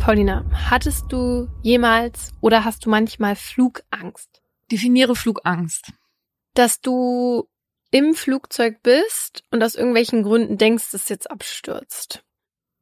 [0.00, 4.40] Paulina, hattest du jemals oder hast du manchmal Flugangst?
[4.72, 5.92] Definiere Flugangst.
[6.54, 7.50] Dass du
[7.90, 12.24] im Flugzeug bist und aus irgendwelchen Gründen denkst, dass es jetzt abstürzt.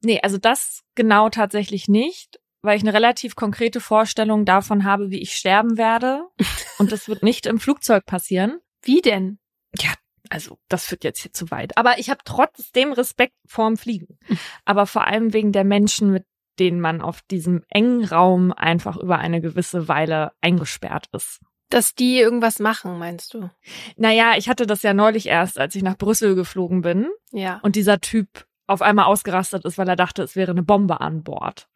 [0.00, 5.21] Nee, also das genau tatsächlich nicht, weil ich eine relativ konkrete Vorstellung davon habe, wie
[5.21, 6.22] ich sterben werde.
[6.79, 8.61] Und das wird nicht im Flugzeug passieren.
[8.82, 9.40] Wie denn?
[9.76, 9.93] Ja,
[10.30, 11.76] also das führt jetzt hier zu weit.
[11.76, 14.18] Aber ich habe trotzdem Respekt vorm Fliegen.
[14.64, 16.25] Aber vor allem wegen der Menschen, mit
[16.58, 21.40] denen man auf diesem engen Raum einfach über eine gewisse Weile eingesperrt ist.
[21.71, 23.50] Dass die irgendwas machen, meinst du?
[23.96, 27.08] Naja, ich hatte das ja neulich erst, als ich nach Brüssel geflogen bin.
[27.31, 27.61] Ja.
[27.62, 31.22] Und dieser Typ auf einmal ausgerastet ist, weil er dachte, es wäre eine Bombe an
[31.22, 31.68] Bord.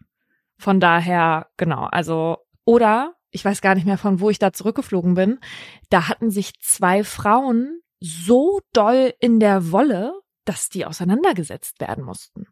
[0.58, 5.14] Von daher, genau, also, oder, ich weiß gar nicht mehr, von wo ich da zurückgeflogen
[5.14, 5.40] bin,
[5.90, 10.12] da hatten sich zwei Frauen so doll in der Wolle,
[10.44, 12.46] dass die auseinandergesetzt werden mussten.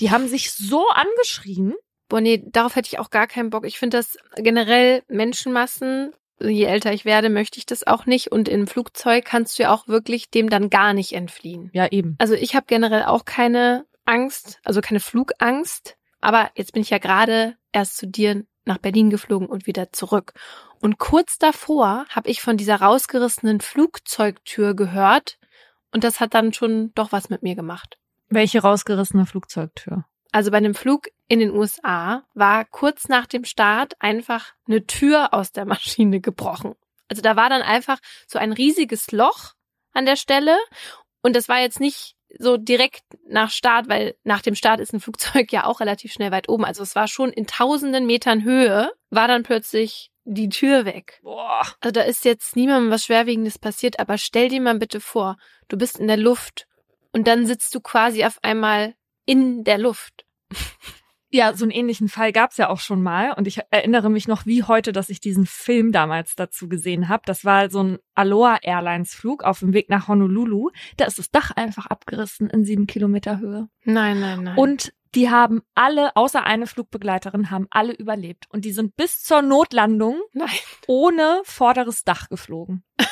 [0.00, 1.74] Die haben sich so angeschrien.
[2.08, 3.66] Boah, nee, darauf hätte ich auch gar keinen Bock.
[3.66, 8.32] Ich finde das generell Menschenmassen, je älter ich werde, möchte ich das auch nicht.
[8.32, 11.70] Und im Flugzeug kannst du ja auch wirklich dem dann gar nicht entfliehen.
[11.72, 12.16] Ja, eben.
[12.18, 15.96] Also ich habe generell auch keine Angst, also keine Flugangst.
[16.20, 20.32] Aber jetzt bin ich ja gerade erst zu dir nach Berlin geflogen und wieder zurück.
[20.80, 25.38] Und kurz davor habe ich von dieser rausgerissenen Flugzeugtür gehört.
[25.92, 27.98] Und das hat dann schon doch was mit mir gemacht.
[28.28, 30.04] Welche rausgerissene Flugzeugtür?
[30.32, 35.32] Also bei einem Flug in den USA war kurz nach dem Start einfach eine Tür
[35.32, 36.74] aus der Maschine gebrochen.
[37.08, 39.54] Also da war dann einfach so ein riesiges Loch
[39.92, 40.56] an der Stelle.
[41.22, 45.00] Und das war jetzt nicht so direkt nach Start, weil nach dem Start ist ein
[45.00, 46.64] Flugzeug ja auch relativ schnell weit oben.
[46.64, 51.20] Also es war schon in tausenden Metern Höhe, war dann plötzlich die Tür weg.
[51.22, 51.66] Boah.
[51.80, 55.78] Also da ist jetzt niemandem was Schwerwiegendes passiert, aber stell dir mal bitte vor, du
[55.78, 56.66] bist in der Luft
[57.12, 60.24] und dann sitzt du quasi auf einmal in der Luft.
[61.30, 63.32] Ja, so einen ähnlichen Fall gab's ja auch schon mal.
[63.32, 67.22] Und ich erinnere mich noch wie heute, dass ich diesen Film damals dazu gesehen habe.
[67.26, 70.70] Das war so ein Aloha Airlines Flug auf dem Weg nach Honolulu.
[70.96, 73.68] Da ist das Dach einfach abgerissen in sieben Kilometer Höhe.
[73.84, 74.56] Nein, nein, nein.
[74.56, 78.46] Und die haben alle, außer eine Flugbegleiterin, haben alle überlebt.
[78.48, 80.48] Und die sind bis zur Notlandung nein.
[80.86, 82.84] ohne vorderes Dach geflogen.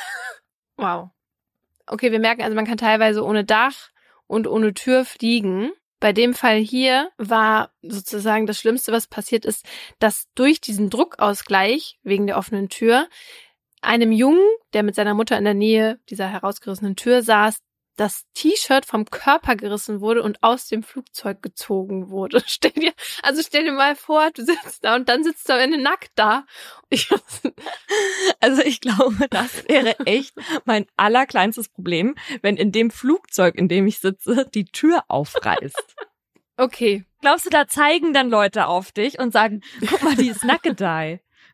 [0.79, 1.09] Wow.
[1.87, 3.89] Okay, wir merken also, man kann teilweise ohne Dach
[4.27, 5.71] und ohne Tür fliegen.
[6.01, 9.65] Bei dem Fall hier war sozusagen das Schlimmste, was passiert ist,
[9.99, 13.09] dass durch diesen Druckausgleich wegen der offenen Tür
[13.81, 17.59] einem Jungen, der mit seiner Mutter in der Nähe dieser herausgerissenen Tür saß,
[17.97, 22.43] das T-Shirt vom Körper gerissen wurde und aus dem Flugzeug gezogen wurde.
[22.47, 22.93] Stell dir,
[23.23, 26.13] also stell dir mal vor, du sitzt da und dann sitzt du am Ende nackt
[26.15, 26.47] da.
[26.91, 27.09] Ich,
[28.41, 30.35] also ich glaube, das wäre echt
[30.65, 35.97] mein allerkleinstes Problem, wenn in dem Flugzeug, in dem ich sitze, die Tür aufreißt.
[36.59, 37.05] Okay.
[37.21, 40.65] Glaubst du, da zeigen dann Leute auf dich und sagen, guck mal, die ist nackt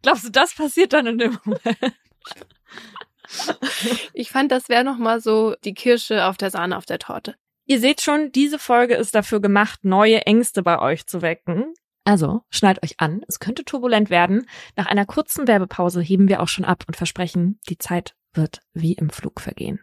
[0.02, 1.96] Glaubst du, das passiert dann in dem Moment?
[4.14, 7.34] Ich fand, das wäre noch mal so die Kirsche auf der Sahne auf der Torte.
[7.64, 11.74] Ihr seht schon, diese Folge ist dafür gemacht, neue Ängste bei euch zu wecken.
[12.04, 14.46] Also, schnallt euch an, es könnte turbulent werden.
[14.76, 18.94] Nach einer kurzen Werbepause heben wir auch schon ab und versprechen, die Zeit wird wie
[18.94, 19.80] im Flug vergehen.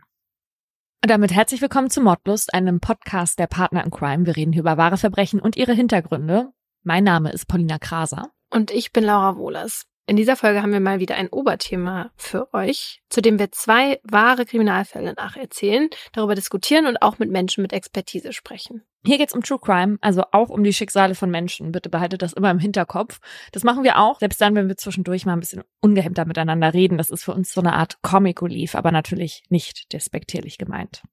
[1.02, 4.26] Und damit herzlich willkommen zu Mordlust, einem Podcast der Partner in Crime.
[4.26, 6.52] Wir reden hier über wahre Verbrechen und ihre Hintergründe.
[6.84, 8.32] Mein Name ist Paulina Kraser.
[8.50, 9.86] Und ich bin Laura Wohlers.
[10.10, 14.00] In dieser Folge haben wir mal wieder ein Oberthema für euch, zu dem wir zwei
[14.02, 18.82] wahre Kriminalfälle nacherzählen, darüber diskutieren und auch mit Menschen mit Expertise sprechen.
[19.06, 21.72] Hier geht's um True Crime, also auch um die Schicksale von Menschen.
[21.72, 23.20] Bitte behaltet das immer im Hinterkopf.
[23.52, 26.98] Das machen wir auch, selbst dann, wenn wir zwischendurch mal ein bisschen ungehemmter miteinander reden.
[26.98, 31.04] Das ist für uns so eine Art Comic Relief, aber natürlich nicht despektierlich gemeint.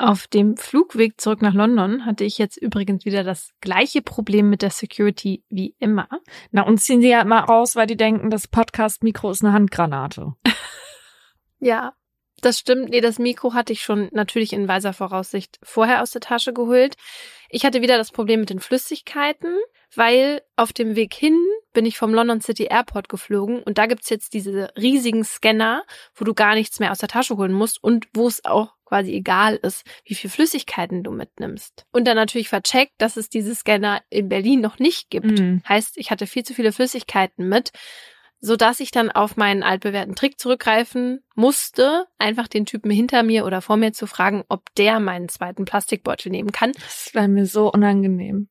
[0.00, 4.62] Auf dem Flugweg zurück nach London hatte ich jetzt übrigens wieder das gleiche Problem mit
[4.62, 6.08] der Security wie immer.
[6.52, 10.34] Na, uns ziehen sie ja immer raus, weil die denken, das Podcast-Mikro ist eine Handgranate.
[11.58, 11.94] ja,
[12.40, 12.90] das stimmt.
[12.90, 16.94] Nee, das Mikro hatte ich schon natürlich in weiser Voraussicht vorher aus der Tasche geholt.
[17.50, 19.56] Ich hatte wieder das Problem mit den Flüssigkeiten,
[19.96, 21.36] weil auf dem Weg hin
[21.78, 25.84] bin ich vom London City Airport geflogen und da gibt's jetzt diese riesigen Scanner,
[26.16, 29.12] wo du gar nichts mehr aus der Tasche holen musst und wo es auch quasi
[29.12, 31.86] egal ist, wie viel Flüssigkeiten du mitnimmst.
[31.92, 35.38] Und dann natürlich vercheckt, dass es diese Scanner in Berlin noch nicht gibt.
[35.38, 35.62] Mhm.
[35.68, 37.70] Heißt, ich hatte viel zu viele Flüssigkeiten mit,
[38.40, 43.46] so dass ich dann auf meinen altbewährten Trick zurückgreifen musste, einfach den Typen hinter mir
[43.46, 46.72] oder vor mir zu fragen, ob der meinen zweiten Plastikbeutel nehmen kann.
[46.72, 48.48] Das war mir so unangenehm.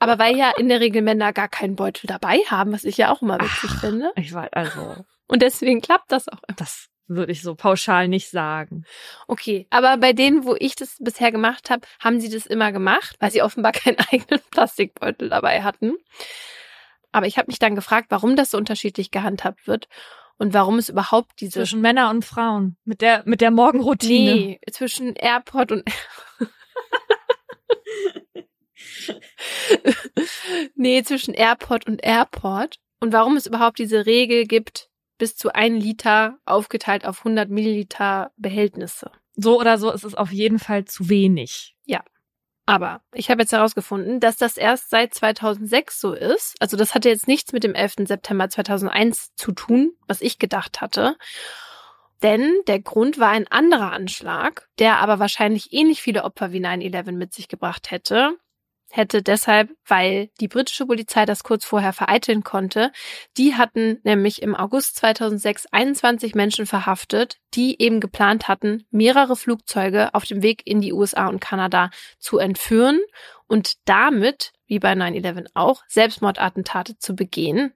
[0.00, 3.12] Aber weil ja in der Regel Männer gar keinen Beutel dabei haben, was ich ja
[3.12, 4.12] auch immer witzig Ach, finde.
[4.16, 5.04] Ich weiß, also.
[5.26, 6.40] Und deswegen klappt das auch.
[6.56, 8.84] Das würde ich so pauschal nicht sagen.
[9.26, 13.16] Okay, aber bei denen, wo ich das bisher gemacht habe, haben sie das immer gemacht,
[13.20, 15.94] weil sie offenbar keinen eigenen Plastikbeutel dabei hatten.
[17.12, 19.88] Aber ich habe mich dann gefragt, warum das so unterschiedlich gehandhabt wird
[20.36, 24.34] und warum es überhaupt diese zwischen Männer und Frauen mit der mit der Morgenroutine.
[24.34, 25.84] Nee, zwischen Airport und
[30.74, 34.88] nee, zwischen Airport und Airport und warum es überhaupt diese Regel gibt,
[35.18, 39.10] bis zu ein Liter aufgeteilt auf 100 Milliliter Behältnisse.
[39.34, 41.76] So oder so ist es auf jeden Fall zu wenig.
[41.84, 42.02] Ja.
[42.68, 46.56] Aber ich habe jetzt herausgefunden, dass das erst seit 2006 so ist.
[46.58, 47.94] Also das hatte jetzt nichts mit dem 11.
[48.08, 51.16] September 2001 zu tun, was ich gedacht hatte.
[52.22, 57.12] Denn der Grund war ein anderer Anschlag, der aber wahrscheinlich ähnlich viele Opfer wie 9-11
[57.12, 58.36] mit sich gebracht hätte
[58.90, 62.92] hätte deshalb, weil die britische Polizei das kurz vorher vereiteln konnte,
[63.36, 70.14] die hatten nämlich im August 2006 21 Menschen verhaftet, die eben geplant hatten, mehrere Flugzeuge
[70.14, 73.00] auf dem Weg in die USA und Kanada zu entführen
[73.46, 77.72] und damit, wie bei 9-11 auch, Selbstmordattentate zu begehen.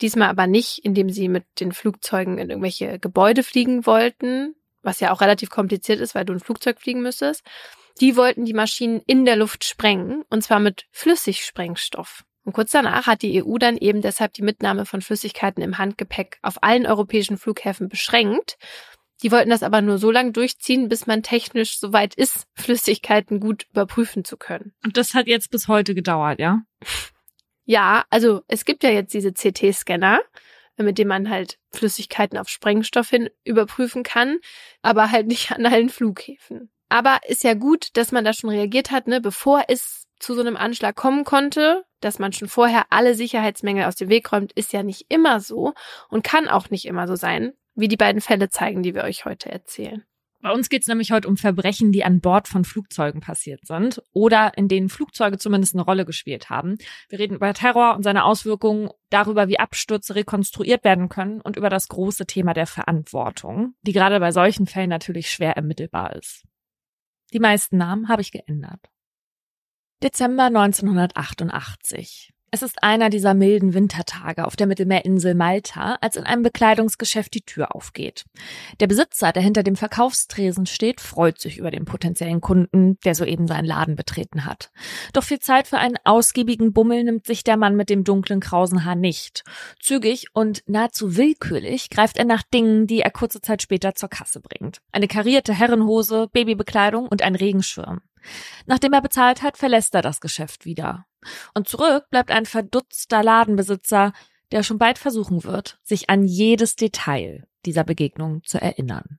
[0.00, 5.12] Diesmal aber nicht, indem sie mit den Flugzeugen in irgendwelche Gebäude fliegen wollten, was ja
[5.12, 7.42] auch relativ kompliziert ist, weil du ein Flugzeug fliegen müsstest,
[8.00, 12.24] die wollten die Maschinen in der Luft sprengen, und zwar mit Flüssigsprengstoff.
[12.44, 16.38] Und kurz danach hat die EU dann eben deshalb die Mitnahme von Flüssigkeiten im Handgepäck
[16.42, 18.56] auf allen europäischen Flughäfen beschränkt.
[19.22, 23.66] Die wollten das aber nur so lange durchziehen, bis man technisch soweit ist, Flüssigkeiten gut
[23.70, 24.72] überprüfen zu können.
[24.82, 26.62] Und das hat jetzt bis heute gedauert, ja?
[27.66, 30.20] Ja, also es gibt ja jetzt diese CT-Scanner,
[30.78, 34.38] mit denen man halt Flüssigkeiten auf Sprengstoff hin überprüfen kann,
[34.80, 36.70] aber halt nicht an allen Flughäfen.
[36.90, 40.40] Aber ist ja gut, dass man da schon reagiert hat, ne, bevor es zu so
[40.40, 44.72] einem Anschlag kommen konnte, dass man schon vorher alle Sicherheitsmängel aus dem Weg räumt, ist
[44.72, 45.72] ja nicht immer so
[46.08, 49.24] und kann auch nicht immer so sein, wie die beiden Fälle zeigen, die wir euch
[49.24, 50.04] heute erzählen.
[50.42, 54.02] Bei uns geht es nämlich heute um Verbrechen, die an Bord von Flugzeugen passiert sind
[54.12, 56.78] oder in denen Flugzeuge zumindest eine Rolle gespielt haben.
[57.10, 61.68] Wir reden über Terror und seine Auswirkungen, darüber, wie Abstürze rekonstruiert werden können und über
[61.68, 66.44] das große Thema der Verantwortung, die gerade bei solchen Fällen natürlich schwer ermittelbar ist.
[67.32, 68.90] Die meisten Namen habe ich geändert.
[70.02, 72.32] Dezember 1988.
[72.52, 77.42] Es ist einer dieser milden Wintertage auf der Mittelmeerinsel Malta, als in einem Bekleidungsgeschäft die
[77.42, 78.24] Tür aufgeht.
[78.80, 83.46] Der Besitzer, der hinter dem Verkaufstresen steht, freut sich über den potenziellen Kunden, der soeben
[83.46, 84.72] seinen Laden betreten hat.
[85.12, 88.84] Doch viel Zeit für einen ausgiebigen Bummel nimmt sich der Mann mit dem dunklen krausen
[88.84, 89.44] Haar nicht.
[89.78, 94.40] Zügig und nahezu willkürlich greift er nach Dingen, die er kurze Zeit später zur Kasse
[94.40, 94.80] bringt.
[94.90, 98.00] Eine karierte Herrenhose, Babybekleidung und ein Regenschirm.
[98.66, 101.06] Nachdem er bezahlt hat, verlässt er das Geschäft wieder.
[101.54, 104.12] Und zurück bleibt ein verdutzter Ladenbesitzer,
[104.52, 109.18] der schon bald versuchen wird, sich an jedes Detail dieser Begegnung zu erinnern.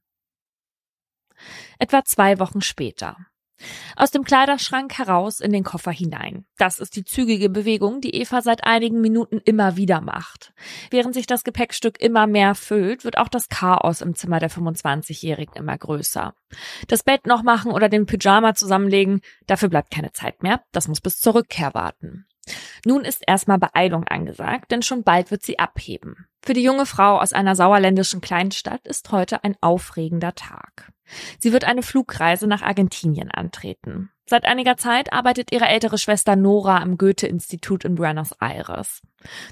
[1.80, 3.18] Etwa zwei Wochen später.
[3.96, 6.46] Aus dem Kleiderschrank heraus in den Koffer hinein.
[6.58, 10.54] Das ist die zügige Bewegung, die Eva seit einigen Minuten immer wieder macht.
[10.90, 15.56] Während sich das Gepäckstück immer mehr füllt, wird auch das Chaos im Zimmer der 25-Jährigen
[15.56, 16.34] immer größer.
[16.88, 20.62] Das Bett noch machen oder den Pyjama zusammenlegen, dafür bleibt keine Zeit mehr.
[20.72, 22.26] Das muss bis zur Rückkehr warten.
[22.86, 26.28] Nun ist erstmal Beeilung angesagt, denn schon bald wird sie abheben.
[26.44, 30.92] Für die junge Frau aus einer sauerländischen Kleinstadt ist heute ein aufregender Tag.
[31.40, 34.10] Sie wird eine Flugreise nach Argentinien antreten.
[34.26, 39.02] Seit einiger Zeit arbeitet ihre ältere Schwester Nora am Goethe-Institut in Buenos Aires.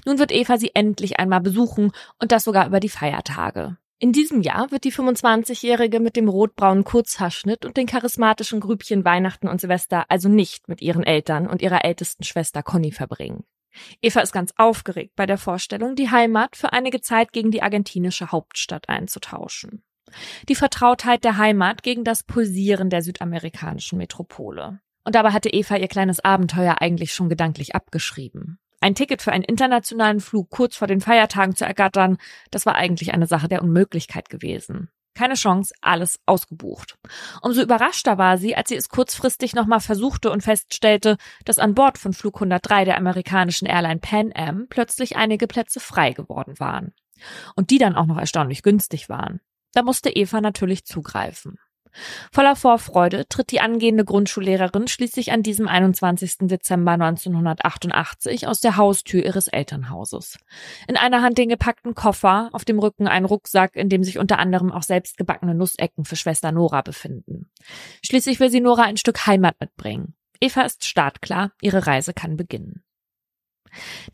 [0.06, 3.76] Nun wird Eva sie endlich einmal besuchen und das sogar über die Feiertage.
[4.02, 9.46] In diesem Jahr wird die 25-Jährige mit dem rotbraunen Kurzhaarschnitt und den charismatischen Grübchen Weihnachten
[9.46, 13.44] und Silvester also nicht mit ihren Eltern und ihrer ältesten Schwester Conny verbringen.
[14.00, 18.32] Eva ist ganz aufgeregt bei der Vorstellung, die Heimat für einige Zeit gegen die argentinische
[18.32, 19.82] Hauptstadt einzutauschen.
[20.48, 24.80] Die Vertrautheit der Heimat gegen das Pulsieren der südamerikanischen Metropole.
[25.04, 28.58] Und dabei hatte Eva ihr kleines Abenteuer eigentlich schon gedanklich abgeschrieben.
[28.80, 32.16] Ein Ticket für einen internationalen Flug kurz vor den Feiertagen zu ergattern,
[32.50, 34.88] das war eigentlich eine Sache der Unmöglichkeit gewesen.
[35.14, 36.96] Keine Chance, alles ausgebucht.
[37.42, 41.98] Umso überraschter war sie, als sie es kurzfristig nochmal versuchte und feststellte, dass an Bord
[41.98, 46.94] von Flug 103 der amerikanischen Airline Pan Am plötzlich einige Plätze frei geworden waren.
[47.54, 49.40] Und die dann auch noch erstaunlich günstig waren.
[49.72, 51.58] Da musste Eva natürlich zugreifen.
[52.32, 56.48] Voller Vorfreude tritt die angehende Grundschullehrerin schließlich an diesem 21.
[56.48, 60.38] Dezember 1988 aus der Haustür ihres Elternhauses.
[60.88, 64.38] In einer Hand den gepackten Koffer, auf dem Rücken ein Rucksack, in dem sich unter
[64.38, 67.50] anderem auch selbstgebackene Nussecken für Schwester Nora befinden.
[68.04, 70.14] Schließlich will sie Nora ein Stück Heimat mitbringen.
[70.40, 72.82] Eva ist startklar, ihre Reise kann beginnen.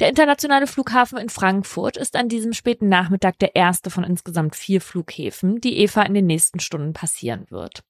[0.00, 4.80] Der internationale Flughafen in Frankfurt ist an diesem späten Nachmittag der erste von insgesamt vier
[4.80, 7.84] Flughäfen, die Eva in den nächsten Stunden passieren wird.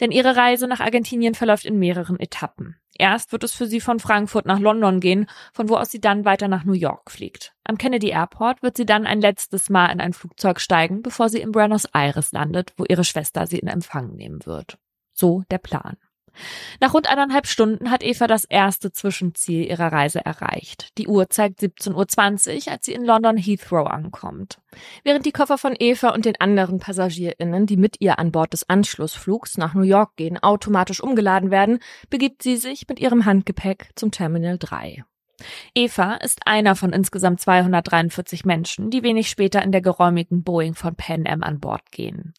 [0.00, 2.76] Denn ihre Reise nach Argentinien verläuft in mehreren Etappen.
[2.98, 6.24] Erst wird es für sie von Frankfurt nach London gehen, von wo aus sie dann
[6.24, 7.54] weiter nach New York fliegt.
[7.64, 11.40] Am Kennedy Airport wird sie dann ein letztes Mal in ein Flugzeug steigen, bevor sie
[11.40, 14.78] in Buenos Aires landet, wo ihre Schwester sie in Empfang nehmen wird.
[15.12, 15.96] So der Plan.
[16.80, 20.88] Nach rund eineinhalb Stunden hat Eva das erste Zwischenziel ihrer Reise erreicht.
[20.98, 24.58] Die Uhr zeigt 17.20 Uhr, als sie in London Heathrow ankommt.
[25.04, 28.68] Während die Koffer von Eva und den anderen PassagierInnen, die mit ihr an Bord des
[28.68, 31.78] Anschlussflugs nach New York gehen, automatisch umgeladen werden,
[32.10, 35.04] begibt sie sich mit ihrem Handgepäck zum Terminal 3.
[35.74, 40.94] Eva ist einer von insgesamt 243 Menschen, die wenig später in der geräumigen Boeing von
[40.94, 42.34] Pan Am an Bord gehen.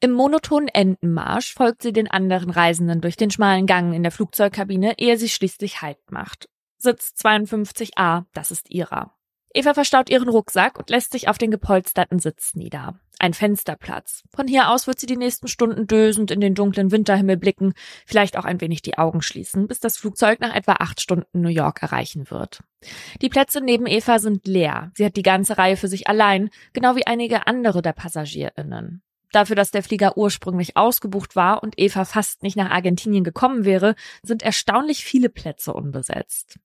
[0.00, 4.98] Im monotonen Entenmarsch folgt sie den anderen Reisenden durch den schmalen Gang in der Flugzeugkabine,
[4.98, 6.48] ehe sie schließlich Halt macht.
[6.78, 9.17] Sitz 52a, das ist ihrer.
[9.54, 13.00] Eva verstaut ihren Rucksack und lässt sich auf den gepolsterten Sitz nieder.
[13.18, 14.22] Ein Fensterplatz.
[14.34, 17.72] Von hier aus wird sie die nächsten Stunden dösend in den dunklen Winterhimmel blicken,
[18.06, 21.48] vielleicht auch ein wenig die Augen schließen, bis das Flugzeug nach etwa acht Stunden New
[21.48, 22.62] York erreichen wird.
[23.20, 24.92] Die Plätze neben Eva sind leer.
[24.94, 29.02] Sie hat die ganze Reihe für sich allein, genau wie einige andere der PassagierInnen.
[29.32, 33.94] Dafür, dass der Flieger ursprünglich ausgebucht war und Eva fast nicht nach Argentinien gekommen wäre,
[34.22, 36.58] sind erstaunlich viele Plätze unbesetzt.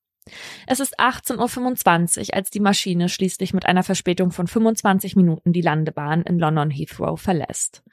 [0.68, 5.62] Es ist 18.25 Uhr, als die Maschine schließlich mit einer Verspätung von 25 Minuten die
[5.62, 7.84] Landebahn in London Heathrow verlässt.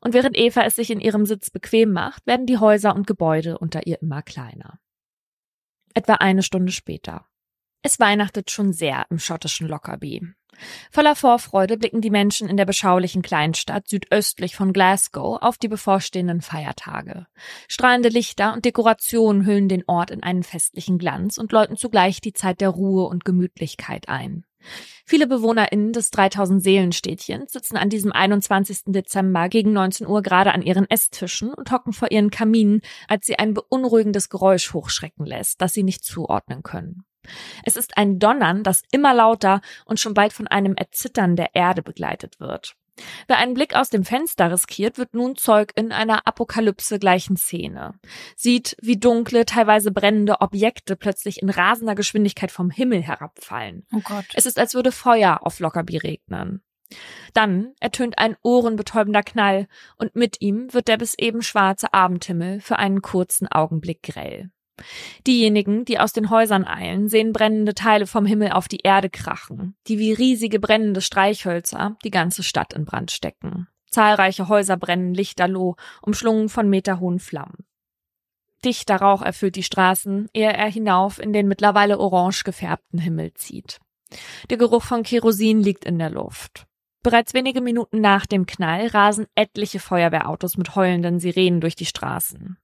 [0.00, 3.58] Und während Eva es sich in ihrem Sitz bequem macht, werden die Häuser und Gebäude
[3.58, 4.78] unter ihr immer kleiner.
[5.94, 7.26] Etwa eine Stunde später.
[7.82, 10.22] Es weihnachtet schon sehr im schottischen Lockerbie.
[10.90, 16.42] Voller Vorfreude blicken die Menschen in der beschaulichen Kleinstadt südöstlich von Glasgow auf die bevorstehenden
[16.42, 17.26] Feiertage.
[17.68, 22.34] Strahlende Lichter und Dekorationen hüllen den Ort in einen festlichen Glanz und läuten zugleich die
[22.34, 24.44] Zeit der Ruhe und Gemütlichkeit ein.
[25.06, 28.80] Viele BewohnerInnen des 3000 Seelenstädtchens sitzen an diesem 21.
[28.86, 33.38] Dezember gegen 19 Uhr gerade an ihren Esstischen und hocken vor ihren Kaminen, als sie
[33.38, 37.04] ein beunruhigendes Geräusch hochschrecken lässt, das sie nicht zuordnen können.
[37.64, 41.82] Es ist ein Donnern, das immer lauter und schon bald von einem Erzittern der Erde
[41.82, 42.76] begleitet wird.
[43.28, 47.94] Wer einen Blick aus dem Fenster riskiert, wird nun Zeug in einer Apokalypse gleichen Szene.
[48.36, 53.86] Sieht, wie dunkle, teilweise brennende Objekte plötzlich in rasender Geschwindigkeit vom Himmel herabfallen.
[53.94, 54.26] Oh Gott.
[54.34, 56.62] Es ist, als würde Feuer auf Lockerbie regnen.
[57.34, 62.78] Dann ertönt ein ohrenbetäubender Knall und mit ihm wird der bis eben schwarze Abendhimmel für
[62.78, 64.50] einen kurzen Augenblick grell.
[65.26, 69.74] Diejenigen, die aus den Häusern eilen, sehen brennende Teile vom Himmel auf die Erde krachen,
[69.86, 73.68] die wie riesige brennende Streichhölzer die ganze Stadt in Brand stecken.
[73.90, 77.64] Zahlreiche Häuser brennen lichterloh, umschlungen von meterhohen Flammen.
[78.64, 83.80] Dichter Rauch erfüllt die Straßen, ehe er hinauf in den mittlerweile orange gefärbten Himmel zieht.
[84.50, 86.66] Der Geruch von Kerosin liegt in der Luft.
[87.02, 92.58] Bereits wenige Minuten nach dem Knall rasen etliche Feuerwehrautos mit heulenden Sirenen durch die Straßen.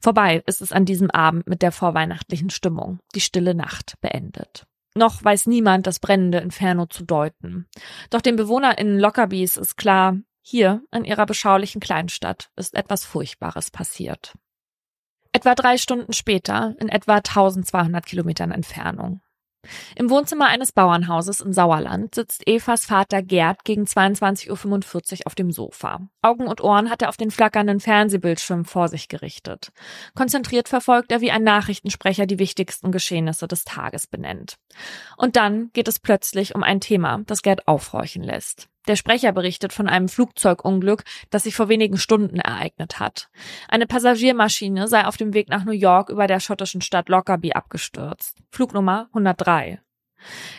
[0.00, 3.00] Vorbei ist es an diesem Abend mit der vorweihnachtlichen Stimmung.
[3.14, 4.66] Die stille Nacht beendet.
[4.94, 7.66] Noch weiß niemand das brennende Inferno zu deuten.
[8.10, 14.34] Doch den BewohnerInnen Lockerbies ist klar, hier in ihrer beschaulichen Kleinstadt ist etwas Furchtbares passiert.
[15.32, 19.22] Etwa drei Stunden später, in etwa 1200 Kilometern Entfernung,
[19.94, 24.50] im Wohnzimmer eines Bauernhauses im Sauerland sitzt Evas Vater Gerd gegen 22.45
[25.20, 26.00] Uhr auf dem Sofa.
[26.22, 29.72] Augen und Ohren hat er auf den flackernden Fernsehbildschirm vor sich gerichtet.
[30.14, 34.56] Konzentriert verfolgt er wie ein Nachrichtensprecher die wichtigsten Geschehnisse des Tages benennt.
[35.16, 38.68] Und dann geht es plötzlich um ein Thema, das Gerd aufhorchen lässt.
[38.88, 43.28] Der Sprecher berichtet von einem Flugzeugunglück, das sich vor wenigen Stunden ereignet hat.
[43.68, 48.38] Eine Passagiermaschine sei auf dem Weg nach New York über der schottischen Stadt Lockerbie abgestürzt.
[48.50, 49.80] Flugnummer 103.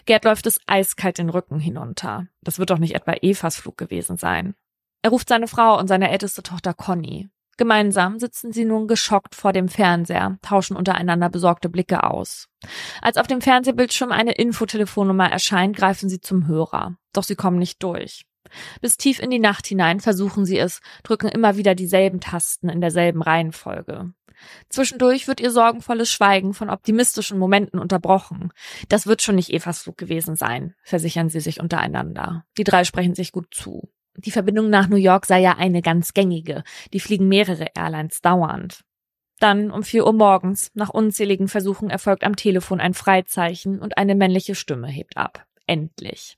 [0.05, 2.27] Gerd läuft es eiskalt den Rücken hinunter.
[2.41, 4.55] Das wird doch nicht etwa Evas Flug gewesen sein.
[5.01, 7.29] Er ruft seine Frau und seine älteste Tochter Conny.
[7.57, 12.47] Gemeinsam sitzen sie nun geschockt vor dem Fernseher, tauschen untereinander besorgte Blicke aus.
[13.01, 16.97] Als auf dem Fernsehbildschirm eine Infotelefonnummer erscheint, greifen sie zum Hörer.
[17.13, 18.25] Doch sie kommen nicht durch.
[18.81, 22.81] Bis tief in die Nacht hinein versuchen sie es, drücken immer wieder dieselben Tasten in
[22.81, 24.13] derselben Reihenfolge.
[24.69, 28.51] Zwischendurch wird ihr sorgenvolles Schweigen von optimistischen Momenten unterbrochen.
[28.89, 32.45] Das wird schon nicht Evas Flug gewesen sein, versichern sie sich untereinander.
[32.57, 33.89] Die drei sprechen sich gut zu.
[34.17, 36.63] Die Verbindung nach New York sei ja eine ganz gängige.
[36.93, 38.83] Die fliegen mehrere Airlines dauernd.
[39.39, 44.15] Dann um vier Uhr morgens, nach unzähligen Versuchen erfolgt am Telefon ein Freizeichen und eine
[44.15, 45.45] männliche Stimme hebt ab.
[45.65, 46.37] Endlich.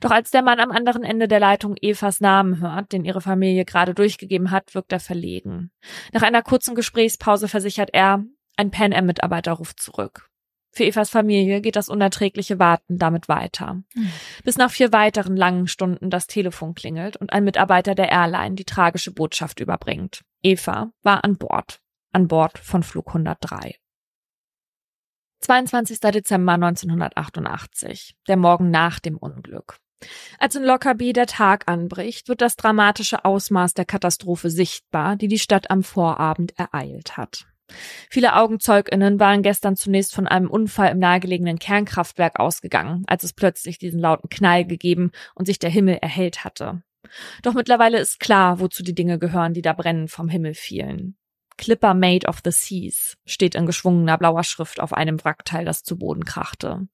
[0.00, 3.64] Doch als der Mann am anderen Ende der Leitung Evas Namen hört, den ihre Familie
[3.64, 5.70] gerade durchgegeben hat, wirkt er verlegen.
[6.12, 8.24] Nach einer kurzen Gesprächspause versichert er,
[8.56, 10.31] ein Pan Am Mitarbeiter ruft zurück.
[10.74, 13.82] Für Evas Familie geht das unerträgliche Warten damit weiter.
[13.94, 14.12] Mhm.
[14.42, 18.64] Bis nach vier weiteren langen Stunden das Telefon klingelt und ein Mitarbeiter der Airline die
[18.64, 20.22] tragische Botschaft überbringt.
[20.42, 21.80] Eva war an Bord.
[22.12, 23.76] An Bord von Flug 103.
[25.40, 26.00] 22.
[26.00, 29.78] Dezember 1988, der Morgen nach dem Unglück.
[30.38, 35.38] Als in Lockerbie der Tag anbricht, wird das dramatische Ausmaß der Katastrophe sichtbar, die die
[35.38, 37.46] Stadt am Vorabend ereilt hat.
[38.10, 43.78] Viele Augenzeuginnen waren gestern zunächst von einem Unfall im nahegelegenen Kernkraftwerk ausgegangen, als es plötzlich
[43.78, 46.82] diesen lauten Knall gegeben und sich der Himmel erhellt hatte.
[47.42, 51.16] Doch mittlerweile ist klar, wozu die Dinge gehören, die da brennend vom Himmel fielen.
[51.58, 55.98] Clipper Made of the Seas steht in geschwungener blauer Schrift auf einem Wrackteil, das zu
[55.98, 56.88] Boden krachte.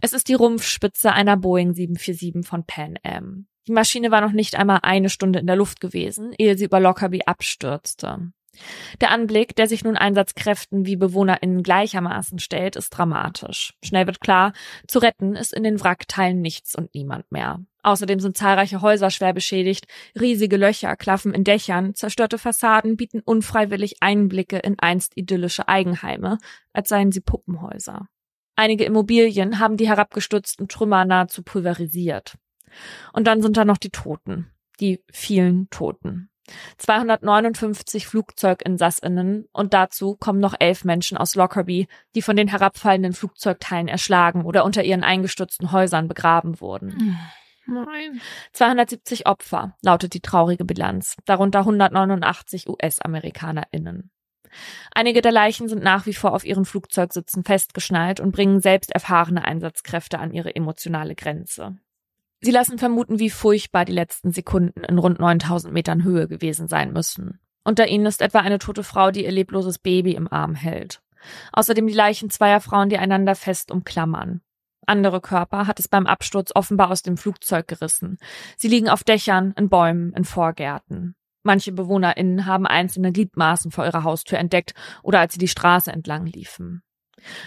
[0.00, 3.46] Es ist die Rumpfspitze einer Boeing 747 von Pan Am.
[3.66, 6.80] Die Maschine war noch nicht einmal eine Stunde in der Luft gewesen, ehe sie über
[6.80, 8.32] Lockerbie abstürzte.
[9.00, 13.74] Der Anblick, der sich nun Einsatzkräften wie BewohnerInnen gleichermaßen stellt, ist dramatisch.
[13.84, 14.52] Schnell wird klar,
[14.86, 17.60] zu retten ist in den Wrackteilen nichts und niemand mehr.
[17.82, 19.86] Außerdem sind zahlreiche Häuser schwer beschädigt,
[20.18, 26.38] riesige Löcher klaffen in Dächern, zerstörte Fassaden bieten unfreiwillig Einblicke in einst idyllische Eigenheime,
[26.72, 28.08] als seien sie Puppenhäuser.
[28.56, 32.36] Einige Immobilien haben die herabgestürzten Trümmer nahezu pulverisiert.
[33.12, 34.50] Und dann sind da noch die Toten,
[34.80, 36.28] die vielen Toten.
[36.78, 43.88] 259 Flugzeuginsassinnen und dazu kommen noch elf Menschen aus Lockerbie, die von den herabfallenden Flugzeugteilen
[43.88, 46.90] erschlagen oder unter ihren eingestürzten Häusern begraben wurden.
[46.98, 47.16] Hm,
[47.66, 48.20] nein.
[48.52, 54.10] 270 Opfer lautet die traurige Bilanz, darunter 189 US-AmerikanerInnen.
[54.94, 59.44] Einige der Leichen sind nach wie vor auf ihren Flugzeugsitzen festgeschnallt und bringen selbst erfahrene
[59.44, 61.76] Einsatzkräfte an ihre emotionale Grenze.
[62.40, 66.92] Sie lassen vermuten, wie furchtbar die letzten Sekunden in rund 9000 Metern Höhe gewesen sein
[66.92, 67.40] müssen.
[67.64, 71.02] Unter ihnen ist etwa eine tote Frau, die ihr lebloses Baby im Arm hält.
[71.52, 74.40] Außerdem die Leichen zweier Frauen, die einander fest umklammern.
[74.86, 78.16] Andere Körper hat es beim Absturz offenbar aus dem Flugzeug gerissen.
[78.56, 81.14] Sie liegen auf Dächern, in Bäumen, in Vorgärten.
[81.42, 86.26] Manche BewohnerInnen haben einzelne Gliedmaßen vor ihrer Haustür entdeckt oder als sie die Straße entlang
[86.26, 86.82] liefen.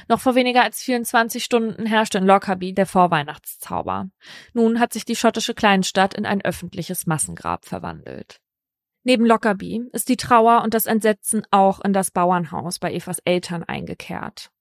[0.08, 4.10] Noch vor weniger als 24 Stunden herrschte in Lockerbie der Vorweihnachtszauber.
[4.54, 8.40] Nun hat sich die schottische Kleinstadt in ein öffentliches Massengrab verwandelt.
[9.04, 13.64] Neben Lockerbie ist die Trauer und das Entsetzen auch in das Bauernhaus bei Evas Eltern
[13.64, 14.52] eingekehrt.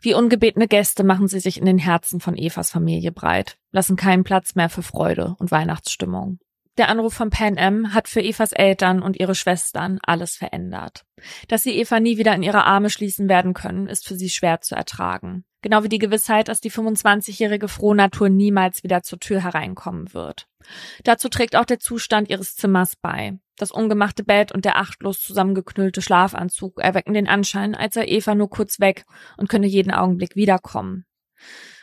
[0.00, 4.24] Wie ungebetene Gäste machen sie sich in den Herzen von Evas Familie breit, lassen keinen
[4.24, 6.38] Platz mehr für Freude und Weihnachtsstimmung.
[6.78, 11.04] Der Anruf von Pan Am hat für Evas Eltern und ihre Schwestern alles verändert.
[11.48, 14.60] Dass sie Eva nie wieder in ihre Arme schließen werden können, ist für sie schwer
[14.60, 15.44] zu ertragen.
[15.62, 20.48] Genau wie die Gewissheit, dass die 25-jährige Frohnatur niemals wieder zur Tür hereinkommen wird.
[21.04, 23.38] Dazu trägt auch der Zustand ihres Zimmers bei.
[23.58, 28.48] Das ungemachte Bett und der achtlos zusammengeknüllte Schlafanzug erwecken den Anschein, als sei Eva nur
[28.48, 29.04] kurz weg
[29.36, 31.04] und könne jeden Augenblick wiederkommen.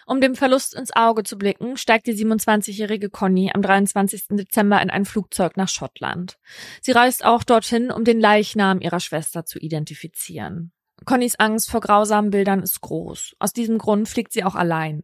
[0.08, 4.28] Um dem Verlust ins Auge zu blicken, steigt die 27-jährige Conny am 23.
[4.30, 6.38] Dezember in ein Flugzeug nach Schottland.
[6.82, 10.72] Sie reist auch dorthin, um den Leichnam ihrer Schwester zu identifizieren.
[11.04, 13.36] Connys Angst vor grausamen Bildern ist groß.
[13.38, 15.04] Aus diesem Grund fliegt sie auch allein.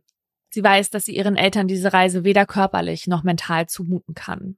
[0.51, 4.55] Sie weiß, dass sie ihren Eltern diese Reise weder körperlich noch mental zumuten kann.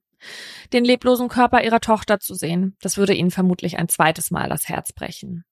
[0.72, 4.68] Den leblosen Körper ihrer Tochter zu sehen, das würde ihnen vermutlich ein zweites Mal das
[4.68, 5.44] Herz brechen.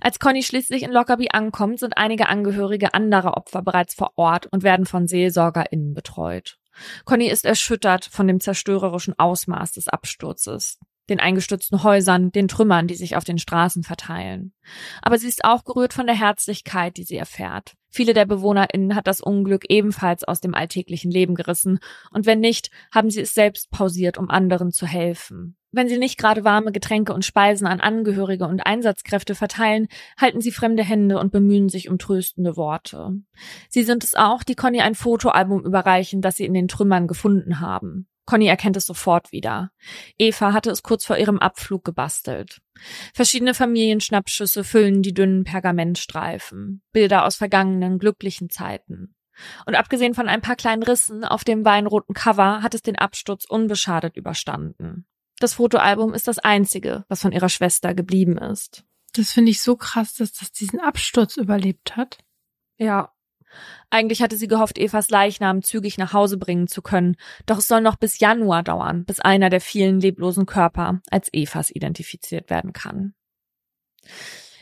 [0.00, 4.62] Als Conny schließlich in Lockerbie ankommt, sind einige Angehörige anderer Opfer bereits vor Ort und
[4.62, 6.58] werden von SeelsorgerInnen betreut.
[7.04, 12.94] Conny ist erschüttert von dem zerstörerischen Ausmaß des Absturzes, den eingestürzten Häusern, den Trümmern, die
[12.94, 14.52] sich auf den Straßen verteilen.
[15.02, 17.74] Aber sie ist auch gerührt von der Herzlichkeit, die sie erfährt.
[17.90, 21.78] Viele der BewohnerInnen hat das Unglück ebenfalls aus dem alltäglichen Leben gerissen,
[22.10, 25.56] und wenn nicht, haben sie es selbst pausiert, um anderen zu helfen.
[25.70, 30.52] Wenn sie nicht gerade warme Getränke und Speisen an Angehörige und Einsatzkräfte verteilen, halten sie
[30.52, 33.10] fremde Hände und bemühen sich um tröstende Worte.
[33.68, 37.58] Sie sind es auch, die Conny ein Fotoalbum überreichen, das sie in den Trümmern gefunden
[37.58, 38.06] haben.
[38.26, 39.70] Conny erkennt es sofort wieder.
[40.18, 42.60] Eva hatte es kurz vor ihrem Abflug gebastelt.
[43.12, 46.82] Verschiedene Familienschnappschüsse füllen die dünnen Pergamentstreifen.
[46.92, 49.14] Bilder aus vergangenen, glücklichen Zeiten.
[49.66, 53.44] Und abgesehen von ein paar kleinen Rissen auf dem weinroten Cover hat es den Absturz
[53.44, 55.06] unbeschadet überstanden.
[55.38, 58.84] Das Fotoalbum ist das einzige, was von ihrer Schwester geblieben ist.
[59.12, 62.18] Das finde ich so krass, dass das diesen Absturz überlebt hat.
[62.78, 63.13] Ja.
[63.90, 67.80] Eigentlich hatte sie gehofft, Evas Leichnam zügig nach Hause bringen zu können, doch es soll
[67.80, 73.14] noch bis Januar dauern, bis einer der vielen leblosen Körper als Evas identifiziert werden kann.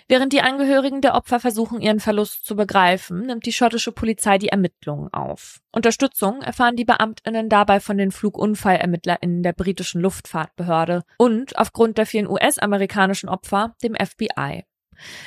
[0.09, 4.49] Während die Angehörigen der Opfer versuchen, ihren Verlust zu begreifen, nimmt die schottische Polizei die
[4.49, 5.61] Ermittlungen auf.
[5.73, 12.29] Unterstützung erfahren die Beamtinnen dabei von den Flugunfallermittlerinnen der britischen Luftfahrtbehörde und aufgrund der vielen
[12.29, 14.65] US-amerikanischen Opfer dem FBI.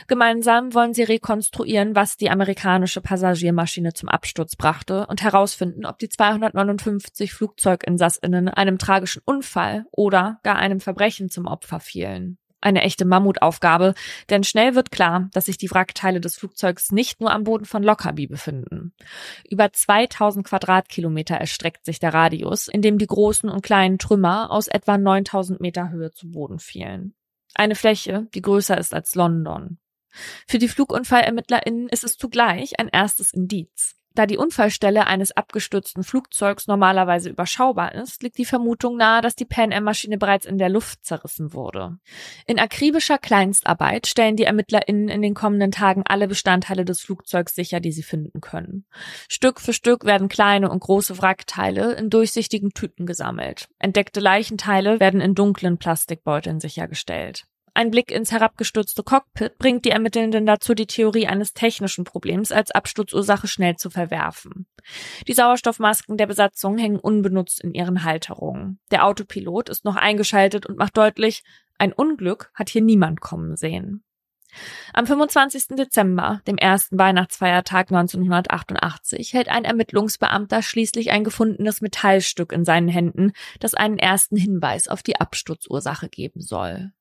[0.07, 6.09] Gemeinsam wollen sie rekonstruieren, was die amerikanische Passagiermaschine zum Absturz brachte und herausfinden, ob die
[6.09, 12.37] 259 Flugzeuginsassinnen einem tragischen Unfall oder gar einem Verbrechen zum Opfer fielen.
[12.65, 13.93] Eine echte Mammutaufgabe,
[14.31, 17.83] denn schnell wird klar, dass sich die Wrackteile des Flugzeugs nicht nur am Boden von
[17.83, 18.91] Lockerbie befinden.
[19.47, 24.67] Über 2000 Quadratkilometer erstreckt sich der Radius, in dem die großen und kleinen Trümmer aus
[24.67, 27.13] etwa 9000 Meter Höhe zu Boden fielen.
[27.55, 29.79] Eine Fläche, die größer ist als London.
[30.47, 33.95] Für die FlugunfallermittlerInnen ist es zugleich ein erstes Indiz.
[34.15, 39.45] Da die Unfallstelle eines abgestürzten Flugzeugs normalerweise überschaubar ist, liegt die Vermutung nahe, dass die
[39.45, 41.97] Pan Am-Maschine bereits in der Luft zerrissen wurde.
[42.47, 47.81] In akribischer Kleinstarbeit stellen die ErmittlerInnen in den kommenden Tagen alle Bestandteile des Flugzeugs sicher,
[47.81, 48.85] die sie finden können.
[49.27, 53.67] Stück für Stück werden kleine und große Wrackteile in durchsichtigen Tüten gesammelt.
[53.79, 57.45] Entdeckte Leichenteile werden in dunklen Plastikbeuteln sichergestellt.
[57.77, 62.71] Ein Blick ins herabgestürzte Cockpit bringt die Ermittelnden dazu, die Theorie eines technischen Problems als
[62.71, 64.65] Absturzursache schnell zu verwerfen.
[65.27, 68.79] Die Sauerstoffmasken der Besatzung hängen unbenutzt in ihren Halterungen.
[68.91, 71.43] Der Autopilot ist noch eingeschaltet und macht deutlich,
[71.77, 74.05] ein Unglück hat hier niemand kommen sehen.
[74.93, 75.75] Am 25.
[75.75, 83.33] Dezember, dem ersten Weihnachtsfeiertag 1988, hält ein Ermittlungsbeamter schließlich ein gefundenes Metallstück in seinen Händen,
[83.59, 86.93] das einen ersten Hinweis auf die Absturzursache geben soll.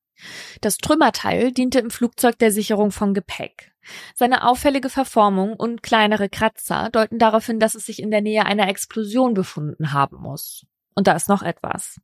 [0.61, 3.73] Das Trümmerteil diente im Flugzeug der Sicherung von Gepäck.
[4.15, 8.47] Seine auffällige Verformung und kleinere Kratzer deuten darauf hin, dass es sich in der Nähe
[8.47, 10.67] einer Explosion befunden haben muss.
[10.95, 12.01] Und da ist noch etwas.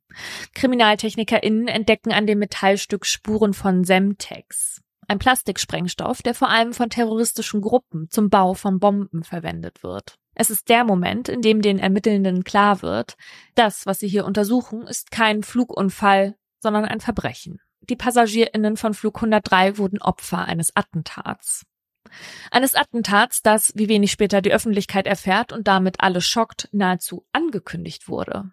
[0.53, 7.61] KriminaltechnikerInnen entdecken an dem Metallstück Spuren von Semtex, ein Plastiksprengstoff, der vor allem von terroristischen
[7.61, 10.17] Gruppen zum Bau von Bomben verwendet wird.
[10.35, 13.15] Es ist der Moment, in dem den Ermittelnden klar wird,
[13.55, 17.59] das, was sie hier untersuchen, ist kein Flugunfall, sondern ein Verbrechen.
[17.89, 21.65] Die PassagierInnen von Flug 103 wurden Opfer eines Attentats.
[22.51, 28.07] Eines Attentats, das, wie wenig später die Öffentlichkeit erfährt und damit alle schockt, nahezu angekündigt
[28.07, 28.51] wurde.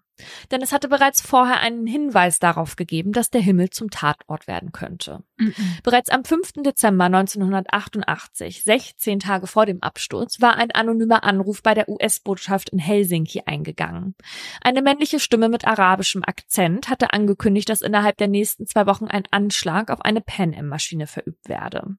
[0.50, 4.72] Denn es hatte bereits vorher einen Hinweis darauf gegeben, dass der Himmel zum Tatort werden
[4.72, 5.22] könnte.
[5.37, 5.54] Mhm.
[5.83, 6.62] Bereits am 5.
[6.64, 12.78] Dezember 1988, 16 Tage vor dem Absturz, war ein anonymer Anruf bei der US-Botschaft in
[12.78, 14.14] Helsinki eingegangen.
[14.61, 19.24] Eine männliche Stimme mit arabischem Akzent hatte angekündigt, dass innerhalb der nächsten zwei Wochen ein
[19.31, 21.96] Anschlag auf eine Pan Am-Maschine verübt werde.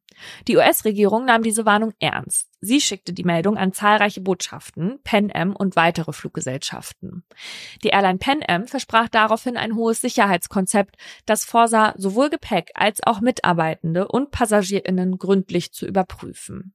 [0.47, 2.49] Die US-Regierung nahm diese Warnung ernst.
[2.62, 7.24] Sie schickte die Meldung an zahlreiche Botschaften, Pan Am und weitere Fluggesellschaften.
[7.84, 13.22] Die Airline Pan Am versprach daraufhin ein hohes Sicherheitskonzept, das vorsah, sowohl Gepäck als auch
[13.22, 16.74] Mitarbeitende und PassagierInnen gründlich zu überprüfen.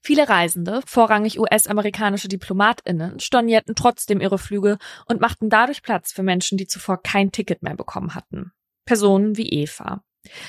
[0.00, 6.56] Viele Reisende, vorrangig US-amerikanische DiplomatInnen, stornierten trotzdem ihre Flüge und machten dadurch Platz für Menschen,
[6.56, 8.52] die zuvor kein Ticket mehr bekommen hatten.
[8.86, 10.02] Personen wie Eva.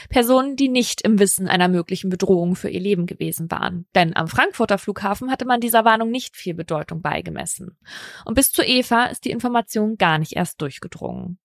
[0.10, 3.86] Personen, die nicht im Wissen einer möglichen Bedrohung für ihr Leben gewesen waren.
[3.96, 7.78] Denn am Frankfurter Flughafen hatte man dieser Warnung nicht viel Bedeutung beigemessen.
[8.26, 11.40] Und bis zu Eva ist die Information gar nicht erst durchgedrungen.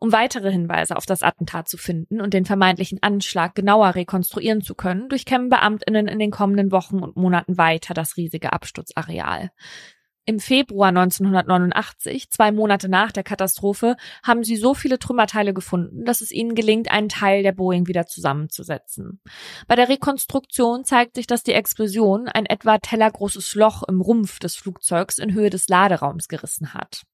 [0.00, 4.76] Um weitere Hinweise auf das Attentat zu finden und den vermeintlichen Anschlag genauer rekonstruieren zu
[4.76, 9.50] können, durchkämmen Beamtinnen in den kommenden Wochen und Monaten weiter das riesige Abstürzareal.
[10.28, 16.20] Im Februar 1989, zwei Monate nach der Katastrophe, haben sie so viele Trümmerteile gefunden, dass
[16.20, 19.22] es ihnen gelingt, einen Teil der Boeing wieder zusammenzusetzen.
[19.68, 24.54] Bei der Rekonstruktion zeigt sich, dass die Explosion ein etwa tellergroßes Loch im Rumpf des
[24.54, 27.04] Flugzeugs in Höhe des Laderaums gerissen hat.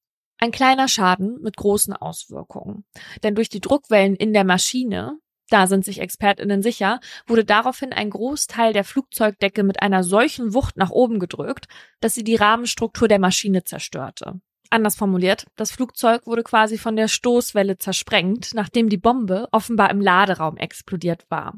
[0.40, 2.84] Ein kleiner Schaden mit großen Auswirkungen.
[3.22, 8.10] Denn durch die Druckwellen in der Maschine da sind sich ExpertInnen sicher, wurde daraufhin ein
[8.10, 11.66] Großteil der Flugzeugdecke mit einer solchen Wucht nach oben gedrückt,
[12.00, 14.40] dass sie die Rahmenstruktur der Maschine zerstörte.
[14.70, 20.00] Anders formuliert, das Flugzeug wurde quasi von der Stoßwelle zersprengt, nachdem die Bombe offenbar im
[20.00, 21.54] Laderaum explodiert war.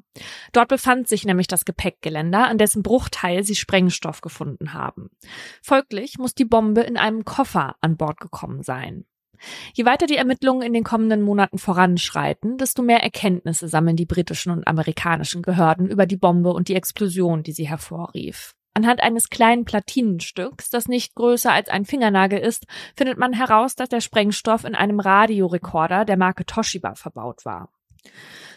[0.52, 5.08] Dort befand sich nämlich das Gepäckgeländer, an dessen Bruchteil sie Sprengstoff gefunden haben.
[5.62, 9.06] Folglich muss die Bombe in einem Koffer an Bord gekommen sein.
[9.74, 14.52] Je weiter die Ermittlungen in den kommenden Monaten voranschreiten, desto mehr Erkenntnisse sammeln die britischen
[14.52, 18.54] und amerikanischen Behörden über die Bombe und die Explosion, die sie hervorrief.
[18.74, 23.88] Anhand eines kleinen Platinenstücks, das nicht größer als ein Fingernagel ist, findet man heraus, dass
[23.88, 27.70] der Sprengstoff in einem Radiorekorder der Marke Toshiba verbaut war.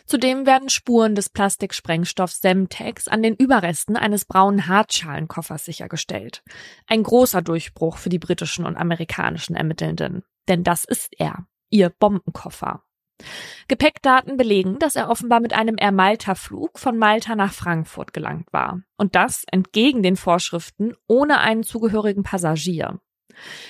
[0.05, 6.43] Zudem werden Spuren des Plastiksprengstoffs Semtex an den Überresten eines braunen Hartschalenkoffers sichergestellt.
[6.87, 10.23] Ein großer Durchbruch für die britischen und amerikanischen Ermittelnden.
[10.47, 12.83] Denn das ist er, ihr Bombenkoffer.
[13.67, 18.51] Gepäckdaten belegen, dass er offenbar mit einem Air Malta Flug von Malta nach Frankfurt gelangt
[18.51, 18.81] war.
[18.97, 22.99] Und das entgegen den Vorschriften ohne einen zugehörigen Passagier.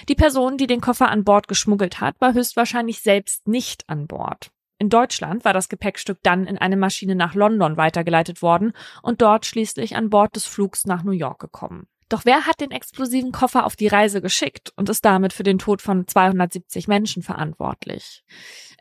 [0.08, 4.52] Die Person, die den Koffer an Bord geschmuggelt hat, war höchstwahrscheinlich selbst nicht an Bord.
[4.80, 8.72] In Deutschland war das Gepäckstück dann in eine Maschine nach London weitergeleitet worden
[9.04, 11.88] und dort schließlich an Bord des Flugs nach New York gekommen.
[12.10, 15.60] Doch wer hat den explosiven Koffer auf die Reise geschickt und ist damit für den
[15.60, 18.24] Tod von 270 Menschen verantwortlich?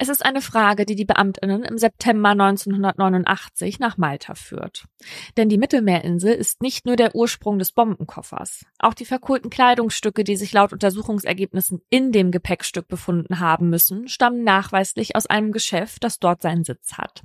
[0.00, 4.84] Es ist eine Frage, die die Beamtinnen im September 1989 nach Malta führt.
[5.36, 8.64] Denn die Mittelmeerinsel ist nicht nur der Ursprung des Bombenkoffers.
[8.78, 14.44] Auch die verkohlten Kleidungsstücke, die sich laut Untersuchungsergebnissen in dem Gepäckstück befunden haben müssen, stammen
[14.44, 17.24] nachweislich aus einem Geschäft, das dort seinen Sitz hat.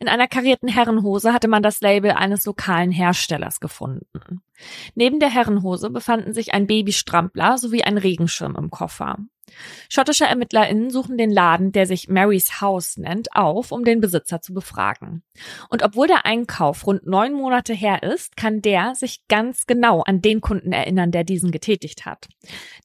[0.00, 4.40] In einer karierten Herrenhose hatte man das Label eines lokalen Herstellers gefunden.
[4.94, 9.18] Neben der Herrenhose befanden sich ein Babystrampler sowie ein Regenschirm im Koffer.
[9.90, 14.54] Schottische ErmittlerInnen suchen den Laden, der sich Mary's House nennt, auf, um den Besitzer zu
[14.54, 15.22] befragen.
[15.68, 20.22] Und obwohl der Einkauf rund neun Monate her ist, kann der sich ganz genau an
[20.22, 22.26] den Kunden erinnern, der diesen getätigt hat.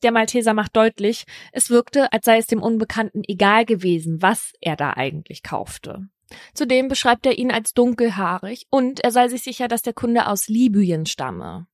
[0.03, 4.75] Der Malteser macht deutlich, es wirkte, als sei es dem Unbekannten egal gewesen, was er
[4.75, 6.09] da eigentlich kaufte.
[6.53, 10.47] Zudem beschreibt er ihn als dunkelhaarig und er sei sich sicher, dass der Kunde aus
[10.49, 11.67] Libyen stamme.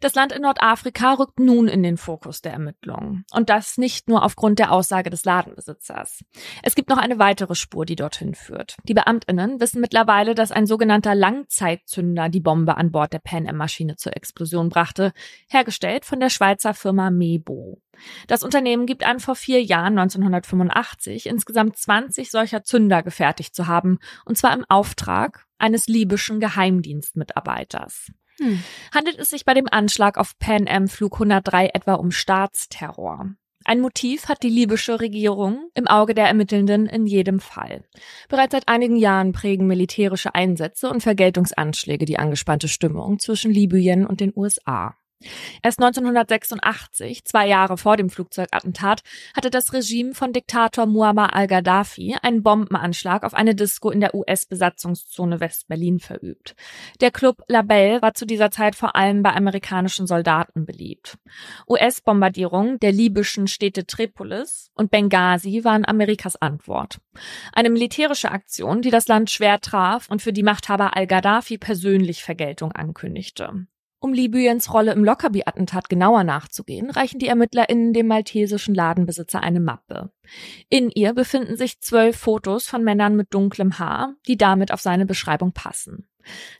[0.00, 3.24] Das Land in Nordafrika rückt nun in den Fokus der Ermittlungen.
[3.32, 6.24] Und das nicht nur aufgrund der Aussage des Ladenbesitzers.
[6.62, 8.76] Es gibt noch eine weitere Spur, die dorthin führt.
[8.84, 13.96] Die Beamtinnen wissen mittlerweile, dass ein sogenannter Langzeitzünder die Bombe an Bord der Pan Am-Maschine
[13.96, 15.12] zur Explosion brachte,
[15.48, 17.80] hergestellt von der Schweizer Firma Mebo.
[18.26, 23.98] Das Unternehmen gibt an, vor vier Jahren, 1985, insgesamt 20 solcher Zünder gefertigt zu haben,
[24.24, 28.10] und zwar im Auftrag eines libyschen Geheimdienstmitarbeiters.
[28.38, 28.62] Hm.
[28.92, 33.34] Handelt es sich bei dem Anschlag auf Pan Am Flug 103 etwa um Staatsterror?
[33.66, 37.84] Ein Motiv hat die libysche Regierung im Auge der Ermittelnden in jedem Fall.
[38.28, 44.20] Bereits seit einigen Jahren prägen militärische Einsätze und Vergeltungsanschläge die angespannte Stimmung zwischen Libyen und
[44.20, 44.96] den USA.
[45.62, 49.02] Erst 1986, zwei Jahre vor dem Flugzeugattentat,
[49.36, 55.40] hatte das Regime von Diktator Muammar al-Gaddafi einen Bombenanschlag auf eine Disco in der US-Besatzungszone
[55.40, 56.54] West-Berlin verübt.
[57.00, 61.18] Der Club La Belle war zu dieser Zeit vor allem bei amerikanischen Soldaten beliebt.
[61.68, 67.00] US-Bombardierungen der libyschen Städte Tripolis und Benghazi waren Amerikas Antwort.
[67.52, 72.72] Eine militärische Aktion, die das Land schwer traf und für die Machthaber al-Gaddafi persönlich Vergeltung
[72.72, 73.66] ankündigte.
[74.04, 80.10] Um Libyens Rolle im Lockerbie-Attentat genauer nachzugehen, reichen die ErmittlerInnen dem maltesischen Ladenbesitzer eine Mappe.
[80.68, 85.06] In ihr befinden sich zwölf Fotos von Männern mit dunklem Haar, die damit auf seine
[85.06, 86.06] Beschreibung passen.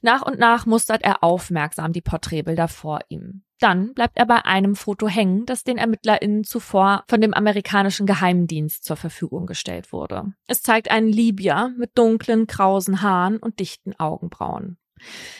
[0.00, 3.42] Nach und nach mustert er aufmerksam die Porträtbilder vor ihm.
[3.58, 8.84] Dann bleibt er bei einem Foto hängen, das den ErmittlerInnen zuvor von dem amerikanischen Geheimdienst
[8.84, 10.32] zur Verfügung gestellt wurde.
[10.46, 14.78] Es zeigt einen Libyer mit dunklen, krausen Haaren und dichten Augenbrauen.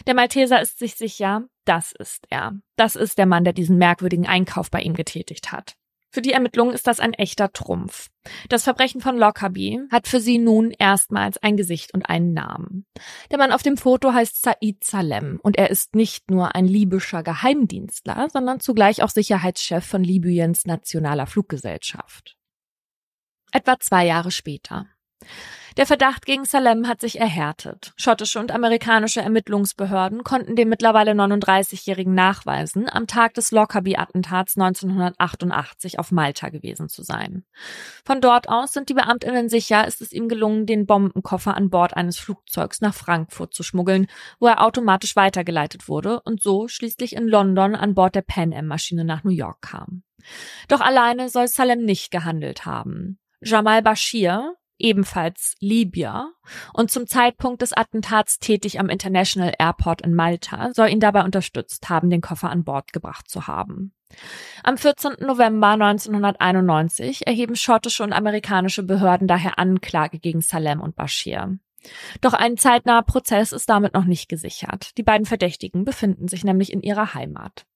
[0.07, 2.53] Der Malteser ist sich sicher, das ist er.
[2.77, 5.77] Das ist der Mann, der diesen merkwürdigen Einkauf bei ihm getätigt hat.
[6.15, 8.09] Für die Ermittlungen ist das ein echter Trumpf.
[8.49, 12.87] Das Verbrechen von Lockerbie hat für sie nun erstmals ein Gesicht und einen Namen.
[13.33, 17.25] Der Mann auf dem Foto heißt Said Salem und er ist nicht nur ein libyscher
[17.25, 22.37] Geheimdienstler, sondern zugleich auch Sicherheitschef von Libyens nationaler Fluggesellschaft.
[23.51, 24.87] Etwa zwei Jahre später.
[25.77, 27.95] Der Verdacht gegen Salem hat sich erhärtet.
[27.97, 36.13] Schottische und amerikanische Ermittlungsbehörden konnten dem mittlerweile 39-Jährigen nachweisen, am Tag des Lockerbie-Attentats 1988 auf
[36.13, 37.45] Malta gewesen zu sein.
[38.05, 41.97] Von dort aus sind die Beamtinnen sicher, ist es ihm gelungen, den Bombenkoffer an Bord
[41.97, 44.07] eines Flugzeugs nach Frankfurt zu schmuggeln,
[44.39, 49.05] wo er automatisch weitergeleitet wurde und so schließlich in London an Bord der Pan Am-Maschine
[49.05, 50.05] nach New York kam.
[50.69, 53.19] Doch alleine soll Salem nicht gehandelt haben.
[53.41, 56.31] Jamal Bashir, ebenfalls Libyer
[56.73, 61.89] und zum Zeitpunkt des Attentats tätig am International Airport in Malta, soll ihn dabei unterstützt
[61.89, 63.93] haben, den Koffer an Bord gebracht zu haben.
[64.63, 65.15] Am 14.
[65.21, 71.59] November 1991 erheben schottische und amerikanische Behörden daher Anklage gegen Salem und Bashir.
[72.21, 74.97] Doch ein zeitnaher Prozess ist damit noch nicht gesichert.
[74.99, 77.67] Die beiden Verdächtigen befinden sich nämlich in ihrer Heimat.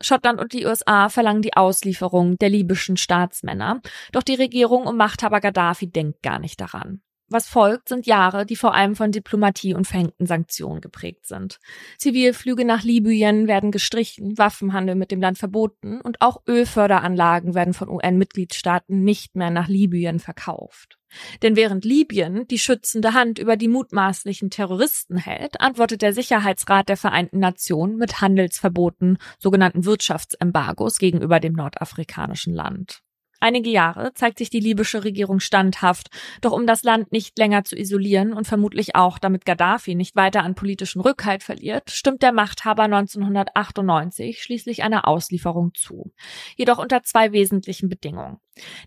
[0.00, 3.80] Schottland und die USA verlangen die Auslieferung der libyschen Staatsmänner,
[4.12, 7.00] doch die Regierung um Machthaber Gaddafi denkt gar nicht daran.
[7.30, 11.58] Was folgt, sind Jahre, die vor allem von Diplomatie und verhängten Sanktionen geprägt sind.
[11.98, 17.90] Zivilflüge nach Libyen werden gestrichen, Waffenhandel mit dem Land verboten und auch Ölförderanlagen werden von
[17.90, 20.98] UN-Mitgliedstaaten nicht mehr nach Libyen verkauft.
[21.42, 26.96] Denn während Libyen die schützende Hand über die mutmaßlichen Terroristen hält, antwortet der Sicherheitsrat der
[26.96, 33.02] Vereinten Nationen mit Handelsverboten, sogenannten Wirtschaftsembargos gegenüber dem nordafrikanischen Land.
[33.40, 36.08] Einige Jahre zeigt sich die libysche Regierung standhaft,
[36.40, 40.42] doch um das Land nicht länger zu isolieren und vermutlich auch, damit Gaddafi nicht weiter
[40.42, 46.12] an politischen Rückhalt verliert, stimmt der Machthaber 1998 schließlich einer Auslieferung zu.
[46.56, 48.38] Jedoch unter zwei wesentlichen Bedingungen.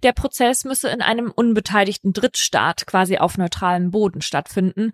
[0.03, 4.91] Der Prozess müsse in einem unbeteiligten Drittstaat quasi auf neutralem Boden stattfinden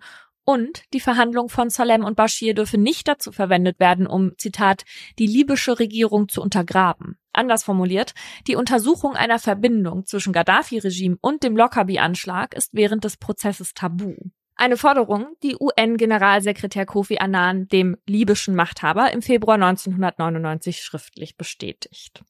[0.48, 4.86] und die Verhandlung von Salem und Bashir dürfe nicht dazu verwendet werden, um, Zitat,
[5.18, 7.18] die libysche Regierung zu untergraben.
[7.38, 8.14] Anders formuliert,
[8.48, 14.14] die Untersuchung einer Verbindung zwischen Gaddafi-Regime und dem Lockerbie-Anschlag ist während des Prozesses tabu.
[14.56, 22.24] Eine Forderung, die UN-Generalsekretär Kofi Annan dem libyschen Machthaber im Februar 1999 schriftlich bestätigt.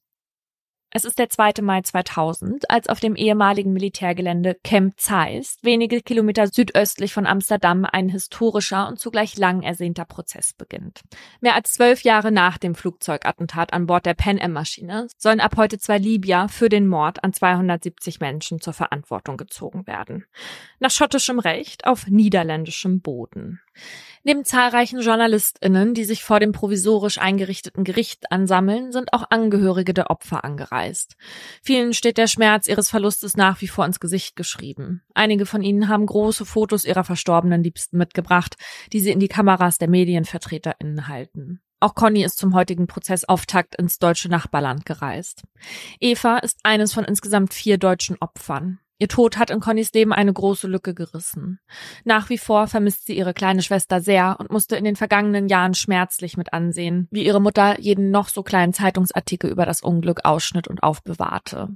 [0.91, 1.61] Es ist der 2.
[1.61, 8.09] Mai 2000, als auf dem ehemaligen Militärgelände Camp Zeist, wenige Kilometer südöstlich von Amsterdam, ein
[8.09, 11.01] historischer und zugleich lang ersehnter Prozess beginnt.
[11.41, 15.77] Mehr als zwölf Jahre nach dem Flugzeugattentat an Bord der Pan Am-Maschine sollen ab heute
[15.77, 20.25] zwei Libyer für den Mord an 270 Menschen zur Verantwortung gezogen werden.
[20.79, 23.61] Nach schottischem Recht auf niederländischem Boden.
[24.23, 30.09] Neben zahlreichen JournalistInnen, die sich vor dem provisorisch eingerichteten Gericht ansammeln, sind auch Angehörige der
[30.09, 31.15] Opfer angereist.
[31.63, 35.03] Vielen steht der Schmerz ihres Verlustes nach wie vor ins Gesicht geschrieben.
[35.13, 38.55] Einige von ihnen haben große Fotos ihrer verstorbenen Liebsten mitgebracht,
[38.91, 41.61] die sie in die Kameras der MedienvertreterInnen halten.
[41.79, 45.43] Auch Conny ist zum heutigen Prozessauftakt ins deutsche Nachbarland gereist.
[46.01, 48.79] Eva ist eines von insgesamt vier deutschen Opfern.
[48.99, 51.59] Ihr Tod hat in Connys Leben eine große Lücke gerissen.
[52.03, 55.73] Nach wie vor vermisst sie ihre kleine Schwester sehr und musste in den vergangenen Jahren
[55.73, 60.67] schmerzlich mit ansehen, wie ihre Mutter jeden noch so kleinen Zeitungsartikel über das Unglück ausschnitt
[60.67, 61.69] und aufbewahrte.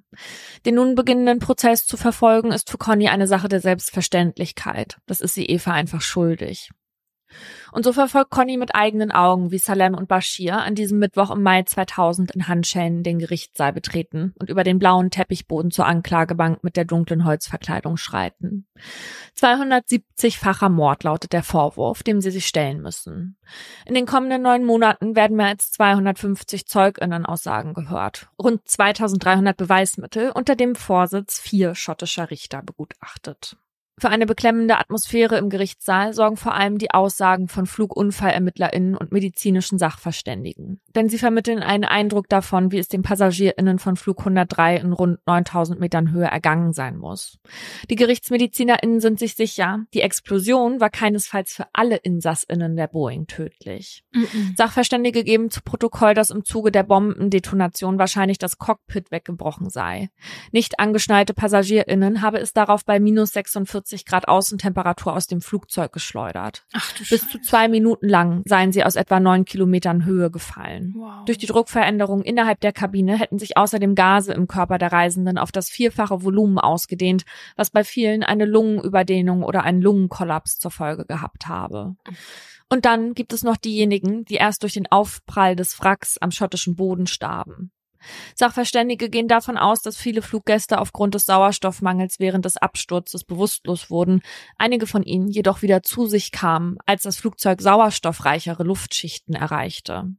[0.65, 4.97] Den nun beginnenden Prozess zu verfolgen, ist für Conny eine Sache der Selbstverständlichkeit.
[5.05, 6.71] Das ist sie Eva einfach schuldig.
[7.71, 11.41] Und so verfolgt Conny mit eigenen Augen, wie Salem und Bashir an diesem Mittwoch im
[11.41, 16.77] Mai 2000 in Handschellen den Gerichtssaal betreten und über den blauen Teppichboden zur Anklagebank mit
[16.77, 18.67] der dunklen Holzverkleidung schreiten.
[19.37, 23.37] 270-facher Mord lautet der Vorwurf, dem sie sich stellen müssen.
[23.85, 30.55] In den kommenden neun Monaten werden mehr als 250 Zeuginnen-Aussagen gehört, rund 2300 Beweismittel unter
[30.55, 33.57] dem Vorsitz vier schottischer Richter begutachtet.
[33.99, 39.77] Für eine beklemmende Atmosphäre im Gerichtssaal sorgen vor allem die Aussagen von Flugunfallermittlerinnen und medizinischen
[39.77, 40.81] Sachverständigen.
[40.95, 45.19] Denn sie vermitteln einen Eindruck davon, wie es den PassagierInnen von Flug 103 in rund
[45.27, 47.37] 9000 Metern Höhe ergangen sein muss.
[47.91, 54.03] Die GerichtsmedizinerInnen sind sich sicher, die Explosion war keinesfalls für alle InsassInnen der Boeing tödlich.
[54.11, 54.55] Mhm.
[54.57, 60.09] Sachverständige geben zu Protokoll, dass im Zuge der Bombendetonation wahrscheinlich das Cockpit weggebrochen sei.
[60.51, 65.91] Nicht angeschnallte PassagierInnen habe es darauf bei minus 46 40 Grad Außentemperatur aus dem Flugzeug
[65.91, 66.65] geschleudert.
[66.71, 70.93] Ach, du Bis zu zwei Minuten lang seien sie aus etwa neun Kilometern Höhe gefallen.
[70.95, 71.25] Wow.
[71.25, 75.51] Durch die Druckveränderung innerhalb der Kabine hätten sich außerdem Gase im Körper der Reisenden auf
[75.51, 77.25] das vierfache Volumen ausgedehnt,
[77.57, 81.95] was bei vielen eine Lungenüberdehnung oder einen Lungenkollaps zur Folge gehabt habe.
[82.69, 86.75] Und dann gibt es noch diejenigen, die erst durch den Aufprall des Wracks am schottischen
[86.75, 87.71] Boden starben.
[88.35, 94.21] Sachverständige gehen davon aus, dass viele Fluggäste aufgrund des Sauerstoffmangels während des Absturzes bewusstlos wurden,
[94.57, 100.13] einige von ihnen jedoch wieder zu sich kamen, als das Flugzeug sauerstoffreichere Luftschichten erreichte.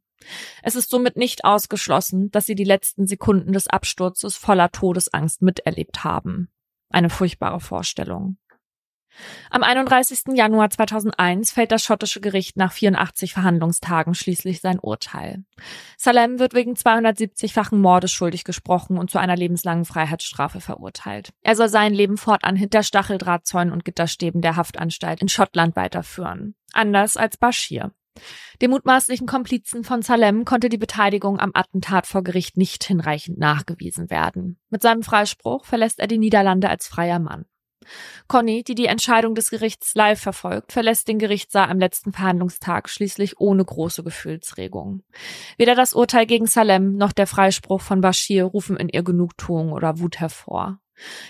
[0.63, 6.05] Es ist somit nicht ausgeschlossen, dass sie die letzten Sekunden des Absturzes voller Todesangst miterlebt
[6.05, 6.49] haben.
[6.91, 8.39] Eine furchtbare Vorstellung.
[9.51, 10.35] Am 31.
[10.35, 15.45] Januar 2001 fällt das schottische Gericht nach 84 Verhandlungstagen schließlich sein Urteil.
[15.97, 21.31] Salem wird wegen 270-fachen Mordes schuldig gesprochen und zu einer lebenslangen Freiheitsstrafe verurteilt.
[21.43, 26.55] Er soll sein Leben fortan hinter Stacheldrahtzäunen und Gitterstäben der Haftanstalt in Schottland weiterführen.
[26.73, 27.93] Anders als Bashir.
[28.63, 34.11] Dem mutmaßlichen Komplizen von Salem konnte die Beteiligung am Attentat vor Gericht nicht hinreichend nachgewiesen
[34.11, 34.59] werden.
[34.71, 37.47] Mit seinem Freispruch verlässt er die Niederlande als freier Mann.
[38.29, 43.41] Conny, die die Entscheidung des Gerichts live verfolgt, verlässt den Gerichtssaal am letzten Verhandlungstag schließlich
[43.41, 45.03] ohne große Gefühlsregung.
[45.57, 49.99] Weder das Urteil gegen Salem noch der Freispruch von Bashir rufen in ihr Genugtuung oder
[49.99, 50.79] Wut hervor.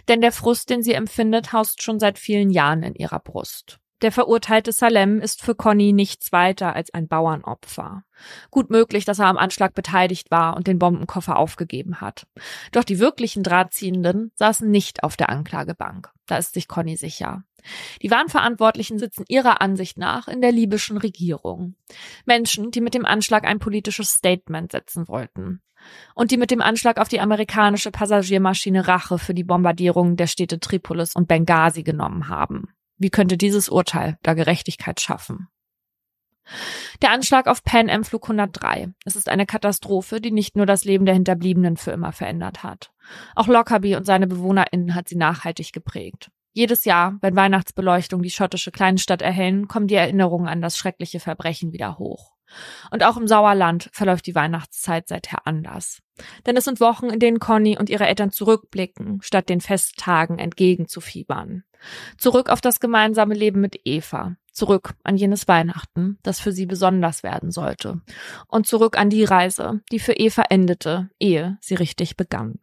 [0.08, 3.78] Denn der Frust, den sie empfindet, haust schon seit vielen Jahren in ihrer Brust.
[4.02, 8.04] Der verurteilte Salem ist für Conny nichts weiter als ein Bauernopfer.
[8.50, 12.26] Gut möglich, dass er am Anschlag beteiligt war und den Bombenkoffer aufgegeben hat.
[12.72, 16.10] Doch die wirklichen Drahtziehenden saßen nicht auf der Anklagebank.
[16.26, 17.44] Da ist sich Conny sicher.
[18.02, 21.74] Die Wahnverantwortlichen sitzen ihrer Ansicht nach in der libyschen Regierung.
[22.24, 25.60] Menschen, die mit dem Anschlag ein politisches Statement setzen wollten.
[26.14, 30.60] Und die mit dem Anschlag auf die amerikanische Passagiermaschine Rache für die Bombardierung der Städte
[30.60, 32.68] Tripolis und Benghazi genommen haben.
[32.96, 35.48] Wie könnte dieses Urteil da Gerechtigkeit schaffen?
[37.02, 38.88] Der Anschlag auf Pan Am Flug 103.
[39.04, 42.92] Es ist eine Katastrophe, die nicht nur das Leben der Hinterbliebenen für immer verändert hat.
[43.34, 46.30] Auch Lockerbie und seine BewohnerInnen hat sie nachhaltig geprägt.
[46.52, 51.72] Jedes Jahr, wenn Weihnachtsbeleuchtung die schottische Kleinstadt erhellen, kommen die Erinnerungen an das schreckliche Verbrechen
[51.72, 52.34] wieder hoch.
[52.90, 56.00] Und auch im Sauerland verläuft die Weihnachtszeit seither anders.
[56.46, 61.64] Denn es sind Wochen, in denen Conny und ihre Eltern zurückblicken, statt den Festtagen entgegenzufiebern.
[62.18, 64.36] Zurück auf das gemeinsame Leben mit Eva.
[64.54, 68.00] Zurück an jenes Weihnachten, das für sie besonders werden sollte.
[68.46, 72.60] Und zurück an die Reise, die für Eva endete, ehe sie richtig begann.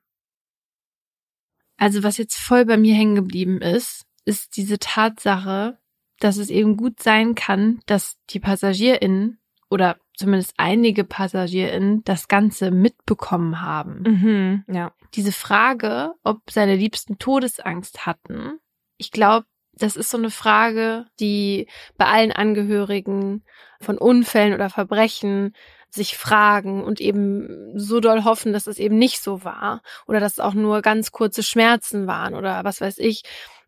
[1.75, 5.79] Also was jetzt voll bei mir hängen geblieben ist, ist diese Tatsache,
[6.19, 9.39] dass es eben gut sein kann, dass die PassagierInnen
[9.69, 14.03] oder zumindest einige PassagierInnen das Ganze mitbekommen haben.
[14.03, 14.93] Mhm, ja.
[15.15, 18.59] Diese Frage, ob seine Liebsten Todesangst hatten,
[18.97, 19.47] ich glaube,
[19.81, 21.67] das ist so eine Frage, die
[21.97, 23.43] bei allen Angehörigen
[23.79, 25.55] von Unfällen oder Verbrechen
[25.89, 30.33] sich fragen und eben so doll hoffen, dass es eben nicht so war oder dass
[30.33, 33.23] es auch nur ganz kurze Schmerzen waren oder was weiß ich.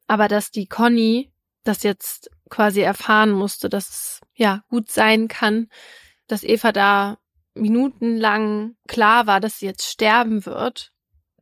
[0.08, 1.32] Aber dass die Conny
[1.64, 5.68] das jetzt quasi erfahren musste, dass es ja gut sein kann,
[6.28, 7.18] dass Eva da
[7.56, 10.92] minutenlang klar war, dass sie jetzt sterben wird,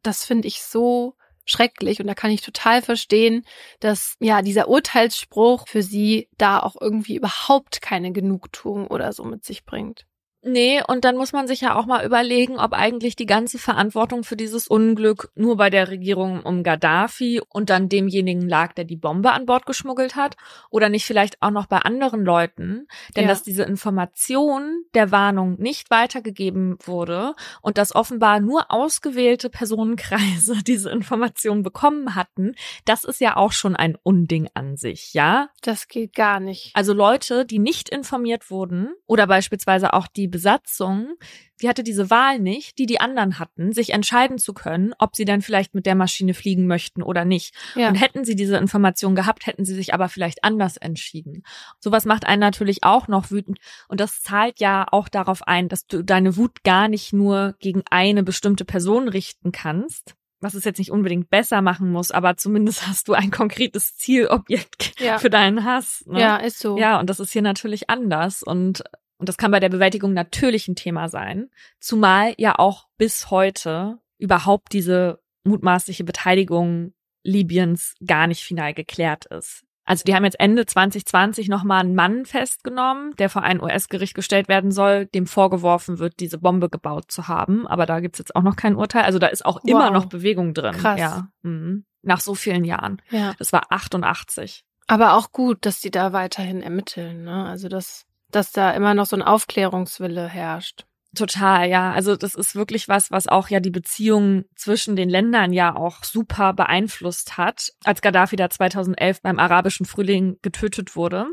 [0.03, 1.15] das finde ich so
[1.45, 3.45] schrecklich und da kann ich total verstehen,
[3.79, 9.43] dass ja dieser Urteilsspruch für sie da auch irgendwie überhaupt keine Genugtuung oder so mit
[9.45, 10.05] sich bringt.
[10.43, 14.23] Nee, und dann muss man sich ja auch mal überlegen, ob eigentlich die ganze Verantwortung
[14.23, 18.95] für dieses Unglück nur bei der Regierung um Gaddafi und dann demjenigen lag, der die
[18.95, 20.37] Bombe an Bord geschmuggelt hat,
[20.71, 23.29] oder nicht vielleicht auch noch bei anderen Leuten, denn ja.
[23.29, 30.89] dass diese Information der Warnung nicht weitergegeben wurde und dass offenbar nur ausgewählte Personenkreise diese
[30.89, 35.49] Information bekommen hatten, das ist ja auch schon ein Unding an sich, ja?
[35.61, 36.71] Das geht gar nicht.
[36.73, 41.15] Also Leute, die nicht informiert wurden oder beispielsweise auch die Besatzung,
[41.61, 45.25] die hatte diese Wahl nicht, die die anderen hatten, sich entscheiden zu können, ob sie
[45.25, 47.53] dann vielleicht mit der Maschine fliegen möchten oder nicht.
[47.75, 47.89] Ja.
[47.89, 51.43] Und hätten sie diese Information gehabt, hätten sie sich aber vielleicht anders entschieden.
[51.79, 53.59] Sowas macht einen natürlich auch noch wütend.
[53.87, 57.83] Und das zahlt ja auch darauf ein, dass du deine Wut gar nicht nur gegen
[57.89, 62.87] eine bestimmte Person richten kannst, was es jetzt nicht unbedingt besser machen muss, aber zumindest
[62.87, 65.19] hast du ein konkretes Zielobjekt ja.
[65.19, 66.03] für deinen Hass.
[66.07, 66.19] Ne?
[66.19, 66.77] Ja, ist so.
[66.77, 68.43] Ja, und das ist hier natürlich anders.
[68.43, 68.83] Und
[69.21, 73.99] und das kann bei der Bewältigung natürlich ein Thema sein, zumal ja auch bis heute
[74.17, 76.93] überhaupt diese mutmaßliche Beteiligung
[77.23, 79.63] Libyens gar nicht final geklärt ist.
[79.85, 84.47] Also die haben jetzt Ende 2020 nochmal einen Mann festgenommen, der vor ein US-Gericht gestellt
[84.47, 87.67] werden soll, dem vorgeworfen wird, diese Bombe gebaut zu haben.
[87.67, 89.03] Aber da gibt's jetzt auch noch kein Urteil.
[89.03, 89.69] Also da ist auch wow.
[89.69, 90.73] immer noch Bewegung drin.
[90.73, 90.99] Krass.
[90.99, 91.27] Ja.
[91.43, 91.85] Mhm.
[92.01, 93.03] Nach so vielen Jahren.
[93.11, 93.35] Ja.
[93.37, 94.63] Das war 88.
[94.87, 97.23] Aber auch gut, dass die da weiterhin ermitteln.
[97.23, 97.45] Ne?
[97.45, 100.85] Also das dass da immer noch so ein Aufklärungswille herrscht.
[101.13, 101.91] Total, ja.
[101.91, 106.05] Also das ist wirklich was, was auch ja die Beziehungen zwischen den Ländern ja auch
[106.05, 107.71] super beeinflusst hat.
[107.83, 111.27] Als Gaddafi da 2011 beim arabischen Frühling getötet wurde,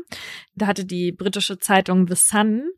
[0.53, 2.69] da hatte die britische Zeitung The Sun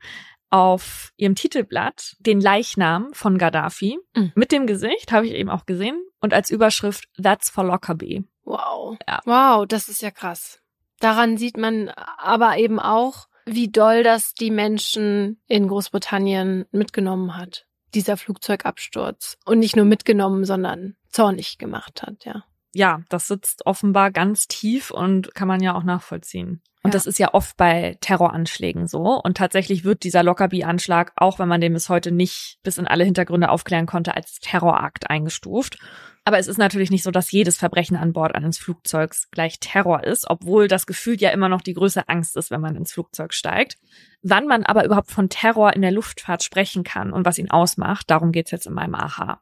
[0.51, 4.31] auf ihrem Titelblatt den Leichnam von Gaddafi mhm.
[4.35, 8.25] mit dem Gesicht, habe ich eben auch gesehen, und als Überschrift That's for Lockerbie.
[8.43, 8.97] Wow.
[9.07, 9.21] Ja.
[9.25, 10.59] Wow, das ist ja krass.
[10.99, 17.65] Daran sieht man aber eben auch, wie doll das die Menschen in Großbritannien mitgenommen hat,
[17.93, 19.37] dieser Flugzeugabsturz.
[19.45, 22.43] Und nicht nur mitgenommen, sondern zornig gemacht hat, ja.
[22.73, 26.61] Ja, das sitzt offenbar ganz tief und kann man ja auch nachvollziehen.
[26.83, 26.93] Und ja.
[26.93, 29.21] das ist ja oft bei Terroranschlägen so.
[29.21, 33.03] Und tatsächlich wird dieser Lockerbie-Anschlag, auch wenn man den bis heute nicht bis in alle
[33.03, 35.77] Hintergründe aufklären konnte, als Terrorakt eingestuft.
[36.23, 40.03] Aber es ist natürlich nicht so, dass jedes Verbrechen an Bord eines Flugzeugs gleich Terror
[40.03, 43.33] ist, obwohl das Gefühl ja immer noch die größte Angst ist, wenn man ins Flugzeug
[43.33, 43.77] steigt.
[44.21, 48.11] Wann man aber überhaupt von Terror in der Luftfahrt sprechen kann und was ihn ausmacht,
[48.11, 49.41] darum geht's jetzt in meinem Aha.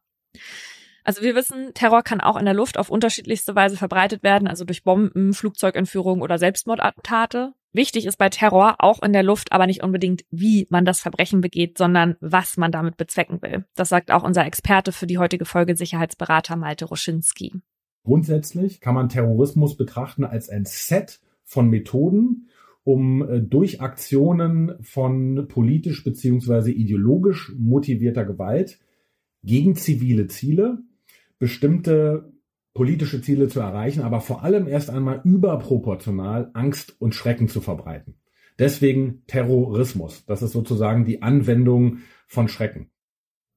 [1.04, 4.64] Also wir wissen, Terror kann auch in der Luft auf unterschiedlichste Weise verbreitet werden, also
[4.64, 7.54] durch Bomben, Flugzeugentführungen oder Selbstmordattentate.
[7.72, 11.42] Wichtig ist bei Terror auch in der Luft aber nicht unbedingt, wie man das Verbrechen
[11.42, 13.66] begeht, sondern was man damit bezwecken will.
[13.76, 17.54] Das sagt auch unser Experte für die heutige Folge Sicherheitsberater Malte Roschinski.
[18.04, 22.48] Grundsätzlich kann man Terrorismus betrachten als ein Set von Methoden,
[22.84, 28.80] um äh, durch Aktionen von politisch beziehungsweise ideologisch motivierter Gewalt
[29.44, 30.80] gegen zivile Ziele
[31.38, 32.32] bestimmte
[32.80, 38.16] politische Ziele zu erreichen, aber vor allem erst einmal überproportional Angst und Schrecken zu verbreiten.
[38.58, 40.24] Deswegen Terrorismus.
[40.28, 42.90] Das ist sozusagen die Anwendung von Schrecken.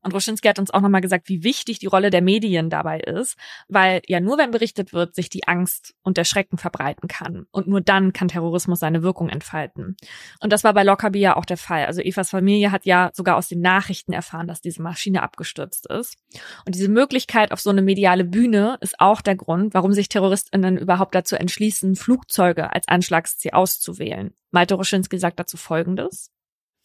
[0.02, 3.36] Und Roschinski hat uns auch nochmal gesagt, wie wichtig die Rolle der Medien dabei ist,
[3.68, 7.46] weil ja nur wenn berichtet wird, sich die Angst und der Schrecken verbreiten kann.
[7.50, 9.96] Und nur dann kann Terrorismus seine Wirkung entfalten.
[10.40, 11.86] Und das war bei Lockerbie ja auch der Fall.
[11.86, 16.16] Also Evas Familie hat ja sogar aus den Nachrichten erfahren, dass diese Maschine abgestürzt ist.
[16.66, 20.76] Und diese Möglichkeit auf so eine mediale Bühne ist auch der Grund, warum sich TerroristInnen
[20.78, 24.34] überhaupt dazu entschließen, Flugzeuge als Anschlagsziel auszuwählen.
[24.50, 26.30] Malte Roschinski sagt dazu Folgendes.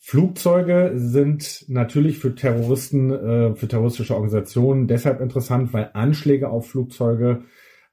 [0.09, 7.43] Flugzeuge sind natürlich für Terroristen, äh, für terroristische Organisationen deshalb interessant, weil Anschläge auf Flugzeuge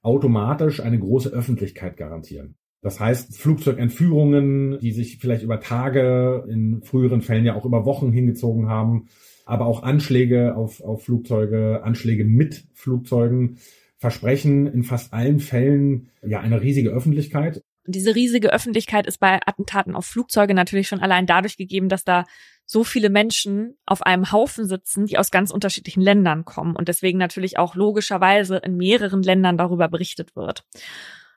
[0.00, 2.54] automatisch eine große Öffentlichkeit garantieren.
[2.82, 8.12] Das heißt, Flugzeugentführungen, die sich vielleicht über Tage, in früheren Fällen ja auch über Wochen
[8.12, 9.08] hingezogen haben,
[9.44, 13.58] aber auch Anschläge auf, auf Flugzeuge, Anschläge mit Flugzeugen,
[13.96, 17.60] versprechen in fast allen Fällen ja eine riesige Öffentlichkeit.
[17.86, 22.04] Und diese riesige Öffentlichkeit ist bei Attentaten auf Flugzeuge natürlich schon allein dadurch gegeben, dass
[22.04, 22.24] da
[22.66, 27.18] so viele Menschen auf einem Haufen sitzen, die aus ganz unterschiedlichen Ländern kommen und deswegen
[27.18, 30.64] natürlich auch logischerweise in mehreren Ländern darüber berichtet wird.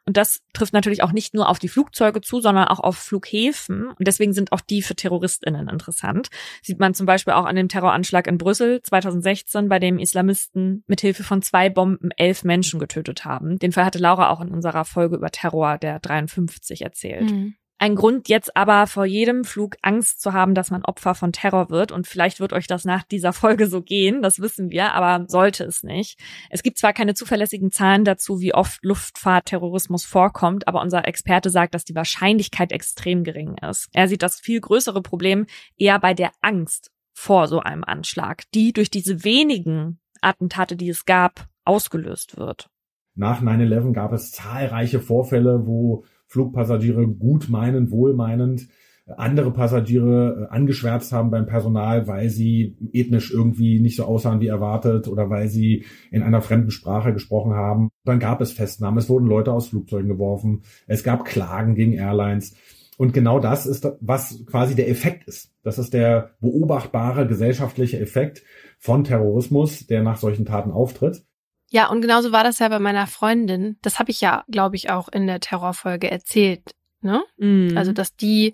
[0.08, 3.90] Und das trifft natürlich auch nicht nur auf die Flugzeuge zu, sondern auch auf Flughäfen.
[3.90, 6.30] Und deswegen sind auch die für TerroristInnen interessant.
[6.64, 11.26] Sieht man zum Beispiel auch an dem Terroranschlag in Brüssel 2016, bei dem Islamisten mithilfe
[11.26, 13.60] von zwei Bomben elf Menschen getötet haben.
[13.60, 17.30] Den Fall hatte Laura auch in unserer Folge über Terror der 53 erzählt.
[17.30, 21.32] Mhm ein Grund, jetzt aber vor jedem Flug Angst zu haben, dass man Opfer von
[21.32, 21.92] Terror wird.
[21.92, 25.64] Und vielleicht wird euch das nach dieser Folge so gehen, das wissen wir, aber sollte
[25.64, 26.20] es nicht.
[26.50, 31.76] Es gibt zwar keine zuverlässigen Zahlen dazu, wie oft Luftfahrtterrorismus vorkommt, aber unser Experte sagt,
[31.76, 33.90] dass die Wahrscheinlichkeit extrem gering ist.
[33.94, 35.46] Er sieht das viel größere Problem
[35.78, 41.06] eher bei der Angst vor so einem Anschlag, die durch diese wenigen Attentate, die es
[41.06, 42.70] gab, ausgelöst wird.
[43.16, 48.68] Nach 9-11 gab es zahlreiche Vorfälle, wo Flugpassagiere gut meinend, wohlmeinend
[49.16, 54.48] andere Passagiere äh, angeschwärzt haben beim Personal, weil sie ethnisch irgendwie nicht so aussahen wie
[54.48, 57.90] erwartet oder weil sie in einer fremden Sprache gesprochen haben.
[58.04, 62.56] Dann gab es Festnahmen, es wurden Leute aus Flugzeugen geworfen, es gab Klagen gegen Airlines.
[62.98, 65.54] Und genau das ist, was quasi der Effekt ist.
[65.62, 68.42] Das ist der beobachtbare gesellschaftliche Effekt
[68.80, 71.27] von Terrorismus, der nach solchen Taten auftritt.
[71.70, 73.78] Ja, und genauso war das ja bei meiner Freundin.
[73.82, 76.72] Das habe ich ja, glaube ich, auch in der Terrorfolge erzählt.
[77.02, 77.24] Ne?
[77.38, 77.78] Mm.
[77.78, 78.54] Also, dass die,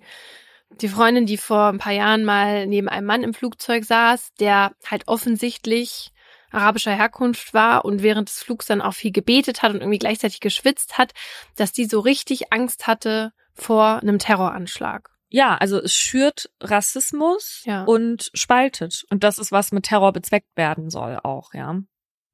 [0.80, 4.72] die Freundin, die vor ein paar Jahren mal neben einem Mann im Flugzeug saß, der
[4.84, 6.10] halt offensichtlich
[6.50, 10.40] arabischer Herkunft war und während des Flugs dann auch viel gebetet hat und irgendwie gleichzeitig
[10.40, 11.12] geschwitzt hat,
[11.56, 15.10] dass die so richtig Angst hatte vor einem Terroranschlag.
[15.28, 17.82] Ja, also es schürt Rassismus ja.
[17.84, 19.04] und spaltet.
[19.10, 21.80] Und das ist, was mit Terror bezweckt werden soll auch, ja.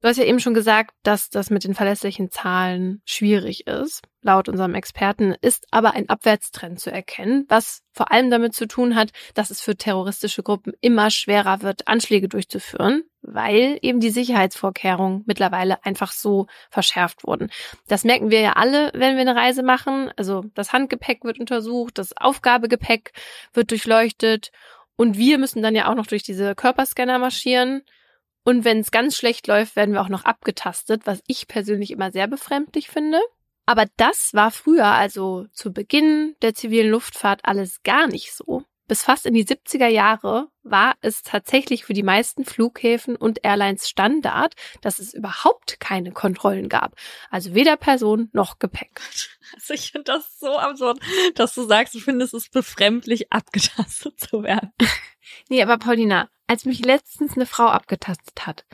[0.01, 4.01] Du hast ja eben schon gesagt, dass das mit den verlässlichen Zahlen schwierig ist.
[4.23, 8.95] Laut unserem Experten ist aber ein Abwärtstrend zu erkennen, was vor allem damit zu tun
[8.95, 15.23] hat, dass es für terroristische Gruppen immer schwerer wird, Anschläge durchzuführen, weil eben die Sicherheitsvorkehrungen
[15.27, 17.51] mittlerweile einfach so verschärft wurden.
[17.87, 20.11] Das merken wir ja alle, wenn wir eine Reise machen.
[20.17, 23.13] Also das Handgepäck wird untersucht, das Aufgabegepäck
[23.53, 24.51] wird durchleuchtet
[24.95, 27.83] und wir müssen dann ja auch noch durch diese Körperscanner marschieren.
[28.43, 32.11] Und wenn es ganz schlecht läuft, werden wir auch noch abgetastet, was ich persönlich immer
[32.11, 33.19] sehr befremdlich finde.
[33.65, 38.63] Aber das war früher, also zu Beginn der zivilen Luftfahrt, alles gar nicht so.
[38.91, 43.87] Bis fast in die 70er Jahre war es tatsächlich für die meisten Flughäfen und Airlines
[43.87, 46.97] Standard, dass es überhaupt keine Kontrollen gab.
[47.29, 48.99] Also weder Person noch Gepäck.
[49.53, 50.99] Also ich finde das so absurd,
[51.35, 54.73] dass du sagst, du findest es befremdlich, abgetastet zu werden.
[55.49, 58.65] nee, aber Paulina, als mich letztens eine Frau abgetastet hat,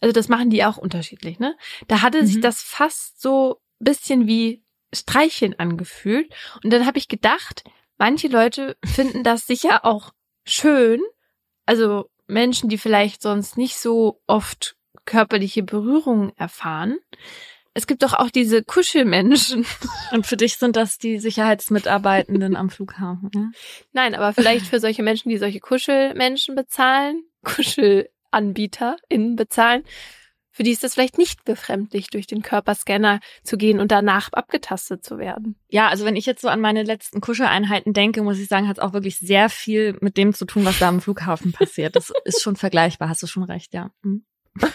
[0.00, 1.56] also das machen die auch unterschiedlich, ne?
[1.88, 2.26] Da hatte mhm.
[2.26, 6.32] sich das fast so bisschen wie Streicheln angefühlt.
[6.62, 7.64] Und dann habe ich gedacht,
[7.98, 10.12] manche Leute finden das sicher auch
[10.44, 11.00] schön.
[11.66, 16.98] Also Menschen, die vielleicht sonst nicht so oft körperliche Berührungen erfahren.
[17.74, 19.66] Es gibt doch auch diese Kuschelmenschen.
[20.12, 23.50] Und für dich sind das die Sicherheitsmitarbeitenden am Flughafen, ja?
[23.92, 29.82] Nein, aber vielleicht für solche Menschen, die solche Kuschelmenschen bezahlen, KuschelanbieterInnen bezahlen,
[30.54, 35.04] für die ist das vielleicht nicht befremdlich, durch den Körperscanner zu gehen und danach abgetastet
[35.04, 35.56] zu werden.
[35.68, 38.78] Ja, also wenn ich jetzt so an meine letzten Kuscheleinheiten denke, muss ich sagen, hat
[38.78, 41.96] es auch wirklich sehr viel mit dem zu tun, was da am Flughafen passiert.
[41.96, 43.90] Das ist schon vergleichbar, hast du schon recht, ja.
[44.02, 44.24] Mhm.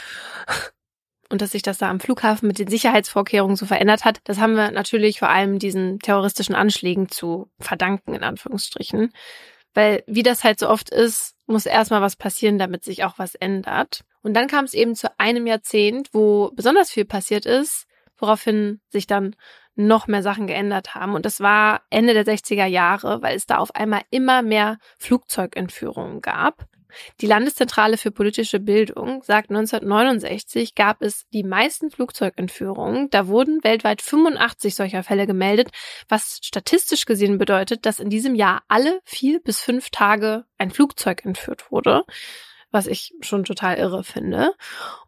[1.29, 4.55] und dass sich das da am Flughafen mit den Sicherheitsvorkehrungen so verändert hat, das haben
[4.55, 9.13] wir natürlich vor allem diesen terroristischen Anschlägen zu verdanken, in Anführungsstrichen.
[9.73, 13.35] Weil, wie das halt so oft ist, muss erstmal was passieren, damit sich auch was
[13.35, 14.01] ändert.
[14.21, 17.85] Und dann kam es eben zu einem Jahrzehnt, wo besonders viel passiert ist,
[18.17, 19.35] woraufhin sich dann
[19.75, 21.15] noch mehr Sachen geändert haben.
[21.15, 26.21] Und das war Ende der 60er Jahre, weil es da auf einmal immer mehr Flugzeugentführungen
[26.21, 26.65] gab.
[27.21, 33.09] Die Landeszentrale für politische Bildung sagt, 1969 gab es die meisten Flugzeugentführungen.
[33.09, 35.69] Da wurden weltweit 85 solcher Fälle gemeldet,
[36.07, 41.25] was statistisch gesehen bedeutet, dass in diesem Jahr alle vier bis fünf Tage ein Flugzeug
[41.25, 42.03] entführt wurde,
[42.71, 44.53] was ich schon total irre finde.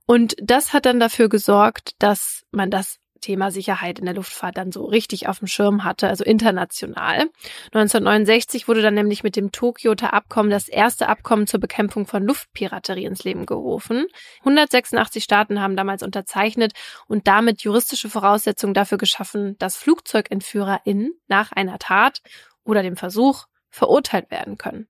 [0.06, 4.72] Und das hat dann dafür gesorgt, dass man das Thema Sicherheit in der Luftfahrt dann
[4.72, 7.30] so richtig auf dem Schirm hatte, also international.
[7.68, 13.06] 1969 wurde dann nämlich mit dem Tokioter Abkommen das erste Abkommen zur Bekämpfung von Luftpiraterie
[13.06, 14.08] ins Leben gerufen.
[14.40, 16.74] 186 Staaten haben damals unterzeichnet
[17.08, 22.22] und damit juristische Voraussetzungen dafür geschaffen, dass FlugzeugentführerInnen nach einer Tat
[22.64, 24.88] oder dem Versuch verurteilt werden können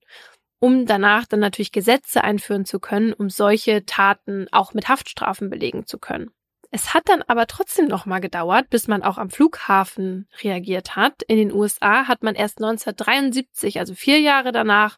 [0.61, 5.87] um danach dann natürlich Gesetze einführen zu können, um solche Taten auch mit Haftstrafen belegen
[5.87, 6.29] zu können.
[6.73, 11.21] Es hat dann aber trotzdem noch mal gedauert, bis man auch am Flughafen reagiert hat.
[11.23, 14.97] In den USA hat man erst 1973, also vier Jahre danach,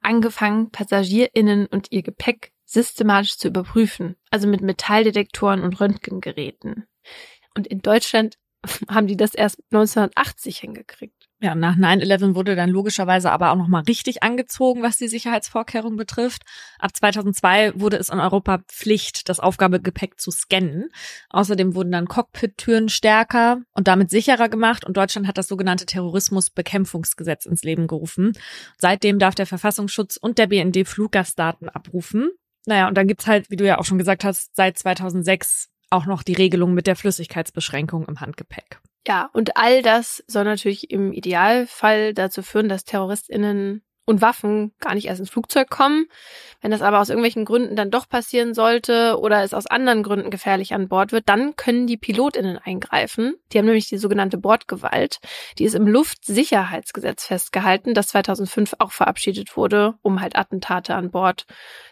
[0.00, 6.86] angefangen, PassagierInnen und ihr Gepäck systematisch zu überprüfen, also mit Metalldetektoren und Röntgengeräten.
[7.56, 8.38] Und in Deutschland
[8.88, 11.17] haben die das erst 1980 hingekriegt.
[11.40, 16.42] Ja, nach 9-11 wurde dann logischerweise aber auch nochmal richtig angezogen, was die Sicherheitsvorkehrungen betrifft.
[16.80, 20.88] Ab 2002 wurde es in Europa Pflicht, das Aufgabegepäck zu scannen.
[21.30, 27.46] Außerdem wurden dann Cockpit-Türen stärker und damit sicherer gemacht und Deutschland hat das sogenannte Terrorismusbekämpfungsgesetz
[27.46, 28.32] ins Leben gerufen.
[28.76, 32.30] Seitdem darf der Verfassungsschutz und der BND Fluggastdaten abrufen.
[32.66, 36.06] Naja, und dann gibt's halt, wie du ja auch schon gesagt hast, seit 2006 auch
[36.06, 38.80] noch die Regelung mit der Flüssigkeitsbeschränkung im Handgepäck.
[39.08, 44.94] Ja, und all das soll natürlich im Idealfall dazu führen, dass TerroristInnen und Waffen gar
[44.94, 46.06] nicht erst ins Flugzeug kommen.
[46.62, 50.30] Wenn das aber aus irgendwelchen Gründen dann doch passieren sollte oder es aus anderen Gründen
[50.30, 53.34] gefährlich an Bord wird, dann können die PilotInnen eingreifen.
[53.52, 55.18] Die haben nämlich die sogenannte Bordgewalt.
[55.58, 61.44] Die ist im Luftsicherheitsgesetz festgehalten, das 2005 auch verabschiedet wurde, um halt Attentate an Bord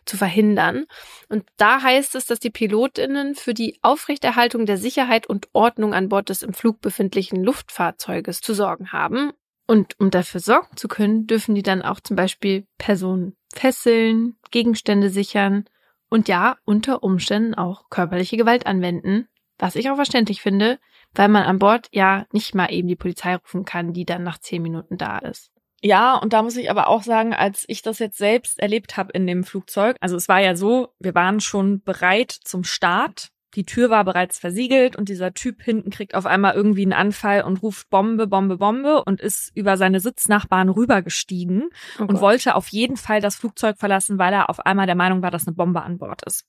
[0.07, 0.87] zu verhindern.
[1.29, 6.09] Und da heißt es, dass die PilotInnen für die Aufrechterhaltung der Sicherheit und Ordnung an
[6.09, 9.33] Bord des im Flug befindlichen Luftfahrzeuges zu sorgen haben
[9.67, 15.11] und um dafür sorgen zu können, dürfen die dann auch zum Beispiel Personen fesseln, Gegenstände
[15.11, 15.64] sichern
[16.09, 20.79] und ja, unter Umständen auch körperliche Gewalt anwenden, was ich auch verständlich finde,
[21.14, 24.39] weil man an Bord ja nicht mal eben die Polizei rufen kann, die dann nach
[24.39, 25.51] zehn Minuten da ist.
[25.83, 29.12] Ja, und da muss ich aber auch sagen, als ich das jetzt selbst erlebt habe
[29.12, 33.64] in dem Flugzeug, also es war ja so, wir waren schon bereit zum Start die
[33.64, 37.62] Tür war bereits versiegelt und dieser Typ hinten kriegt auf einmal irgendwie einen Anfall und
[37.62, 42.97] ruft Bombe, Bombe, Bombe und ist über seine Sitznachbarn rübergestiegen oh und wollte auf jeden
[42.97, 45.99] Fall das Flugzeug verlassen, weil er auf einmal der Meinung war, dass eine Bombe an
[45.99, 46.47] Bord ist.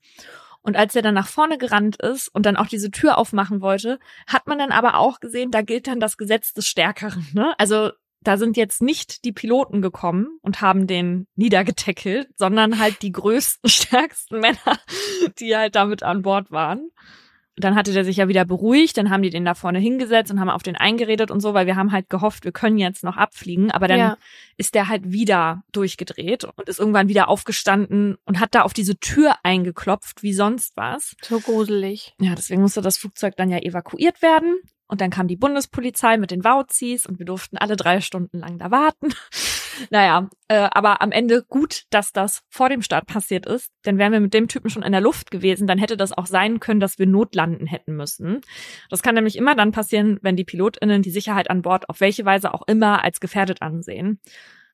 [0.62, 4.00] Und als er dann nach vorne gerannt ist und dann auch diese Tür aufmachen wollte,
[4.28, 7.26] hat man dann aber auch gesehen, da gilt dann das Gesetz des Stärkeren.
[7.34, 7.54] Ne?
[7.58, 7.92] Also
[8.28, 13.70] da sind jetzt nicht die Piloten gekommen und haben den niedergetackelt, sondern halt die größten,
[13.70, 14.80] stärksten Männer,
[15.40, 16.90] die halt damit an Bord waren.
[17.56, 20.40] Dann hatte der sich ja wieder beruhigt, dann haben die den da vorne hingesetzt und
[20.40, 23.18] haben auf den eingeredet und so, weil wir haben halt gehofft, wir können jetzt noch
[23.18, 24.18] abfliegen, aber dann ja.
[24.58, 29.00] ist der halt wieder durchgedreht und ist irgendwann wieder aufgestanden und hat da auf diese
[29.00, 31.16] Tür eingeklopft, wie sonst was.
[31.24, 32.14] So gruselig.
[32.20, 34.60] Ja, deswegen musste das Flugzeug dann ja evakuiert werden.
[34.88, 38.58] Und dann kam die Bundespolizei mit den Wauzis und wir durften alle drei Stunden lang
[38.58, 39.10] da warten.
[39.90, 43.72] naja, äh, aber am Ende gut, dass das vor dem Start passiert ist.
[43.86, 46.26] Denn wären wir mit dem Typen schon in der Luft gewesen, dann hätte das auch
[46.26, 48.42] sein können, dass wir notlanden hätten müssen.
[48.90, 52.26] Das kann nämlich immer dann passieren, wenn die PilotInnen die Sicherheit an Bord auf welche
[52.26, 54.22] Weise auch immer als gefährdet ansehen.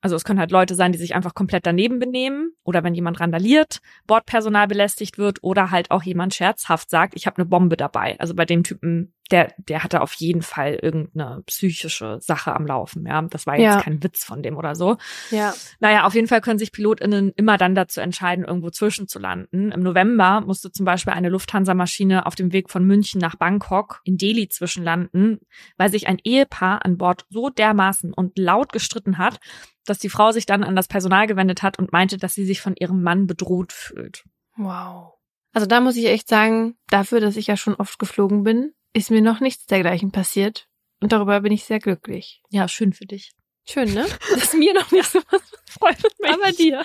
[0.04, 3.20] Also es können halt Leute sein, die sich einfach komplett daneben benehmen oder wenn jemand
[3.20, 8.20] randaliert, Bordpersonal belästigt wird oder halt auch jemand scherzhaft sagt, ich habe eine Bombe dabei.
[8.20, 13.06] Also bei dem Typen, der der hatte auf jeden Fall irgendeine psychische Sache am Laufen,
[13.06, 13.22] ja.
[13.22, 13.80] Das war jetzt ja.
[13.80, 14.96] kein Witz von dem oder so.
[15.30, 15.54] Ja.
[15.80, 19.72] Naja, auf jeden Fall können sich PilotInnen immer dann dazu entscheiden, irgendwo zwischenzulanden.
[19.72, 24.18] Im November musste zum Beispiel eine Lufthansa-Maschine auf dem Weg von München nach Bangkok in
[24.18, 25.40] Delhi zwischenlanden,
[25.76, 29.40] weil sich ein Ehepaar an Bord so dermaßen und laut gestritten hat,
[29.86, 32.60] dass die Frau sich dann an das Personal gewendet hat und meinte, dass sie sich
[32.60, 34.24] von ihrem Mann bedroht fühlt.
[34.56, 35.14] Wow.
[35.52, 39.10] Also da muss ich echt sagen, dafür, dass ich ja schon oft geflogen bin, ist
[39.10, 40.68] mir noch nichts dergleichen passiert.
[41.00, 42.40] Und darüber bin ich sehr glücklich.
[42.48, 43.32] Ja, schön für dich.
[43.66, 44.06] Schön, ne?
[44.34, 46.32] Dass mir noch nicht so was freut mich.
[46.32, 46.82] Aber dir.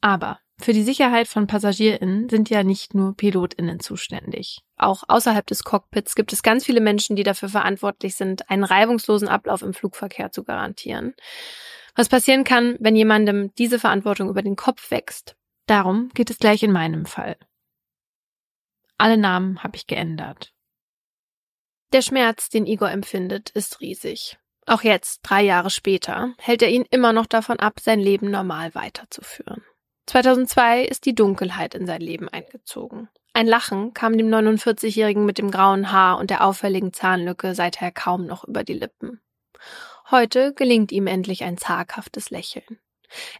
[0.00, 4.60] Aber für die Sicherheit von PassagierInnen sind ja nicht nur PilotInnen zuständig.
[4.76, 9.28] Auch außerhalb des Cockpits gibt es ganz viele Menschen, die dafür verantwortlich sind, einen reibungslosen
[9.28, 11.14] Ablauf im Flugverkehr zu garantieren.
[11.94, 15.36] Was passieren kann, wenn jemandem diese Verantwortung über den Kopf wächst.
[15.66, 17.36] Darum geht es gleich in meinem Fall.
[18.98, 20.52] Alle Namen habe ich geändert.
[21.92, 24.38] Der Schmerz, den Igor empfindet, ist riesig.
[24.66, 28.74] Auch jetzt, drei Jahre später, hält er ihn immer noch davon ab, sein Leben normal
[28.74, 29.64] weiterzuführen.
[30.06, 33.08] 2002 ist die Dunkelheit in sein Leben eingezogen.
[33.32, 38.26] Ein Lachen kam dem 49-Jährigen mit dem grauen Haar und der auffälligen Zahnlücke seither kaum
[38.26, 39.20] noch über die Lippen.
[40.10, 42.78] Heute gelingt ihm endlich ein zaghaftes Lächeln.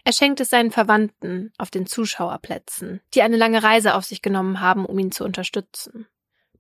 [0.05, 4.61] Er schenkt es seinen Verwandten auf den Zuschauerplätzen, die eine lange Reise auf sich genommen
[4.61, 6.07] haben, um ihn zu unterstützen.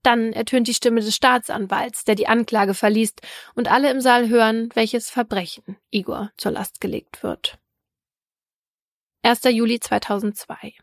[0.02, 3.20] Dann ertönt die Stimme des Staatsanwalts, der die Anklage verliest,
[3.54, 7.58] und alle im Saal hören, welches Verbrechen Igor zur Last gelegt wird.
[9.22, 9.42] 1.
[9.44, 10.74] Juli 2002.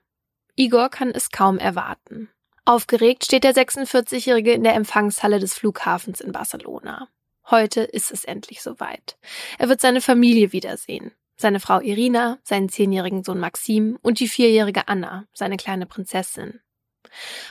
[0.55, 2.29] Igor kann es kaum erwarten.
[2.65, 7.07] Aufgeregt steht der 46-Jährige in der Empfangshalle des Flughafens in Barcelona.
[7.49, 9.17] Heute ist es endlich soweit.
[9.59, 11.11] Er wird seine Familie wiedersehen.
[11.37, 16.61] Seine Frau Irina, seinen zehnjährigen Sohn Maxim und die vierjährige Anna, seine kleine Prinzessin.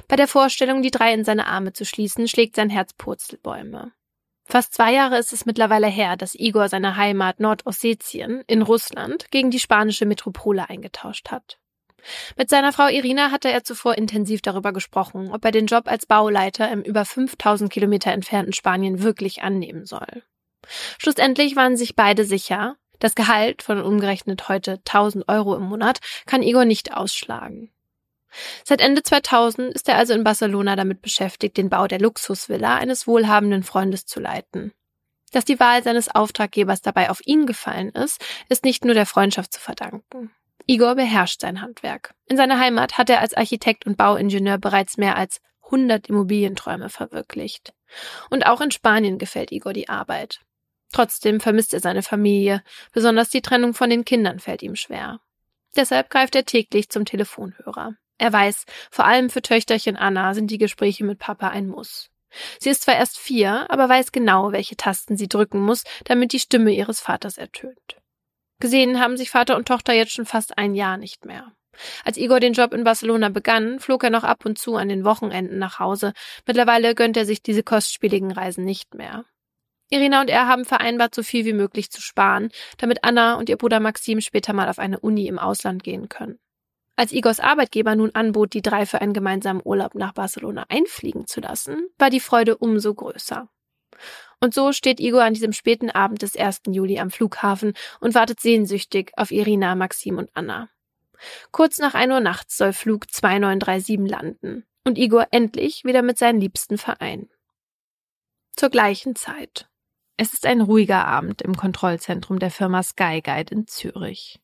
[0.09, 3.93] Bei der Vorstellung, die drei in seine Arme zu schließen, schlägt sein Herz Purzelbäume.
[4.47, 9.51] Fast zwei Jahre ist es mittlerweile her, dass Igor seine Heimat Nordossetien in Russland gegen
[9.51, 11.59] die spanische Metropole eingetauscht hat.
[12.37, 16.05] Mit seiner Frau Irina hatte er zuvor intensiv darüber gesprochen, ob er den Job als
[16.05, 20.22] Bauleiter im über 5000 Kilometer entfernten Spanien wirklich annehmen soll.
[20.99, 26.43] Schlussendlich waren sich beide sicher, das Gehalt von umgerechnet heute 1000 Euro im Monat kann
[26.43, 27.71] Igor nicht ausschlagen.
[28.65, 33.07] Seit Ende 2000 ist er also in Barcelona damit beschäftigt, den Bau der Luxusvilla eines
[33.07, 34.73] wohlhabenden Freundes zu leiten.
[35.33, 39.53] Dass die Wahl seines Auftraggebers dabei auf ihn gefallen ist, ist nicht nur der Freundschaft
[39.53, 40.31] zu verdanken.
[40.67, 42.15] Igor beherrscht sein Handwerk.
[42.27, 47.75] In seiner Heimat hat er als Architekt und Bauingenieur bereits mehr als 100 Immobilienträume verwirklicht.
[48.31, 50.41] Und auch in Spanien gefällt Igor die Arbeit.
[50.93, 52.62] Trotzdem vermisst er seine Familie,
[52.93, 55.20] besonders die Trennung von den Kindern fällt ihm schwer.
[55.76, 57.95] Deshalb greift er täglich zum Telefonhörer.
[58.18, 62.11] Er weiß, vor allem für Töchterchen Anna sind die Gespräche mit Papa ein Muss.
[62.61, 66.41] Sie ist zwar erst vier, aber weiß genau, welche Tasten sie drücken muss, damit die
[66.41, 67.97] Stimme ihres Vaters ertönt.
[68.61, 71.53] Gesehen haben sich Vater und Tochter jetzt schon fast ein Jahr nicht mehr.
[72.05, 75.05] Als Igor den Job in Barcelona begann, flog er noch ab und zu an den
[75.05, 76.12] Wochenenden nach Hause.
[76.47, 79.24] Mittlerweile gönnt er sich diese kostspieligen Reisen nicht mehr.
[79.91, 83.57] Irina und er haben vereinbart, so viel wie möglich zu sparen, damit Anna und ihr
[83.57, 86.39] Bruder Maxim später mal auf eine Uni im Ausland gehen können.
[86.97, 91.41] Als Igors Arbeitgeber nun anbot, die drei für einen gemeinsamen Urlaub nach Barcelona einfliegen zu
[91.41, 93.49] lassen, war die Freude umso größer.
[94.41, 96.62] Und so steht Igor an diesem späten Abend des 1.
[96.68, 100.68] Juli am Flughafen und wartet sehnsüchtig auf Irina, Maxim und Anna.
[101.51, 106.41] Kurz nach 1 Uhr nachts soll Flug 2937 landen und Igor endlich wieder mit seinen
[106.41, 107.30] Liebsten vereinen.
[108.57, 109.68] Zur gleichen Zeit.
[110.17, 114.39] Es ist ein ruhiger Abend im Kontrollzentrum der Firma Skyguide in Zürich.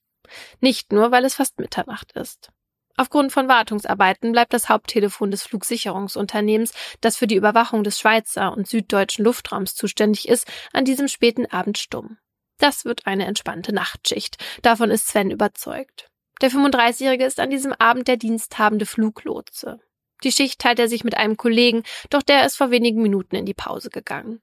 [0.60, 2.50] Nicht nur, weil es fast Mitternacht ist.
[2.96, 8.66] Aufgrund von Wartungsarbeiten bleibt das Haupttelefon des Flugsicherungsunternehmens, das für die Überwachung des Schweizer und
[8.66, 12.18] süddeutschen Luftraums zuständig ist, an diesem späten Abend stumm.
[12.58, 14.36] Das wird eine entspannte Nachtschicht.
[14.62, 16.08] Davon ist Sven überzeugt.
[16.42, 19.78] Der 35-Jährige ist an diesem Abend der diensthabende Fluglotse.
[20.24, 23.46] Die Schicht teilt er sich mit einem Kollegen, doch der ist vor wenigen Minuten in
[23.46, 24.42] die Pause gegangen.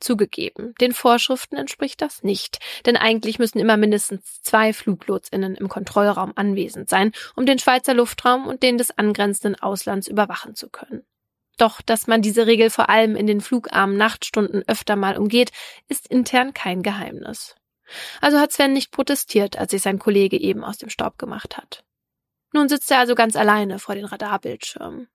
[0.00, 6.32] Zugegeben, den Vorschriften entspricht das nicht, denn eigentlich müssen immer mindestens zwei Fluglotsinnen im Kontrollraum
[6.36, 11.04] anwesend sein, um den Schweizer Luftraum und den des angrenzenden Auslands überwachen zu können.
[11.56, 15.52] Doch, dass man diese Regel vor allem in den flugarmen Nachtstunden öfter mal umgeht,
[15.88, 17.54] ist intern kein Geheimnis.
[18.20, 21.84] Also hat Sven nicht protestiert, als sich sein Kollege eben aus dem Staub gemacht hat.
[22.52, 25.08] Nun sitzt er also ganz alleine vor den Radarbildschirmen.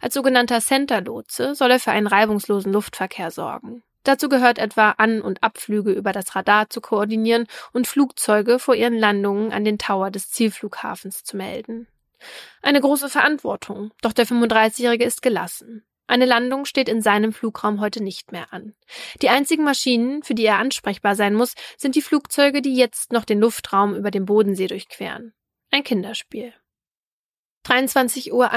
[0.00, 3.82] Als sogenannter Center-Lotse soll er für einen reibungslosen Luftverkehr sorgen.
[4.04, 8.98] Dazu gehört etwa An- und Abflüge über das Radar zu koordinieren und Flugzeuge vor ihren
[8.98, 11.86] Landungen an den Tower des Zielflughafens zu melden.
[12.62, 15.84] Eine große Verantwortung, doch der 35-Jährige ist gelassen.
[16.06, 18.74] Eine Landung steht in seinem Flugraum heute nicht mehr an.
[19.22, 23.24] Die einzigen Maschinen, für die er ansprechbar sein muss, sind die Flugzeuge, die jetzt noch
[23.24, 25.32] den Luftraum über dem Bodensee durchqueren.
[25.70, 26.52] Ein Kinderspiel.
[27.66, 28.50] 23.21 Uhr.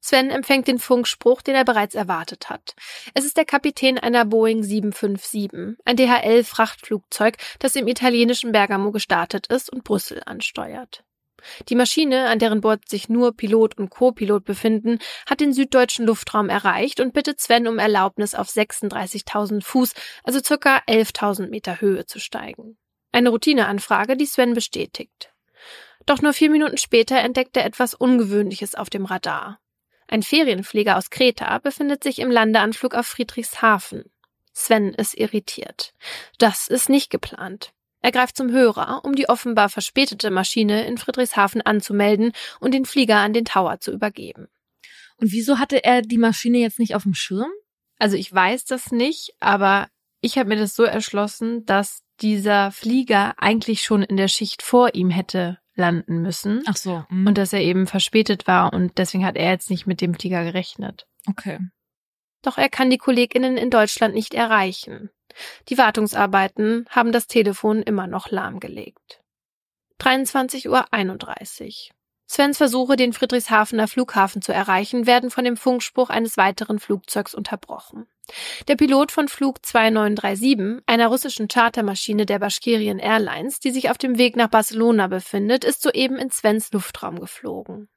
[0.00, 2.74] Sven empfängt den Funkspruch, den er bereits erwartet hat.
[3.14, 9.70] Es ist der Kapitän einer Boeing 757, ein DHL-Frachtflugzeug, das im italienischen Bergamo gestartet ist
[9.70, 11.04] und Brüssel ansteuert.
[11.68, 16.48] Die Maschine, an deren Bord sich nur Pilot und Co-Pilot befinden, hat den süddeutschen Luftraum
[16.48, 19.94] erreicht und bittet Sven um Erlaubnis, auf 36.000 Fuß,
[20.24, 22.78] also circa 11.000 Meter Höhe zu steigen.
[23.12, 25.32] Eine Routineanfrage, die Sven bestätigt.
[26.06, 29.60] Doch nur vier Minuten später entdeckt er etwas Ungewöhnliches auf dem Radar.
[30.10, 34.10] Ein Ferienflieger aus Kreta befindet sich im Landeanflug auf Friedrichshafen.
[34.52, 35.94] Sven ist irritiert.
[36.38, 37.72] Das ist nicht geplant.
[38.02, 43.18] Er greift zum Hörer, um die offenbar verspätete Maschine in Friedrichshafen anzumelden und den Flieger
[43.18, 44.48] an den Tower zu übergeben.
[45.18, 47.52] Und wieso hatte er die Maschine jetzt nicht auf dem Schirm?
[47.96, 49.88] Also ich weiß das nicht, aber
[50.22, 54.94] Ich habe mir das so erschlossen, dass dieser Flieger eigentlich schon in der Schicht vor
[54.94, 56.62] ihm hätte landen müssen.
[56.66, 57.04] Ach so.
[57.08, 57.26] mhm.
[57.26, 60.44] Und dass er eben verspätet war und deswegen hat er jetzt nicht mit dem Flieger
[60.44, 61.06] gerechnet.
[61.28, 61.58] okay.
[62.42, 65.10] Doch er kann die Kolleginnen in Deutschland nicht erreichen.
[65.68, 69.20] Die Wartungsarbeiten haben das Telefon immer noch lahmgelegt.
[70.00, 71.94] 23.31 Uhr.
[72.30, 78.06] Svens Versuche, den Friedrichshafener Flughafen zu erreichen, werden von dem Funkspruch eines weiteren Flugzeugs unterbrochen.
[78.68, 84.16] Der Pilot von Flug 2937, einer russischen Chartermaschine der Bashkirian Airlines, die sich auf dem
[84.16, 87.88] Weg nach Barcelona befindet, ist soeben in Svens Luftraum geflogen.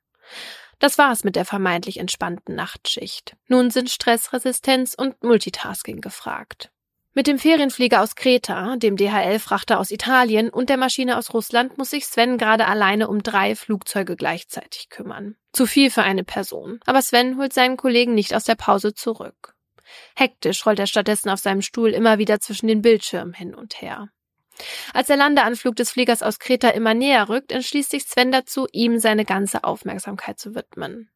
[0.80, 3.36] Das war's mit der vermeintlich entspannten Nachtschicht.
[3.48, 6.73] Nun sind Stressresistenz und Multitasking gefragt.
[7.16, 11.92] Mit dem Ferienflieger aus Kreta, dem DHL-Frachter aus Italien und der Maschine aus Russland muss
[11.92, 15.36] sich Sven gerade alleine um drei Flugzeuge gleichzeitig kümmern.
[15.52, 19.54] Zu viel für eine Person, aber Sven holt seinen Kollegen nicht aus der Pause zurück.
[20.16, 24.10] Hektisch rollt er stattdessen auf seinem Stuhl immer wieder zwischen den Bildschirmen hin und her.
[24.96, 28.98] Als der Landeanflug des Fliegers aus Kreta immer näher rückt, entschließt sich Sven dazu, ihm
[28.98, 31.12] seine ganze Aufmerksamkeit zu widmen.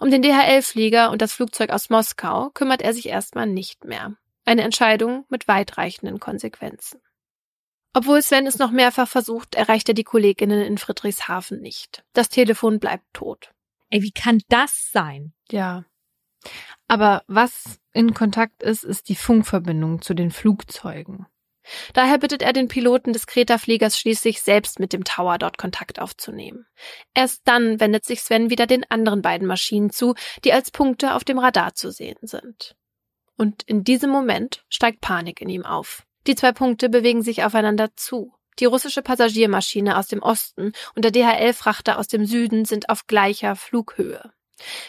[0.00, 4.16] Um den DHL-Flieger und das Flugzeug aus Moskau kümmert er sich erstmal nicht mehr.
[4.44, 7.00] Eine Entscheidung mit weitreichenden Konsequenzen.
[7.94, 12.04] Obwohl Sven es noch mehrfach versucht, erreicht er die Kolleginnen in Friedrichshafen nicht.
[12.14, 13.52] Das Telefon bleibt tot.
[13.90, 15.34] Ey, wie kann das sein?
[15.50, 15.84] Ja.
[16.88, 21.26] Aber was in Kontakt ist, ist die Funkverbindung zu den Flugzeugen.
[21.92, 26.66] Daher bittet er den Piloten des Kreta-Fliegers schließlich selbst mit dem Tower dort Kontakt aufzunehmen.
[27.14, 30.14] Erst dann wendet sich Sven wieder den anderen beiden Maschinen zu,
[30.44, 32.74] die als Punkte auf dem Radar zu sehen sind.
[33.42, 36.04] Und in diesem Moment steigt Panik in ihm auf.
[36.28, 38.32] Die zwei Punkte bewegen sich aufeinander zu.
[38.60, 43.56] Die russische Passagiermaschine aus dem Osten und der DHL-Frachter aus dem Süden sind auf gleicher
[43.56, 44.30] Flughöhe.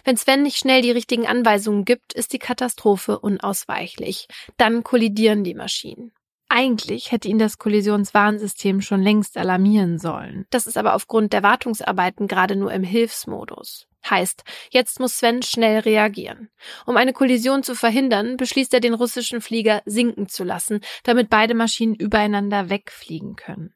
[0.03, 4.27] Wenn Sven nicht schnell die richtigen Anweisungen gibt, ist die Katastrophe unausweichlich.
[4.57, 6.11] Dann kollidieren die Maschinen.
[6.47, 10.45] Eigentlich hätte ihn das Kollisionswarnsystem schon längst alarmieren sollen.
[10.51, 13.87] Das ist aber aufgrund der Wartungsarbeiten gerade nur im Hilfsmodus.
[14.09, 16.49] Heißt, jetzt muss Sven schnell reagieren.
[16.85, 21.53] Um eine Kollision zu verhindern, beschließt er, den russischen Flieger sinken zu lassen, damit beide
[21.53, 23.73] Maschinen übereinander wegfliegen können.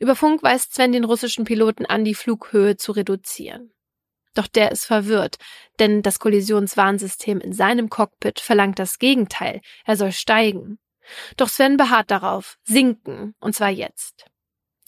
[0.00, 3.72] Über Funk weist Sven den russischen Piloten an, die Flughöhe zu reduzieren.
[4.34, 5.36] Doch der ist verwirrt,
[5.78, 10.78] denn das Kollisionswarnsystem in seinem Cockpit verlangt das Gegenteil, er soll steigen.
[11.36, 14.26] Doch Sven beharrt darauf, sinken, und zwar jetzt.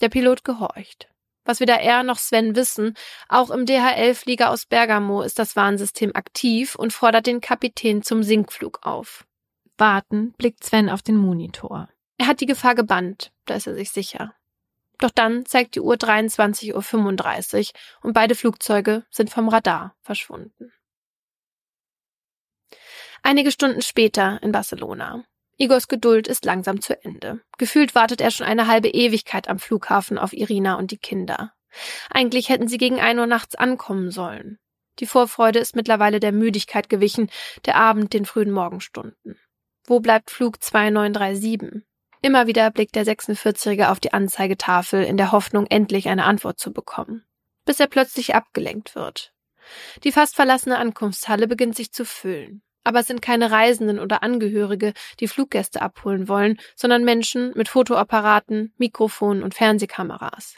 [0.01, 1.09] Der Pilot gehorcht.
[1.45, 2.95] Was weder er noch Sven wissen,
[3.29, 8.79] auch im DHL-Flieger aus Bergamo ist das Warnsystem aktiv und fordert den Kapitän zum Sinkflug
[8.81, 9.25] auf.
[9.77, 11.87] Warten blickt Sven auf den Monitor.
[12.17, 14.33] Er hat die Gefahr gebannt, da ist er sich sicher.
[14.99, 20.71] Doch dann zeigt die Uhr 23.35 Uhr und beide Flugzeuge sind vom Radar verschwunden.
[23.21, 25.25] Einige Stunden später in Barcelona.
[25.57, 27.41] Igors Geduld ist langsam zu Ende.
[27.57, 31.53] Gefühlt wartet er schon eine halbe Ewigkeit am Flughafen auf Irina und die Kinder.
[32.09, 34.59] Eigentlich hätten sie gegen ein Uhr nachts ankommen sollen.
[34.99, 37.29] Die Vorfreude ist mittlerweile der Müdigkeit gewichen,
[37.65, 39.37] der Abend den frühen Morgenstunden.
[39.85, 41.83] Wo bleibt Flug 2937?
[42.21, 46.73] Immer wieder blickt der 46-Jährige auf die Anzeigetafel in der Hoffnung, endlich eine Antwort zu
[46.73, 47.23] bekommen.
[47.65, 49.33] Bis er plötzlich abgelenkt wird.
[50.03, 52.61] Die fast verlassene Ankunftshalle beginnt sich zu füllen.
[52.85, 58.73] Aber es sind keine Reisenden oder Angehörige, die Fluggäste abholen wollen, sondern Menschen mit Fotoapparaten,
[58.77, 60.55] Mikrofonen und Fernsehkameras.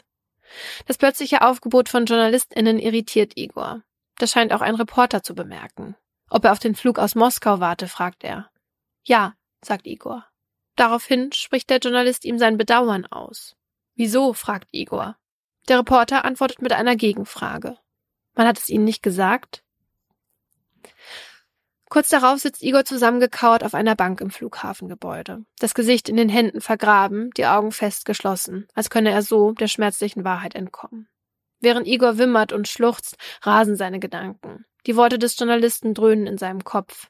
[0.86, 3.82] Das plötzliche Aufgebot von JournalistInnen irritiert Igor.
[4.18, 5.96] Das scheint auch ein Reporter zu bemerken.
[6.30, 8.50] Ob er auf den Flug aus Moskau warte, fragt er.
[9.04, 10.26] Ja, sagt Igor.
[10.76, 13.56] Daraufhin spricht der Journalist ihm sein Bedauern aus.
[13.94, 14.34] Wieso?
[14.34, 15.16] fragt Igor.
[15.68, 17.78] Der Reporter antwortet mit einer Gegenfrage.
[18.34, 19.64] Man hat es ihnen nicht gesagt?
[21.90, 26.60] Kurz darauf sitzt Igor zusammengekauert auf einer Bank im Flughafengebäude, das Gesicht in den Händen
[26.60, 31.08] vergraben, die Augen fest geschlossen, als könne er so der schmerzlichen Wahrheit entkommen.
[31.60, 34.64] Während Igor wimmert und schluchzt, rasen seine Gedanken.
[34.86, 37.08] Die Worte des Journalisten dröhnen in seinem Kopf.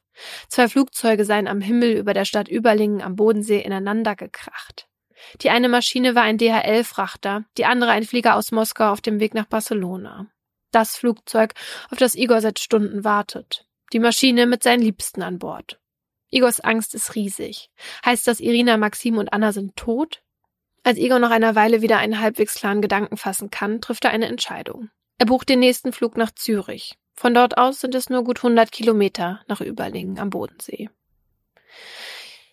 [0.48, 4.88] Zwei Flugzeuge seien am Himmel über der Stadt Überlingen am Bodensee ineinander gekracht.
[5.42, 9.34] Die eine Maschine war ein DHL-Frachter, die andere ein Flieger aus Moskau auf dem Weg
[9.34, 10.26] nach Barcelona.
[10.70, 11.54] Das Flugzeug,
[11.90, 13.67] auf das Igor seit Stunden wartet.
[13.92, 15.80] Die Maschine mit seinen Liebsten an Bord.
[16.30, 17.70] Igors Angst ist riesig.
[18.04, 20.22] Heißt das, Irina, Maxim und Anna sind tot?
[20.84, 24.26] Als Igor nach einer Weile wieder einen halbwegs klaren Gedanken fassen kann, trifft er eine
[24.26, 24.90] Entscheidung.
[25.18, 26.96] Er bucht den nächsten Flug nach Zürich.
[27.14, 30.88] Von dort aus sind es nur gut 100 Kilometer nach Überlingen am Bodensee.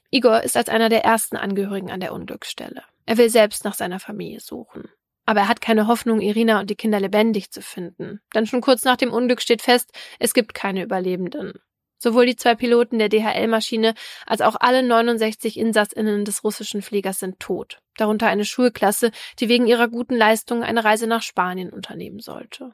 [0.10, 2.84] Igor ist als einer der ersten Angehörigen an der Unglücksstelle.
[3.06, 4.90] Er will selbst nach seiner Familie suchen.
[5.26, 8.22] Aber er hat keine Hoffnung, Irina und die Kinder lebendig zu finden.
[8.34, 11.54] Denn schon kurz nach dem Unglück steht fest, es gibt keine Überlebenden.
[11.98, 13.96] Sowohl die zwei Piloten der DHL-Maschine
[14.28, 19.66] als auch alle 69 Insassinnen des russischen Fliegers sind tot, darunter eine Schulklasse, die wegen
[19.66, 22.74] ihrer guten Leistungen eine Reise nach Spanien unternehmen sollte.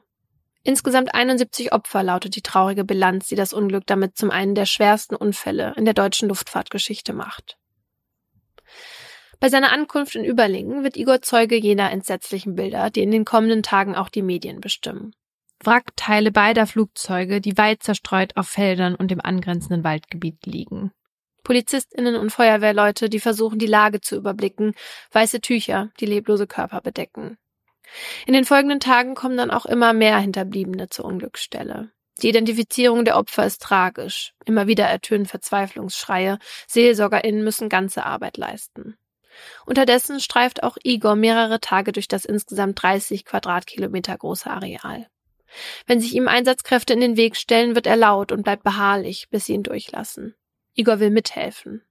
[0.64, 5.16] Insgesamt 71 Opfer lautet die traurige Bilanz, die das Unglück damit zum einen der schwersten
[5.16, 7.56] Unfälle in der deutschen Luftfahrtgeschichte macht.
[9.42, 13.64] Bei seiner Ankunft in Überlingen wird Igor Zeuge jener entsetzlichen Bilder, die in den kommenden
[13.64, 15.16] Tagen auch die Medien bestimmen.
[15.64, 20.92] Wrackteile beider Flugzeuge, die weit zerstreut auf Feldern und dem angrenzenden Waldgebiet liegen.
[21.42, 24.74] Polizistinnen und Feuerwehrleute, die versuchen, die Lage zu überblicken,
[25.10, 27.36] weiße Tücher, die leblose Körper bedecken.
[28.26, 31.90] In den folgenden Tagen kommen dann auch immer mehr Hinterbliebene zur Unglücksstelle.
[32.22, 34.34] Die Identifizierung der Opfer ist tragisch.
[34.44, 36.38] Immer wieder ertönen Verzweiflungsschreie.
[36.68, 38.96] SeelsorgerInnen müssen ganze Arbeit leisten.
[39.66, 45.08] Unterdessen streift auch Igor mehrere Tage durch das insgesamt 30 Quadratkilometer große Areal.
[45.86, 49.46] Wenn sich ihm Einsatzkräfte in den Weg stellen, wird er laut und bleibt beharrlich, bis
[49.46, 50.34] sie ihn durchlassen.
[50.74, 51.82] Igor will mithelfen.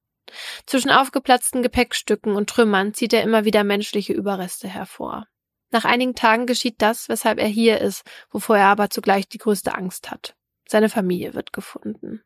[0.66, 5.28] Zwischen aufgeplatzten Gepäckstücken und Trümmern zieht er immer wieder menschliche Überreste hervor.
[5.72, 9.74] Nach einigen Tagen geschieht das, weshalb er hier ist, wovor er aber zugleich die größte
[9.74, 10.36] Angst hat.
[10.68, 12.22] Seine Familie wird gefunden.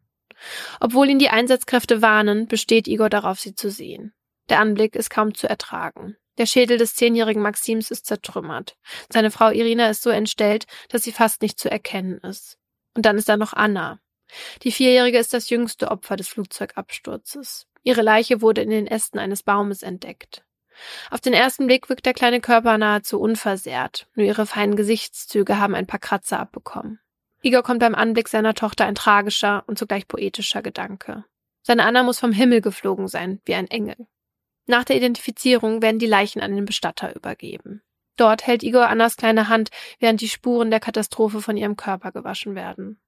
[0.79, 4.13] Obwohl ihn die Einsatzkräfte warnen, besteht Igor darauf, sie zu sehen.
[4.49, 6.17] Der Anblick ist kaum zu ertragen.
[6.37, 8.77] Der Schädel des zehnjährigen Maxims ist zertrümmert.
[9.11, 12.57] Seine Frau Irina ist so entstellt, dass sie fast nicht zu erkennen ist.
[12.93, 13.99] Und dann ist da noch Anna.
[14.63, 17.67] Die Vierjährige ist das jüngste Opfer des Flugzeugabsturzes.
[17.83, 20.43] Ihre Leiche wurde in den Ästen eines Baumes entdeckt.
[21.09, 25.75] Auf den ersten Blick wirkt der kleine Körper nahezu unversehrt, nur ihre feinen Gesichtszüge haben
[25.75, 26.99] ein paar Kratzer abbekommen.
[27.41, 31.23] Igor kommt beim Anblick seiner Tochter ein tragischer und zugleich poetischer Gedanke.
[31.61, 34.07] Seine Anna muss vom Himmel geflogen sein, wie ein Engel.
[34.65, 37.81] Nach der Identifizierung werden die Leichen an den Bestatter übergeben.
[38.17, 42.55] Dort hält Igor Annas kleine Hand, während die Spuren der Katastrophe von ihrem Körper gewaschen
[42.55, 42.99] werden.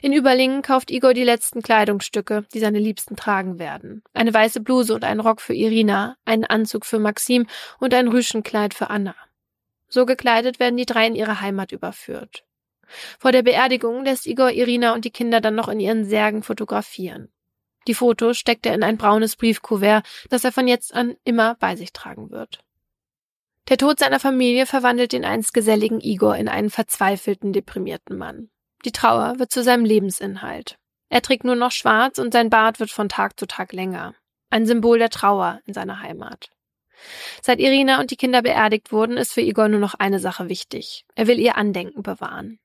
[0.00, 4.02] In Überlingen kauft Igor die letzten Kleidungsstücke, die seine Liebsten tragen werden.
[4.14, 7.46] Eine weiße Bluse und einen Rock für Irina, einen Anzug für Maxim
[7.78, 9.14] und ein Rüschenkleid für Anna.
[9.88, 12.44] So gekleidet werden die drei in ihre Heimat überführt.
[13.18, 17.30] Vor der Beerdigung lässt Igor Irina und die Kinder dann noch in ihren Särgen fotografieren.
[17.86, 21.76] Die Fotos steckt er in ein braunes Briefkuvert, das er von jetzt an immer bei
[21.76, 22.60] sich tragen wird.
[23.68, 28.50] Der Tod seiner Familie verwandelt den einst geselligen Igor in einen verzweifelten, deprimierten Mann.
[28.84, 30.76] Die Trauer wird zu seinem Lebensinhalt.
[31.08, 34.14] Er trägt nur noch schwarz und sein Bart wird von Tag zu Tag länger.
[34.50, 36.50] Ein Symbol der Trauer in seiner Heimat.
[37.42, 41.04] Seit Irina und die Kinder beerdigt wurden, ist für Igor nur noch eine Sache wichtig.
[41.14, 42.58] Er will ihr Andenken bewahren.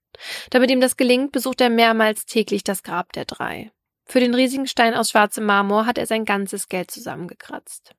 [0.50, 3.72] Damit ihm das gelingt, besucht er mehrmals täglich das Grab der drei.
[4.06, 7.96] Für den riesigen Stein aus schwarzem Marmor hat er sein ganzes Geld zusammengekratzt.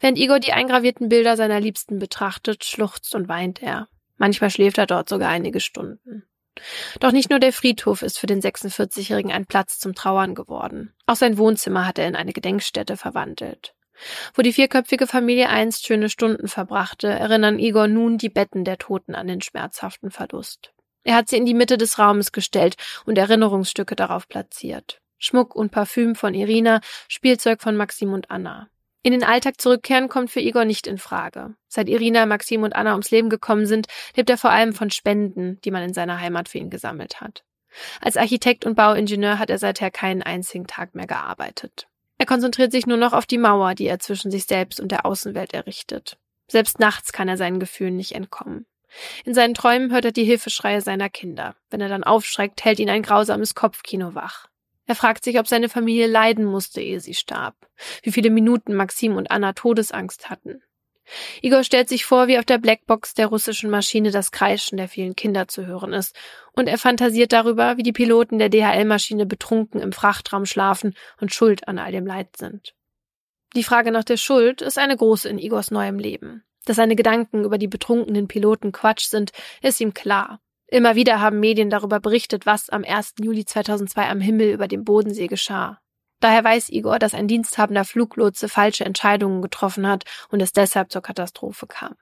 [0.00, 3.88] Während Igor die eingravierten Bilder seiner Liebsten betrachtet, schluchzt und weint er.
[4.16, 6.24] Manchmal schläft er dort sogar einige Stunden.
[7.00, 10.92] Doch nicht nur der Friedhof ist für den 46-Jährigen ein Platz zum Trauern geworden.
[11.06, 13.74] Auch sein Wohnzimmer hat er in eine Gedenkstätte verwandelt.
[14.34, 19.14] Wo die vierköpfige Familie einst schöne Stunden verbrachte, erinnern Igor nun die Betten der Toten
[19.14, 20.72] an den schmerzhaften Verlust.
[21.04, 22.76] Er hat sie in die Mitte des Raumes gestellt
[23.06, 25.00] und Erinnerungsstücke darauf platziert.
[25.18, 28.68] Schmuck und Parfüm von Irina, Spielzeug von Maxim und Anna.
[29.02, 31.54] In den Alltag zurückkehren kommt für Igor nicht in Frage.
[31.68, 35.60] Seit Irina, Maxim und Anna ums Leben gekommen sind, lebt er vor allem von Spenden,
[35.64, 37.44] die man in seiner Heimat für ihn gesammelt hat.
[38.00, 41.86] Als Architekt und Bauingenieur hat er seither keinen einzigen Tag mehr gearbeitet.
[42.18, 45.06] Er konzentriert sich nur noch auf die Mauer, die er zwischen sich selbst und der
[45.06, 46.18] Außenwelt errichtet.
[46.48, 48.66] Selbst nachts kann er seinen Gefühlen nicht entkommen.
[49.24, 51.54] In seinen Träumen hört er die Hilfeschreie seiner Kinder.
[51.70, 54.48] Wenn er dann aufschreckt, hält ihn ein grausames Kopfkino wach.
[54.88, 57.54] Er fragt sich, ob seine Familie leiden musste, ehe sie starb,
[58.02, 60.62] wie viele Minuten Maxim und Anna Todesangst hatten.
[61.42, 65.14] Igor stellt sich vor, wie auf der Blackbox der russischen Maschine das Kreischen der vielen
[65.14, 66.16] Kinder zu hören ist,
[66.52, 71.68] und er fantasiert darüber, wie die Piloten der DHL-Maschine betrunken im Frachtraum schlafen und schuld
[71.68, 72.74] an all dem Leid sind.
[73.56, 76.44] Die Frage nach der Schuld ist eine große in Igors neuem Leben.
[76.64, 79.32] Dass seine Gedanken über die betrunkenen Piloten Quatsch sind,
[79.62, 80.40] ist ihm klar.
[80.70, 83.14] Immer wieder haben Medien darüber berichtet, was am 1.
[83.20, 85.80] Juli 2002 am Himmel über dem Bodensee geschah.
[86.20, 91.00] Daher weiß Igor, dass ein diensthabender Fluglotse falsche Entscheidungen getroffen hat und es deshalb zur
[91.00, 91.94] Katastrophe kam.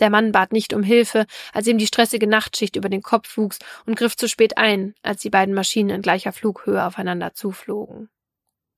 [0.00, 3.58] Der Mann bat nicht um Hilfe, als ihm die stressige Nachtschicht über den Kopf wuchs
[3.86, 8.10] und griff zu spät ein, als die beiden Maschinen in gleicher Flughöhe aufeinander zuflogen.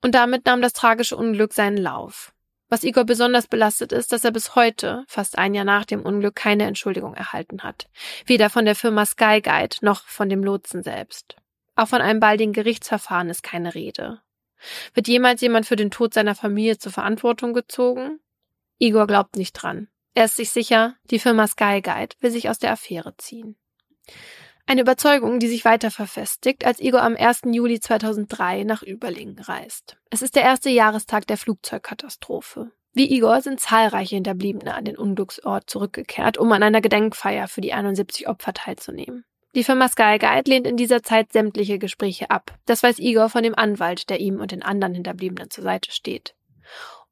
[0.02, 2.32] Und damit nahm das tragische Unglück seinen Lauf.
[2.68, 6.34] Was Igor besonders belastet ist, dass er bis heute, fast ein Jahr nach dem Unglück,
[6.34, 7.88] keine Entschuldigung erhalten hat.
[8.24, 11.36] Weder von der Firma Sky Guide noch von dem Lotsen selbst.
[11.76, 14.20] Auch von einem baldigen Gerichtsverfahren ist keine Rede.
[14.94, 18.18] Wird jemals jemand für den Tod seiner Familie zur Verantwortung gezogen?
[18.78, 19.88] Igor glaubt nicht dran.
[20.14, 23.56] Er ist sich sicher, die Firma Sky Guide will sich aus der Affäre ziehen.
[24.68, 27.42] Eine Überzeugung, die sich weiter verfestigt, als Igor am 1.
[27.52, 29.96] Juli 2003 nach Überlingen reist.
[30.10, 32.72] Es ist der erste Jahrestag der Flugzeugkatastrophe.
[32.92, 37.74] Wie Igor sind zahlreiche Hinterbliebene an den Unglücksort zurückgekehrt, um an einer Gedenkfeier für die
[37.74, 39.24] 71 Opfer teilzunehmen.
[39.54, 42.52] Die Firma Sky Guide lehnt in dieser Zeit sämtliche Gespräche ab.
[42.66, 46.34] Das weiß Igor von dem Anwalt, der ihm und den anderen Hinterbliebenen zur Seite steht.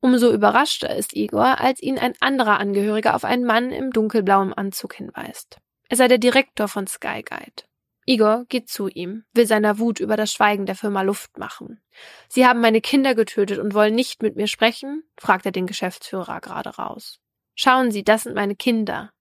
[0.00, 4.94] Umso überraschter ist Igor, als ihn ein anderer Angehöriger auf einen Mann im dunkelblauen Anzug
[4.94, 5.58] hinweist.
[5.88, 7.64] Er sei der Direktor von Sky Guide.
[8.06, 11.80] Igor geht zu ihm, will seiner Wut über das Schweigen der Firma Luft machen.
[12.28, 15.04] Sie haben meine Kinder getötet und wollen nicht mit mir sprechen?
[15.16, 17.20] fragt er den Geschäftsführer gerade raus.
[17.54, 19.12] Schauen Sie, das sind meine Kinder.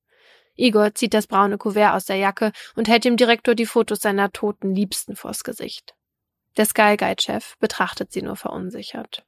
[0.55, 4.31] Igor zieht das braune Kuvert aus der Jacke und hält dem Direktor die Fotos seiner
[4.31, 5.95] toten Liebsten vors Gesicht.
[6.57, 9.25] Der Sky Guide-Chef betrachtet sie nur verunsichert.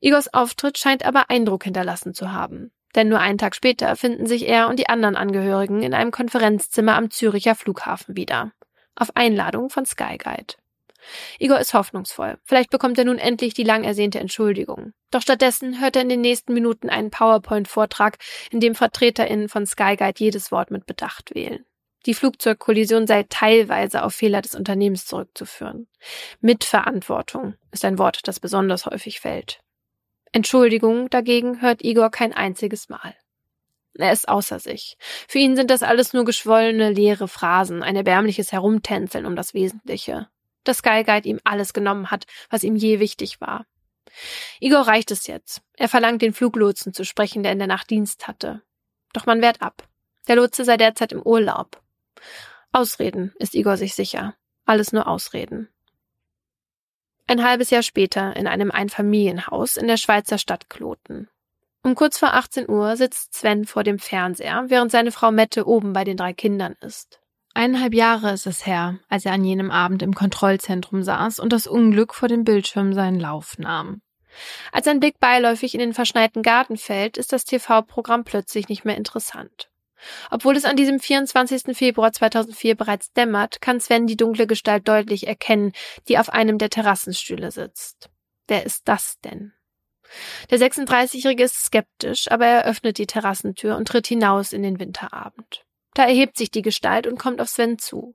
[0.00, 2.72] Igors Auftritt scheint aber Eindruck hinterlassen zu haben.
[2.94, 6.96] Denn nur einen Tag später finden sich er und die anderen Angehörigen in einem Konferenzzimmer
[6.96, 8.52] am Züricher Flughafen wieder.
[8.94, 10.54] Auf Einladung von Sky Guide.
[11.38, 12.38] Igor ist hoffnungsvoll.
[12.44, 14.92] Vielleicht bekommt er nun endlich die lang ersehnte Entschuldigung.
[15.10, 18.18] Doch stattdessen hört er in den nächsten Minuten einen PowerPoint-Vortrag,
[18.50, 21.64] in dem VertreterInnen von Sky Guide jedes Wort mit Bedacht wählen.
[22.06, 25.88] Die Flugzeugkollision sei teilweise auf Fehler des Unternehmens zurückzuführen.
[26.40, 29.60] Mitverantwortung ist ein Wort, das besonders häufig fällt.
[30.34, 33.14] Entschuldigung dagegen hört Igor kein einziges Mal.
[33.96, 34.96] Er ist außer sich.
[35.28, 40.26] Für ihn sind das alles nur geschwollene, leere Phrasen, ein erbärmliches Herumtänzeln um das Wesentliche.
[40.64, 43.64] Dass Sky Guide ihm alles genommen hat, was ihm je wichtig war.
[44.58, 45.62] Igor reicht es jetzt.
[45.76, 48.60] Er verlangt den Fluglotsen zu sprechen, der in der Nacht Dienst hatte.
[49.12, 49.86] Doch man wehrt ab.
[50.26, 51.80] Der Lotse sei derzeit im Urlaub.
[52.72, 54.34] Ausreden, ist Igor sich sicher.
[54.66, 55.68] Alles nur Ausreden.
[57.26, 61.28] Ein halbes Jahr später in einem Einfamilienhaus in der Schweizer Stadt Kloten.
[61.82, 65.92] Um kurz vor 18 Uhr sitzt Sven vor dem Fernseher, während seine Frau Mette oben
[65.92, 67.20] bei den drei Kindern ist.
[67.54, 71.66] Eineinhalb Jahre ist es her, als er an jenem Abend im Kontrollzentrum saß und das
[71.66, 74.02] Unglück vor dem Bildschirm seinen Lauf nahm.
[74.72, 78.96] Als ein Blick beiläufig in den verschneiten Garten fällt, ist das TV-Programm plötzlich nicht mehr
[78.96, 79.70] interessant.
[80.30, 81.76] Obwohl es an diesem 24.
[81.76, 85.72] Februar 2004 bereits dämmert, kann Sven die dunkle Gestalt deutlich erkennen,
[86.08, 88.10] die auf einem der Terrassenstühle sitzt.
[88.46, 89.52] Wer ist das denn?
[90.50, 95.64] Der 36-Jährige ist skeptisch, aber er öffnet die Terrassentür und tritt hinaus in den Winterabend.
[95.94, 98.14] Da erhebt sich die Gestalt und kommt auf Sven zu.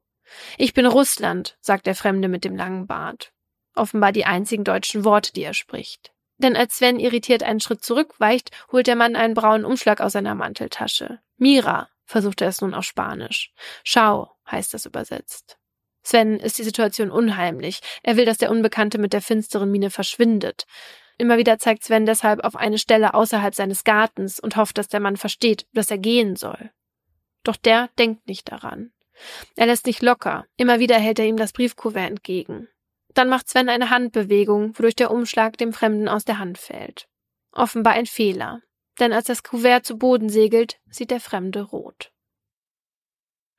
[0.58, 3.32] Ich bin Russland, sagt der Fremde mit dem langen Bart.
[3.76, 6.12] Offenbar die einzigen deutschen Worte, die er spricht.
[6.38, 10.36] Denn als Sven irritiert einen Schritt zurückweicht, holt der Mann einen braunen Umschlag aus seiner
[10.36, 11.20] Manteltasche.
[11.40, 13.52] Mira, versucht er es nun auf Spanisch.
[13.84, 15.58] Schau, heißt das übersetzt.
[16.04, 17.82] Sven ist die Situation unheimlich.
[18.04, 20.66] Er will, dass der Unbekannte mit der finsteren Miene verschwindet.
[21.18, 25.00] Immer wieder zeigt Sven deshalb auf eine Stelle außerhalb seines Gartens und hofft, dass der
[25.00, 26.72] Mann versteht, dass er gehen soll.
[27.44, 28.92] Doch der denkt nicht daran.
[29.56, 30.46] Er lässt nicht locker.
[30.58, 32.70] Immer wieder hält er ihm das Briefkuvert entgegen.
[33.14, 37.08] Dann macht Sven eine Handbewegung, wodurch der Umschlag dem Fremden aus der Hand fällt.
[37.52, 38.62] Offenbar ein Fehler,
[39.00, 42.12] denn als das Kuvert zu Boden segelt, sieht der Fremde rot.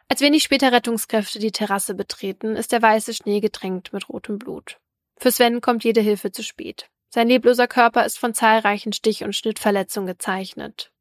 [0.09, 4.79] Als wenig später Rettungskräfte die Terrasse betreten, ist der weiße Schnee getränkt mit rotem Blut.
[5.17, 6.91] Für Sven kommt jede Hilfe zu spät.
[7.11, 10.93] Sein lebloser Körper ist von zahlreichen Stich- und Schnittverletzungen gezeichnet.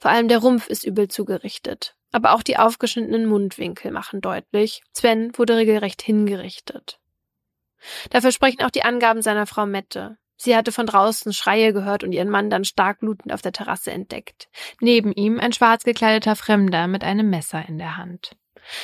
[0.00, 1.94] Vor allem der Rumpf ist übel zugerichtet.
[2.10, 6.98] Aber auch die aufgeschnittenen Mundwinkel machen deutlich, Sven wurde regelrecht hingerichtet.
[8.10, 10.16] Dafür sprechen auch die Angaben seiner Frau Mette.
[10.40, 13.90] Sie hatte von draußen Schreie gehört und ihren Mann dann stark blutend auf der Terrasse
[13.90, 14.48] entdeckt.
[14.80, 18.36] Neben ihm ein schwarz gekleideter Fremder mit einem Messer in der Hand.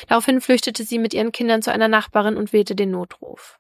[0.09, 3.59] Daraufhin flüchtete sie mit ihren Kindern zu einer Nachbarin und wählte den Notruf.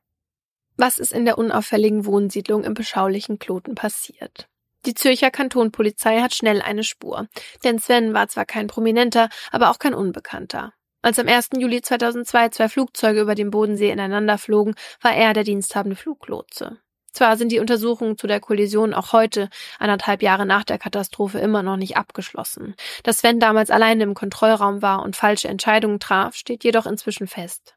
[0.76, 4.48] Was ist in der unauffälligen Wohnsiedlung im beschaulichen Kloten passiert?
[4.86, 7.28] Die Zürcher Kantonpolizei hat schnell eine Spur,
[7.62, 10.74] denn Sven war zwar kein Prominenter, aber auch kein Unbekannter.
[11.00, 11.50] Als am 1.
[11.58, 16.78] Juli 2002 zwei Flugzeuge über dem Bodensee ineinander flogen, war er der diensthabende Fluglotse.
[17.14, 19.48] Zwar sind die Untersuchungen zu der Kollision auch heute,
[19.78, 22.74] anderthalb Jahre nach der Katastrophe, immer noch nicht abgeschlossen.
[23.04, 27.76] Dass Sven damals alleine im Kontrollraum war und falsche Entscheidungen traf, steht jedoch inzwischen fest.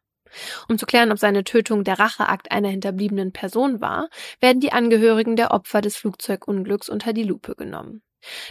[0.67, 4.09] Um zu klären, ob seine Tötung der Racheakt einer hinterbliebenen Person war,
[4.41, 8.01] werden die Angehörigen der Opfer des Flugzeugunglücks unter die Lupe genommen.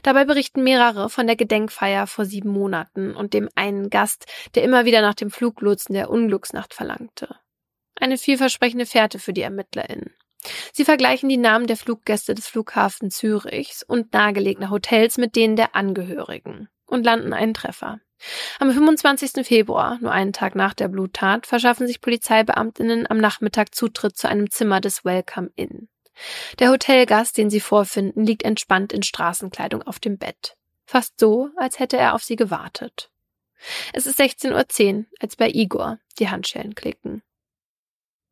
[0.02, 4.84] Dabei berichten mehrere von der Gedenkfeier vor sieben Monaten und dem einen Gast, der immer
[4.84, 7.36] wieder nach dem Fluglotsen der Unglücksnacht verlangte.
[7.98, 10.14] Eine vielversprechende Fährte für die ErmittlerInnen.
[10.72, 15.74] Sie vergleichen die Namen der Fluggäste des Flughafens Zürichs und nahegelegener Hotels mit denen der
[15.74, 18.00] Angehörigen und landen einen Treffer.
[18.58, 19.46] Am 25.
[19.46, 24.50] Februar, nur einen Tag nach der Bluttat, verschaffen sich Polizeibeamtinnen am Nachmittag Zutritt zu einem
[24.50, 25.88] Zimmer des Welcome Inn.
[26.58, 30.56] Der Hotelgast, den sie vorfinden, liegt entspannt in Straßenkleidung auf dem Bett.
[30.86, 33.10] Fast so, als hätte er auf sie gewartet.
[33.92, 37.22] Es ist 16.10 Uhr, als bei Igor die Handschellen klicken.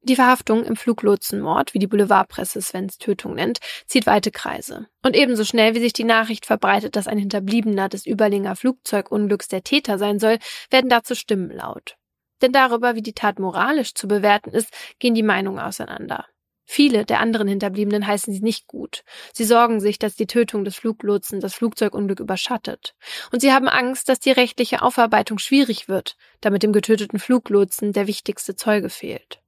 [0.06, 4.86] Die Verhaftung im Fluglotsenmord, wie die Boulevardpresse Svens Tötung nennt, zieht weite Kreise.
[5.02, 9.64] Und ebenso schnell, wie sich die Nachricht verbreitet, dass ein Hinterbliebener des Überlinger Flugzeugunglücks der
[9.64, 10.36] Täter sein soll,
[10.70, 11.96] werden dazu Stimmen laut.
[12.42, 14.68] Denn darüber, wie die Tat moralisch zu bewerten ist,
[14.98, 16.26] gehen die Meinungen auseinander.
[16.66, 19.04] Viele der anderen Hinterbliebenen heißen sie nicht gut.
[19.32, 22.94] Sie sorgen sich, dass die Tötung des Fluglotsen das Flugzeugunglück überschattet.
[23.32, 27.92] Und sie haben Angst, dass die rechtliche Aufarbeitung schwierig wird, da mit dem getöteten Fluglotsen
[27.92, 29.40] der wichtigste Zeuge fehlt.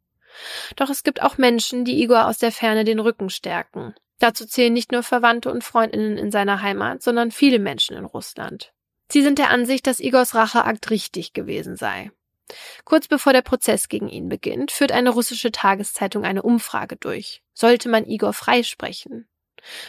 [0.77, 3.95] Doch es gibt auch Menschen, die Igor aus der Ferne den Rücken stärken.
[4.19, 8.73] Dazu zählen nicht nur Verwandte und Freundinnen in seiner Heimat, sondern viele Menschen in Russland.
[9.11, 12.11] Sie sind der Ansicht, dass Igors Racheakt richtig gewesen sei.
[12.85, 17.43] Kurz bevor der Prozess gegen ihn beginnt, führt eine russische Tageszeitung eine Umfrage durch.
[17.53, 19.29] Sollte man Igor freisprechen?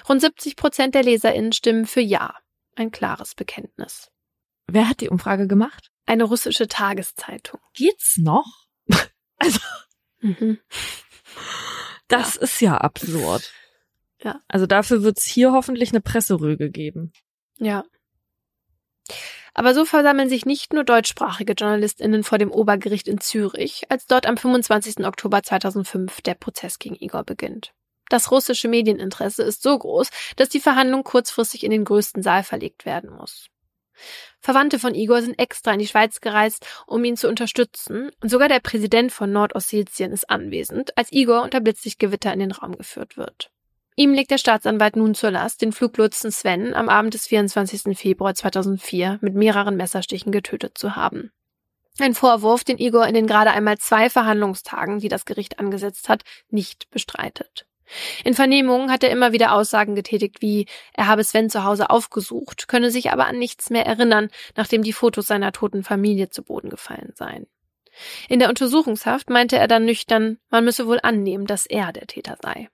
[0.09, 2.35] Rund 70 Prozent der LeserInnen stimmen für Ja.
[2.75, 4.11] Ein klares Bekenntnis.
[4.67, 5.91] Wer hat die Umfrage gemacht?
[6.05, 7.59] Eine russische Tageszeitung.
[7.73, 8.67] Geht's noch?
[9.37, 9.59] also.
[10.19, 10.59] Mhm.
[12.09, 12.41] Das ja.
[12.41, 13.51] ist ja absurd.
[14.23, 14.39] Ja.
[14.47, 17.11] Also dafür wird's hier hoffentlich eine Presserüge geben.
[17.57, 17.83] Ja.
[19.53, 24.25] Aber so versammeln sich nicht nur deutschsprachige JournalistInnen vor dem Obergericht in Zürich, als dort
[24.25, 25.05] am 25.
[25.05, 27.73] Oktober 2005 der Prozess gegen Igor beginnt.
[28.09, 32.85] Das russische Medieninteresse ist so groß, dass die Verhandlung kurzfristig in den größten Saal verlegt
[32.85, 33.47] werden muss.
[34.39, 38.47] Verwandte von Igor sind extra in die Schweiz gereist, um ihn zu unterstützen, und sogar
[38.47, 43.51] der Präsident von Nordossetien ist anwesend, als Igor unter Blitzlichtgewitter in den Raum geführt wird.
[43.95, 47.97] Ihm legt der Staatsanwalt nun zur Last, den Fluglotsen Sven am Abend des 24.
[47.97, 51.31] Februar 2004 mit mehreren Messerstichen getötet zu haben.
[51.99, 56.23] Ein Vorwurf, den Igor in den gerade einmal zwei Verhandlungstagen, die das Gericht angesetzt hat,
[56.49, 57.65] nicht bestreitet.
[58.23, 62.67] In Vernehmungen hat er immer wieder Aussagen getätigt wie, er habe Sven zu Hause aufgesucht,
[62.67, 66.69] könne sich aber an nichts mehr erinnern, nachdem die Fotos seiner toten Familie zu Boden
[66.69, 67.47] gefallen seien.
[68.29, 72.37] In der Untersuchungshaft meinte er dann nüchtern, man müsse wohl annehmen, dass er der Täter
[72.41, 72.69] sei.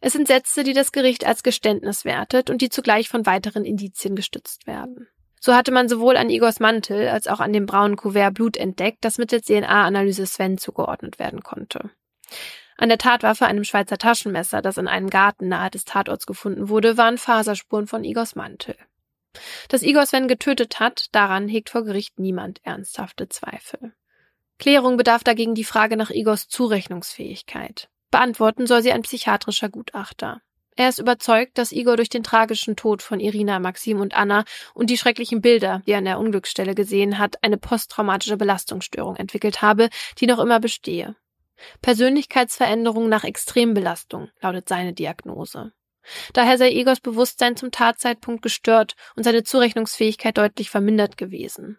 [0.00, 4.16] Es sind Sätze, die das Gericht als Geständnis wertet und die zugleich von weiteren Indizien
[4.16, 5.08] gestützt werden.
[5.40, 8.98] So hatte man sowohl an Igors Mantel als auch an dem braunen Kuvert Blut entdeckt,
[9.02, 11.90] das mittels DNA-Analyse Sven zugeordnet werden konnte.
[12.80, 16.96] An der Tatwaffe, einem Schweizer Taschenmesser, das in einem Garten nahe des Tatorts gefunden wurde,
[16.96, 18.76] waren Faserspuren von Igors Mantel.
[19.68, 23.92] Dass Igor Sven getötet hat, daran hegt vor Gericht niemand ernsthafte Zweifel.
[24.58, 27.88] Klärung bedarf dagegen die Frage nach Igors Zurechnungsfähigkeit.
[28.12, 30.40] Beantworten soll sie ein psychiatrischer Gutachter.
[30.76, 34.44] Er ist überzeugt, dass Igor durch den tragischen Tod von Irina, Maxim und Anna
[34.74, 39.62] und die schrecklichen Bilder, die er an der Unglücksstelle gesehen hat, eine posttraumatische Belastungsstörung entwickelt
[39.62, 39.88] habe,
[40.18, 41.16] die noch immer bestehe.
[41.82, 45.72] Persönlichkeitsveränderung nach Extrembelastung lautet seine Diagnose.
[46.32, 51.78] Daher sei Igors Bewusstsein zum Tatzeitpunkt gestört und seine Zurechnungsfähigkeit deutlich vermindert gewesen.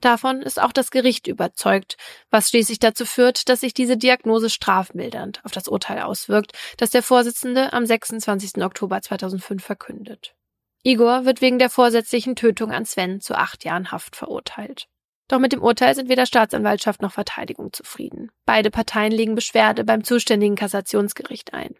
[0.00, 1.96] Davon ist auch das Gericht überzeugt,
[2.30, 7.02] was schließlich dazu führt, dass sich diese Diagnose strafmildernd auf das Urteil auswirkt, das der
[7.02, 8.62] Vorsitzende am 26.
[8.64, 10.34] Oktober 2005 verkündet.
[10.82, 14.88] Igor wird wegen der vorsätzlichen Tötung an Sven zu acht Jahren Haft verurteilt.
[15.30, 18.32] Doch mit dem Urteil sind weder Staatsanwaltschaft noch Verteidigung zufrieden.
[18.46, 21.76] Beide Parteien legen Beschwerde beim zuständigen Kassationsgericht ein.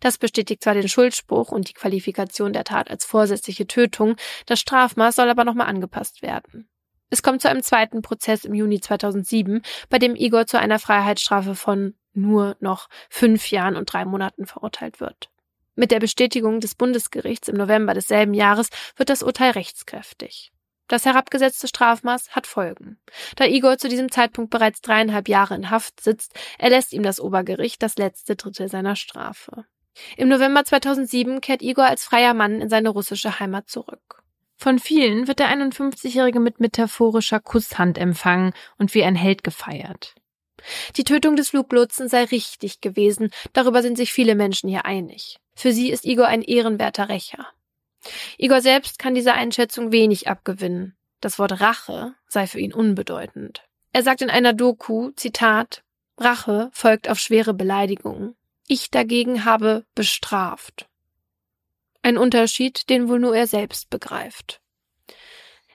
[0.00, 5.16] Das bestätigt zwar den Schuldspruch und die Qualifikation der Tat als vorsätzliche Tötung, das Strafmaß
[5.16, 6.68] soll aber nochmal angepasst werden.
[7.08, 11.54] Es kommt zu einem zweiten Prozess im Juni 2007, bei dem Igor zu einer Freiheitsstrafe
[11.54, 15.30] von nur noch fünf Jahren und drei Monaten verurteilt wird.
[15.76, 20.52] Mit der Bestätigung des Bundesgerichts im November desselben Jahres wird das Urteil rechtskräftig.
[20.88, 22.98] Das herabgesetzte Strafmaß hat Folgen.
[23.36, 27.82] Da Igor zu diesem Zeitpunkt bereits dreieinhalb Jahre in Haft sitzt, erlässt ihm das Obergericht
[27.82, 29.64] das letzte Drittel seiner Strafe.
[30.16, 34.22] Im November 2007 kehrt Igor als freier Mann in seine russische Heimat zurück.
[34.56, 40.14] Von vielen wird der 51-Jährige mit metaphorischer Kusshand empfangen und wie ein Held gefeiert.
[40.96, 45.38] Die Tötung des Fluglotsen sei richtig gewesen, darüber sind sich viele Menschen hier einig.
[45.54, 47.48] Für sie ist Igor ein ehrenwerter Rächer.
[48.38, 50.96] Igor selbst kann dieser Einschätzung wenig abgewinnen.
[51.20, 53.62] Das Wort Rache sei für ihn unbedeutend.
[53.92, 55.82] Er sagt in einer Doku, Zitat,
[56.18, 58.34] Rache folgt auf schwere Beleidigungen.
[58.66, 60.86] Ich dagegen habe bestraft.
[62.02, 64.60] Ein Unterschied, den wohl nur er selbst begreift.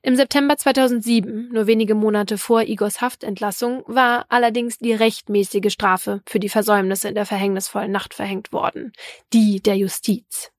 [0.01, 6.39] Im September 2007, nur wenige Monate vor Igors Haftentlassung, war allerdings die rechtmäßige Strafe für
[6.39, 8.93] die Versäumnisse in der verhängnisvollen Nacht verhängt worden.
[9.33, 10.51] Die der Justiz.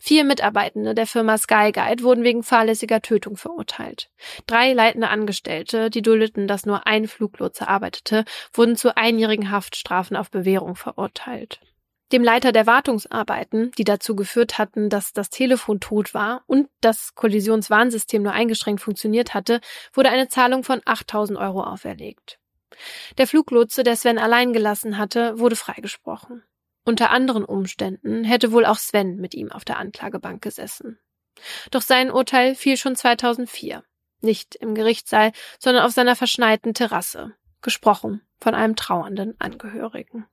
[0.00, 4.10] Vier Mitarbeitende der Firma Skyguide wurden wegen fahrlässiger Tötung verurteilt.
[4.46, 10.30] Drei leitende Angestellte, die duldeten, dass nur ein Fluglotse arbeitete, wurden zu einjährigen Haftstrafen auf
[10.30, 11.60] Bewährung verurteilt.
[12.12, 17.14] Dem Leiter der Wartungsarbeiten, die dazu geführt hatten, dass das Telefon tot war und das
[17.14, 19.60] Kollisionswarnsystem nur eingeschränkt funktioniert hatte,
[19.92, 22.38] wurde eine Zahlung von 8000 Euro auferlegt.
[23.18, 26.42] Der Fluglotse, der Sven allein gelassen hatte, wurde freigesprochen.
[26.84, 30.98] Unter anderen Umständen hätte wohl auch Sven mit ihm auf der Anklagebank gesessen.
[31.70, 33.82] Doch sein Urteil fiel schon 2004.
[34.20, 37.34] Nicht im Gerichtssaal, sondern auf seiner verschneiten Terrasse.
[37.62, 40.26] Gesprochen von einem trauernden Angehörigen.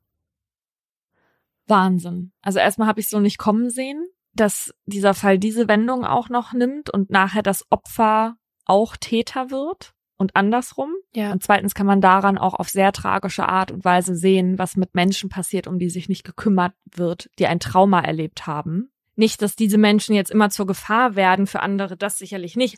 [1.67, 2.33] Wahnsinn.
[2.41, 6.51] Also erstmal habe ich so nicht kommen sehen, dass dieser Fall diese Wendung auch noch
[6.51, 10.93] nimmt und nachher das Opfer auch Täter wird und andersrum.
[11.13, 11.33] Ja.
[11.33, 14.95] Und zweitens kann man daran auch auf sehr tragische Art und Weise sehen, was mit
[14.95, 18.91] Menschen passiert, um die sich nicht gekümmert wird, die ein Trauma erlebt haben.
[19.15, 22.77] Nicht, dass diese Menschen jetzt immer zur Gefahr werden für andere, das sicherlich nicht.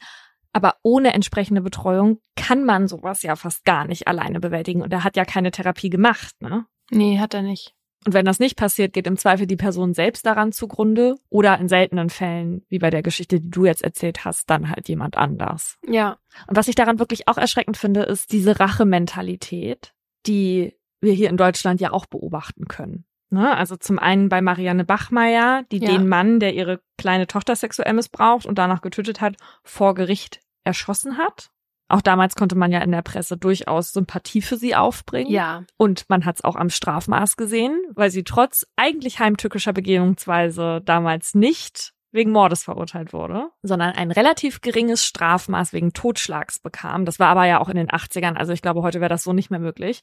[0.52, 4.82] Aber ohne entsprechende Betreuung kann man sowas ja fast gar nicht alleine bewältigen.
[4.82, 6.65] Und er hat ja keine Therapie gemacht, ne?
[6.91, 7.76] Nee, hat er nicht.
[8.06, 11.68] Und wenn das nicht passiert, geht im Zweifel die Person selbst daran zugrunde oder in
[11.70, 15.78] seltenen Fällen, wie bei der Geschichte, die du jetzt erzählt hast, dann halt jemand anders.
[15.88, 16.18] Ja.
[16.48, 19.94] Und was ich daran wirklich auch erschreckend finde, ist diese Rachementalität,
[20.26, 23.06] die wir hier in Deutschland ja auch beobachten können.
[23.30, 23.56] Ne?
[23.56, 25.92] Also zum einen bei Marianne Bachmeier, die Ja.
[25.92, 31.18] den Mann, der ihre kleine Tochter sexuell missbraucht und danach getötet hat, vor Gericht erschossen
[31.18, 31.50] hat.
[31.94, 35.30] Auch damals konnte man ja in der Presse durchaus Sympathie für sie aufbringen.
[35.32, 35.64] Ja.
[35.78, 41.36] Und man hat es auch am Strafmaß gesehen, weil sie trotz eigentlich heimtückischer Begehungsweise damals
[41.36, 47.06] nicht wegen Mordes verurteilt wurde, sondern ein relativ geringes Strafmaß wegen Totschlags bekam.
[47.06, 49.32] Das war aber ja auch in den 80ern, also ich glaube, heute wäre das so
[49.32, 50.02] nicht mehr möglich.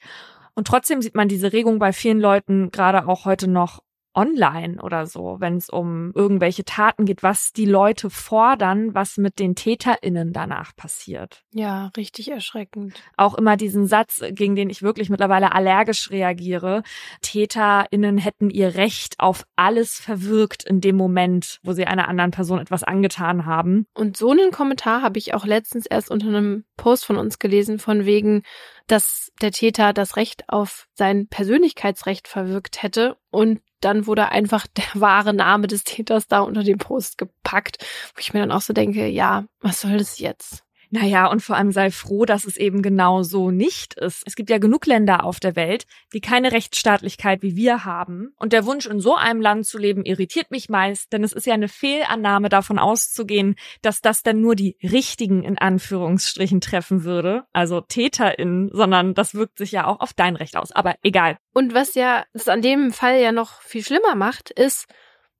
[0.54, 3.82] Und trotzdem sieht man diese Regung bei vielen Leuten gerade auch heute noch
[4.14, 9.38] online oder so, wenn es um irgendwelche Taten geht, was die Leute fordern, was mit
[9.38, 12.94] den TäterInnen danach passiert Ja, richtig erschreckend.
[13.16, 16.82] auch immer diesen Satz, gegen den ich wirklich mittlerweile allergisch reagiere.
[17.22, 22.58] TäterInnen hätten ihr Recht auf alles verwirkt in dem Moment, wo sie einer anderen Person
[22.58, 23.86] etwas angetan haben.
[23.94, 27.78] Und so einen Kommentar habe ich auch letztens erst unter einem Post von uns gelesen,
[27.78, 28.42] von wegen,
[28.90, 33.16] dass der Täter das Recht auf sein Persönlichkeitsrecht verwirkt hätte.
[33.30, 37.84] Und dann wurde einfach der wahre Name des Täters da unter dem Post gepackt,
[38.14, 40.64] wo ich mir dann auch so denke, ja, was soll das jetzt?
[40.92, 44.24] Naja, und vor allem sei froh, dass es eben genau so nicht ist.
[44.26, 48.32] Es gibt ja genug Länder auf der Welt, die keine Rechtsstaatlichkeit wie wir haben.
[48.38, 51.46] Und der Wunsch, in so einem Land zu leben, irritiert mich meist, denn es ist
[51.46, 57.44] ja eine Fehlannahme davon auszugehen, dass das dann nur die richtigen in Anführungsstrichen treffen würde,
[57.52, 60.72] also TäterInnen, sondern das wirkt sich ja auch auf dein Recht aus.
[60.72, 61.36] Aber egal.
[61.54, 64.86] Und was ja das an dem Fall ja noch viel schlimmer macht, ist,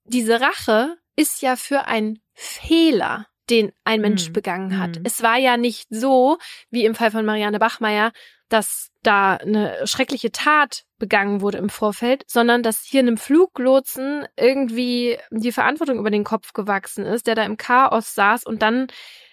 [0.05, 4.33] diese Rache ist ja für einen Fehler, den ein Mensch Hm.
[4.33, 4.97] begangen hat.
[4.97, 5.03] Hm.
[5.05, 6.39] Es war ja nicht so,
[6.71, 8.13] wie im Fall von Marianne Bachmeier,
[8.49, 15.19] dass da eine schreckliche Tat begangen wurde im Vorfeld, sondern dass hier einem Fluglotsen irgendwie
[15.31, 18.89] die Verantwortung über den Kopf gewachsen ist, der da im Chaos saß und dann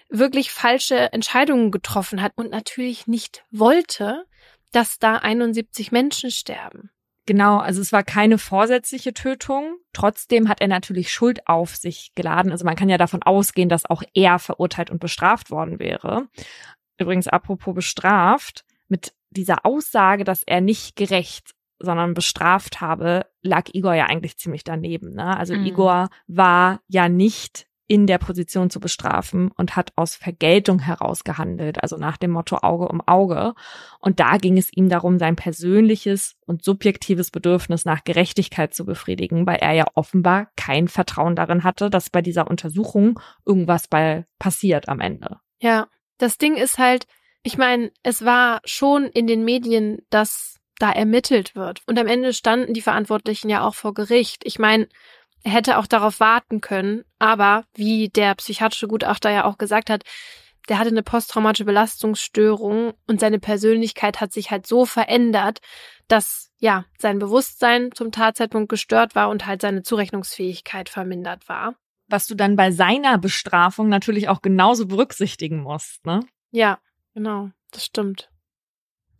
[0.10, 4.26] wirklich falsche Entscheidungen getroffen hat und natürlich nicht wollte,
[4.72, 6.92] dass da 71 Menschen sterben.
[7.28, 9.78] Genau, also es war keine vorsätzliche Tötung.
[9.92, 12.54] Trotzdem hat er natürlich Schuld auf sich geladen.
[12.54, 16.30] Also man kann ja davon ausgehen, dass auch er verurteilt und bestraft worden wäre.
[16.98, 23.94] Übrigens, apropos bestraft, mit dieser Aussage, dass er nicht gerecht, sondern bestraft habe, lag Igor
[23.94, 25.14] ja eigentlich ziemlich daneben.
[25.14, 25.38] Ne?
[25.38, 25.66] Also Mhm.
[25.66, 31.82] Igor war ja nicht in der Position zu bestrafen und hat aus Vergeltung heraus gehandelt,
[31.82, 33.54] also nach dem Motto Auge um Auge.
[34.00, 39.48] Und da ging es ihm darum, sein persönliches und subjektives Bedürfnis nach Gerechtigkeit zu befriedigen,
[39.48, 44.90] weil er ja offenbar kein Vertrauen darin hatte, dass bei dieser Untersuchung irgendwas bei passiert
[44.90, 45.40] am Ende.
[45.60, 45.88] Ja,
[46.18, 47.08] das Ding ist halt,
[47.44, 51.82] ich meine, es war schon in den Medien, dass da ermittelt wird.
[51.88, 54.44] Und am Ende standen die Verantwortlichen ja auch vor Gericht.
[54.46, 54.88] Ich meine,
[55.48, 60.04] hätte auch darauf warten können, aber wie der psychiatrische Gutachter ja auch gesagt hat,
[60.70, 65.60] der hatte eine posttraumatische Belastungsstörung und seine Persönlichkeit hat sich halt so verändert,
[66.08, 71.76] dass ja sein Bewusstsein zum Tatzeitpunkt gestört war und halt seine Zurechnungsfähigkeit vermindert war.
[72.10, 76.22] Was du dann bei seiner Bestrafung natürlich auch genauso berücksichtigen musst, ne?
[76.52, 76.80] Ja,
[77.14, 78.30] genau, das stimmt.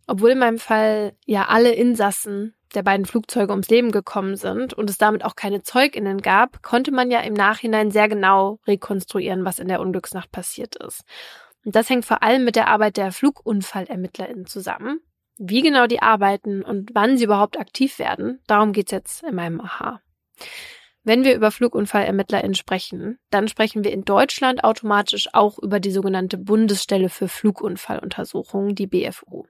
[0.06, 4.90] Obwohl in meinem Fall ja alle Insassen der beiden Flugzeuge ums Leben gekommen sind und
[4.90, 9.58] es damit auch keine Zeuginnen gab, konnte man ja im Nachhinein sehr genau rekonstruieren, was
[9.58, 11.02] in der Unglücksnacht passiert ist.
[11.64, 15.00] Und das hängt vor allem mit der Arbeit der FlugunfallermittlerInnen zusammen.
[15.38, 19.60] Wie genau die arbeiten und wann sie überhaupt aktiv werden, darum geht's jetzt in meinem
[19.60, 20.00] Aha.
[21.08, 26.36] Wenn wir über FlugunfallermittlerInnen sprechen, dann sprechen wir in Deutschland automatisch auch über die sogenannte
[26.36, 29.46] Bundesstelle für Flugunfalluntersuchungen, die BFU.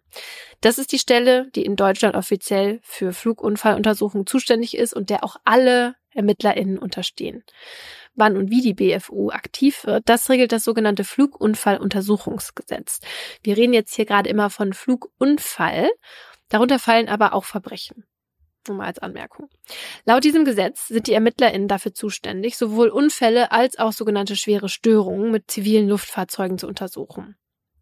[0.60, 5.34] Das ist die Stelle, die in Deutschland offiziell für Flugunfalluntersuchungen zuständig ist und der auch
[5.44, 7.42] alle ErmittlerInnen unterstehen.
[8.14, 13.00] Wann und wie die BFU aktiv wird, das regelt das sogenannte Flugunfalluntersuchungsgesetz.
[13.42, 15.90] Wir reden jetzt hier gerade immer von Flugunfall.
[16.50, 18.04] Darunter fallen aber auch Verbrechen.
[18.68, 19.48] Nur mal als Anmerkung.
[20.04, 25.30] Laut diesem Gesetz sind die ErmittlerInnen dafür zuständig, sowohl Unfälle als auch sogenannte schwere Störungen
[25.30, 27.36] mit zivilen Luftfahrzeugen zu untersuchen.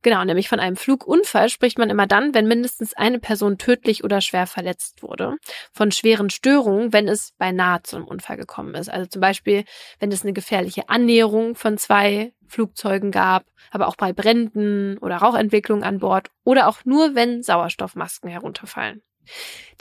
[0.07, 4.21] Genau, nämlich von einem Flugunfall spricht man immer dann, wenn mindestens eine Person tödlich oder
[4.21, 5.37] schwer verletzt wurde.
[5.73, 8.89] Von schweren Störungen, wenn es beinahe zu einem Unfall gekommen ist.
[8.89, 9.65] Also zum Beispiel,
[9.99, 15.83] wenn es eine gefährliche Annäherung von zwei Flugzeugen gab, aber auch bei Bränden oder Rauchentwicklung
[15.83, 19.03] an Bord oder auch nur, wenn Sauerstoffmasken herunterfallen.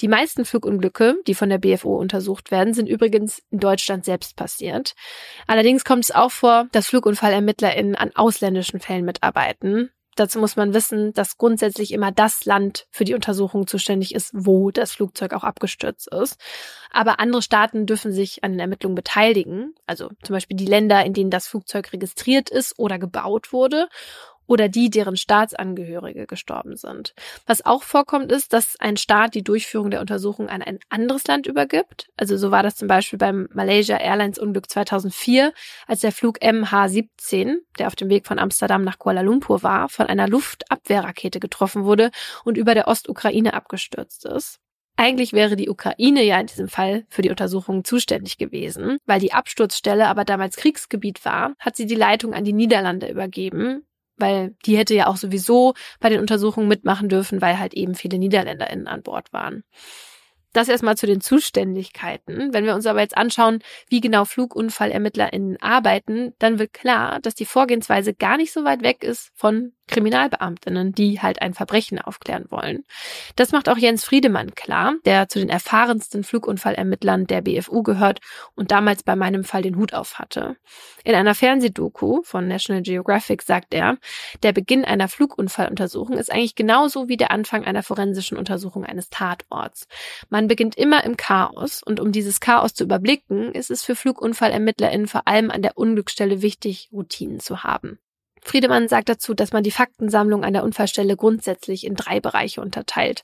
[0.02, 4.94] Die meisten Flugunglücke, die von der BFO untersucht werden, sind übrigens in Deutschland selbst passiert.
[5.48, 9.92] Allerdings kommt es auch vor, dass FlugunfallermittlerInnen an ausländischen Fällen mitarbeiten.
[10.16, 14.72] Dazu muss man wissen, dass grundsätzlich immer das Land für die Untersuchung zuständig ist, wo
[14.72, 16.40] das Flugzeug auch abgestürzt ist.
[16.90, 21.14] Aber andere Staaten dürfen sich an den Ermittlungen beteiligen, also zum Beispiel die Länder, in
[21.14, 23.90] denen das Flugzeug registriert ist oder gebaut wurde
[24.48, 27.14] oder die, deren Staatsangehörige gestorben sind.
[27.46, 31.48] Was auch vorkommt, ist, dass ein Staat die Durchführung der Untersuchung an ein anderes Land
[31.48, 32.10] übergibt.
[32.18, 35.54] Also so war das zum Beispiel beim Malaysia Airlines Unglück 2004,
[35.88, 40.08] als der Flug MH17, der auf dem Weg von Amsterdam nach Kuala Lumpur war, von
[40.08, 42.12] einer Luftabwehrrakete getroffen wurde
[42.44, 44.60] und über der Ostukraine abgestürzt ist.
[44.98, 48.98] Eigentlich wäre die Ukraine ja in diesem Fall für die Untersuchungen zuständig gewesen.
[49.06, 53.86] Weil die Absturzstelle aber damals Kriegsgebiet war, hat sie die Leitung an die Niederlande übergeben,
[54.18, 58.18] weil die hätte ja auch sowieso bei den Untersuchungen mitmachen dürfen, weil halt eben viele
[58.18, 59.64] NiederländerInnen an Bord waren.
[60.54, 62.54] Das erstmal zu den Zuständigkeiten.
[62.54, 63.60] Wenn wir uns aber jetzt anschauen,
[63.90, 69.04] wie genau FlugunfallermittlerInnen arbeiten, dann wird klar, dass die Vorgehensweise gar nicht so weit weg
[69.04, 72.84] ist von Kriminalbeamtinnen, die halt ein Verbrechen aufklären wollen.
[73.36, 78.20] Das macht auch Jens Friedemann klar, der zu den erfahrensten Flugunfallermittlern der BFU gehört
[78.56, 80.58] und damals bei meinem Fall den Hut auf hatte.
[81.04, 83.98] In einer Fernsehdoku von National Geographic sagt er,
[84.44, 89.88] der Beginn einer Flugunfalluntersuchung ist eigentlich genauso wie der Anfang einer forensischen Untersuchung eines Tatorts.
[90.30, 95.08] Man beginnt immer im Chaos und um dieses Chaos zu überblicken, ist es für Flugunfallermittlerinnen
[95.08, 98.00] vor allem an der Unglücksstelle wichtig, Routinen zu haben.
[98.46, 103.24] Friedemann sagt dazu, dass man die Faktensammlung an der Unfallstelle grundsätzlich in drei Bereiche unterteilt.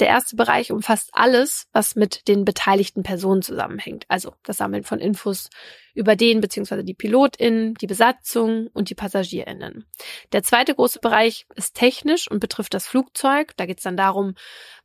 [0.00, 4.06] Der erste Bereich umfasst alles, was mit den beteiligten Personen zusammenhängt.
[4.08, 5.50] Also das Sammeln von Infos
[5.92, 6.82] über den bzw.
[6.82, 9.84] die PilotInnen, die Besatzung und die PassagierInnen.
[10.32, 13.52] Der zweite große Bereich ist technisch und betrifft das Flugzeug.
[13.58, 14.36] Da geht es dann darum,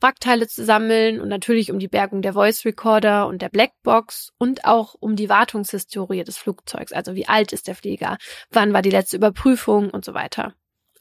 [0.01, 4.65] Wrackteile zu sammeln und natürlich um die Bergung der Voice Recorder und der Blackbox und
[4.65, 6.91] auch um die Wartungshistorie des Flugzeugs.
[6.91, 8.17] Also wie alt ist der Flieger,
[8.49, 10.53] wann war die letzte Überprüfung und so weiter.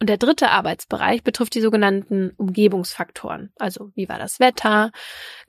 [0.04, 3.54] Und der dritte Arbeitsbereich betrifft die sogenannten Umgebungsfaktoren.
[3.58, 4.92] Also wie war das Wetter?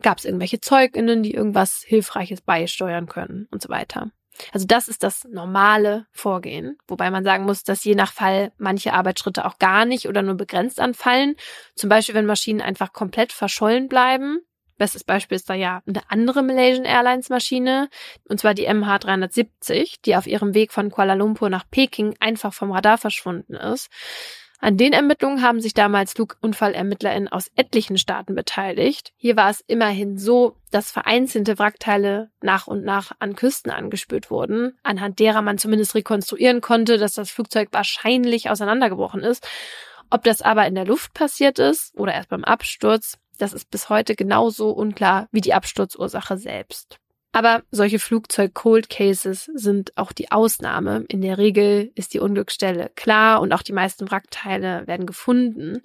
[0.01, 4.11] Gab es irgendwelche Zeuginnen, die irgendwas Hilfreiches beisteuern können und so weiter.
[4.53, 8.93] Also das ist das normale Vorgehen, wobei man sagen muss, dass je nach Fall manche
[8.93, 11.35] Arbeitsschritte auch gar nicht oder nur begrenzt anfallen.
[11.75, 14.39] Zum Beispiel, wenn Maschinen einfach komplett verschollen bleiben.
[14.77, 17.89] Bestes Beispiel ist da ja eine andere Malaysian Airlines Maschine,
[18.29, 22.71] und zwar die MH370, die auf ihrem Weg von Kuala Lumpur nach Peking einfach vom
[22.71, 23.89] Radar verschwunden ist.
[24.59, 29.11] An den Ermittlungen haben sich damals FlugunfallermittlerInnen aus etlichen Staaten beteiligt.
[29.17, 34.77] Hier war es immerhin so, dass vereinzelte Wrackteile nach und nach an Küsten angespürt wurden,
[34.81, 39.47] anhand derer man zumindest rekonstruieren konnte, dass das Flugzeug wahrscheinlich auseinandergebrochen ist.
[40.09, 43.89] Ob das aber in der Luft passiert ist oder erst beim Absturz, das ist bis
[43.89, 46.99] heute genauso unklar wie die Absturzursache selbst.
[47.35, 51.03] Aber solche Flugzeug-Cold Cases sind auch die Ausnahme.
[51.09, 55.81] In der Regel ist die Unglücksstelle klar und auch die meisten Wrackteile werden gefunden.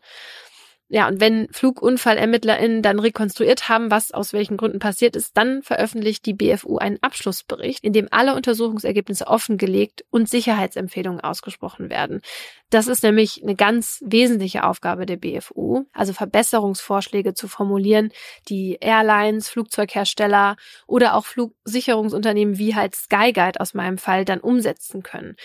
[0.93, 6.27] Ja, und wenn FlugunfallermittlerInnen dann rekonstruiert haben, was aus welchen Gründen passiert ist, dann veröffentlicht
[6.27, 12.23] die BFU einen Abschlussbericht, in dem alle Untersuchungsergebnisse offengelegt und Sicherheitsempfehlungen ausgesprochen werden.
[12.71, 18.11] Das ist nämlich eine ganz wesentliche Aufgabe der BFU, also Verbesserungsvorschläge zu formulieren,
[18.49, 20.57] die Airlines, Flugzeughersteller
[20.89, 25.37] oder auch Flugsicherungsunternehmen wie halt Skyguide aus meinem Fall dann umsetzen können.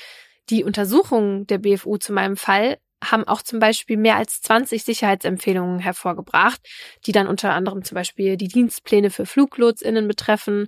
[0.50, 5.80] Die Untersuchungen der BFU zu meinem Fall haben auch zum Beispiel mehr als 20 Sicherheitsempfehlungen
[5.80, 6.62] hervorgebracht,
[7.06, 10.68] die dann unter anderem zum Beispiel die Dienstpläne für FluglotsInnen betreffen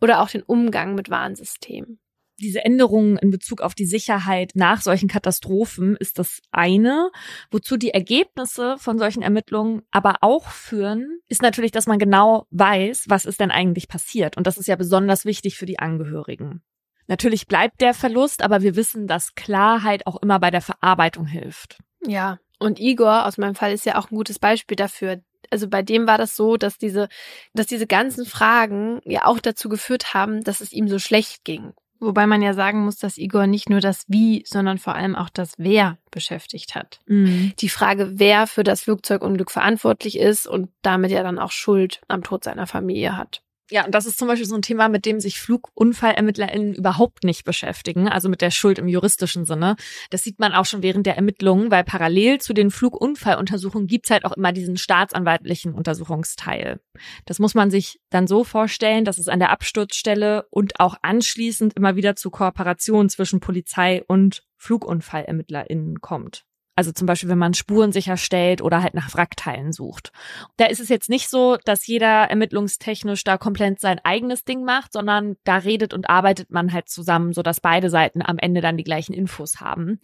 [0.00, 1.98] oder auch den Umgang mit Warnsystemen.
[2.40, 7.10] diese Änderungen in Bezug auf die Sicherheit nach solchen Katastrophen ist das eine.
[7.50, 13.04] Wozu die Ergebnisse von solchen Ermittlungen aber auch führen, ist natürlich, dass man genau weiß,
[13.08, 14.36] was ist denn eigentlich passiert.
[14.36, 16.62] Und das ist ja besonders wichtig für die Angehörigen.
[17.06, 21.78] Natürlich bleibt der Verlust, aber wir wissen, dass Klarheit auch immer bei der Verarbeitung hilft.
[22.06, 25.20] Ja, und Igor aus meinem Fall ist ja auch ein gutes Beispiel dafür.
[25.50, 27.08] Also bei dem war das so, dass diese,
[27.52, 31.74] dass diese ganzen Fragen ja auch dazu geführt haben, dass es ihm so schlecht ging.
[32.00, 35.30] Wobei man ja sagen muss, dass Igor nicht nur das Wie, sondern vor allem auch
[35.30, 37.00] das Wer beschäftigt hat.
[37.06, 37.52] Mhm.
[37.60, 42.22] Die Frage, wer für das Flugzeugunglück verantwortlich ist und damit ja dann auch Schuld am
[42.22, 43.42] Tod seiner Familie hat.
[43.70, 47.44] Ja, und das ist zum Beispiel so ein Thema, mit dem sich FlugunfallermittlerInnen überhaupt nicht
[47.44, 49.76] beschäftigen, also mit der Schuld im juristischen Sinne.
[50.10, 54.26] Das sieht man auch schon während der Ermittlungen, weil parallel zu den Flugunfalluntersuchungen gibt's halt
[54.26, 56.80] auch immer diesen staatsanwaltlichen Untersuchungsteil.
[57.24, 61.74] Das muss man sich dann so vorstellen, dass es an der Absturzstelle und auch anschließend
[61.74, 66.44] immer wieder zu Kooperationen zwischen Polizei und FlugunfallermittlerInnen kommt.
[66.76, 70.12] Also zum Beispiel, wenn man Spuren sicherstellt oder halt nach Wrackteilen sucht.
[70.56, 74.92] Da ist es jetzt nicht so, dass jeder ermittlungstechnisch da komplett sein eigenes Ding macht,
[74.92, 78.84] sondern da redet und arbeitet man halt zusammen, sodass beide Seiten am Ende dann die
[78.84, 80.00] gleichen Infos haben.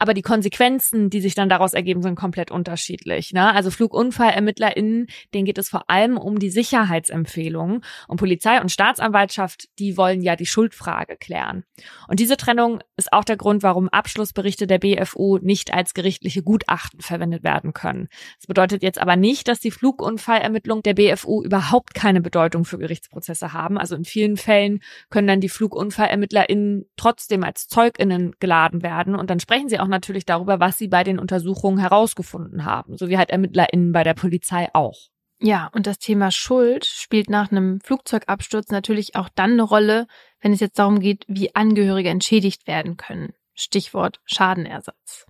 [0.00, 3.34] Aber die Konsequenzen, die sich dann daraus ergeben, sind komplett unterschiedlich.
[3.34, 3.54] Ne?
[3.54, 7.82] Also FlugunfallermittlerInnen, denen geht es vor allem um die Sicherheitsempfehlungen.
[8.08, 11.64] Und Polizei und Staatsanwaltschaft, die wollen ja die Schuldfrage klären.
[12.08, 17.02] Und diese Trennung ist auch der Grund, warum Abschlussberichte der BFU nicht als gerichtliche Gutachten
[17.02, 18.08] verwendet werden können.
[18.38, 23.52] Das bedeutet jetzt aber nicht, dass die Flugunfallermittlungen der BFU überhaupt keine Bedeutung für Gerichtsprozesse
[23.52, 23.76] haben.
[23.76, 29.40] Also in vielen Fällen können dann die FlugunfallermittlerInnen trotzdem als ZeugInnen geladen werden und dann
[29.40, 33.30] sprechen sie auch natürlich darüber, was sie bei den Untersuchungen herausgefunden haben, so wie halt
[33.30, 35.10] ErmittlerInnen bei der Polizei auch.
[35.42, 40.06] Ja, und das Thema Schuld spielt nach einem Flugzeugabsturz natürlich auch dann eine Rolle,
[40.40, 43.32] wenn es jetzt darum geht, wie Angehörige entschädigt werden können.
[43.54, 45.26] Stichwort Schadenersatz.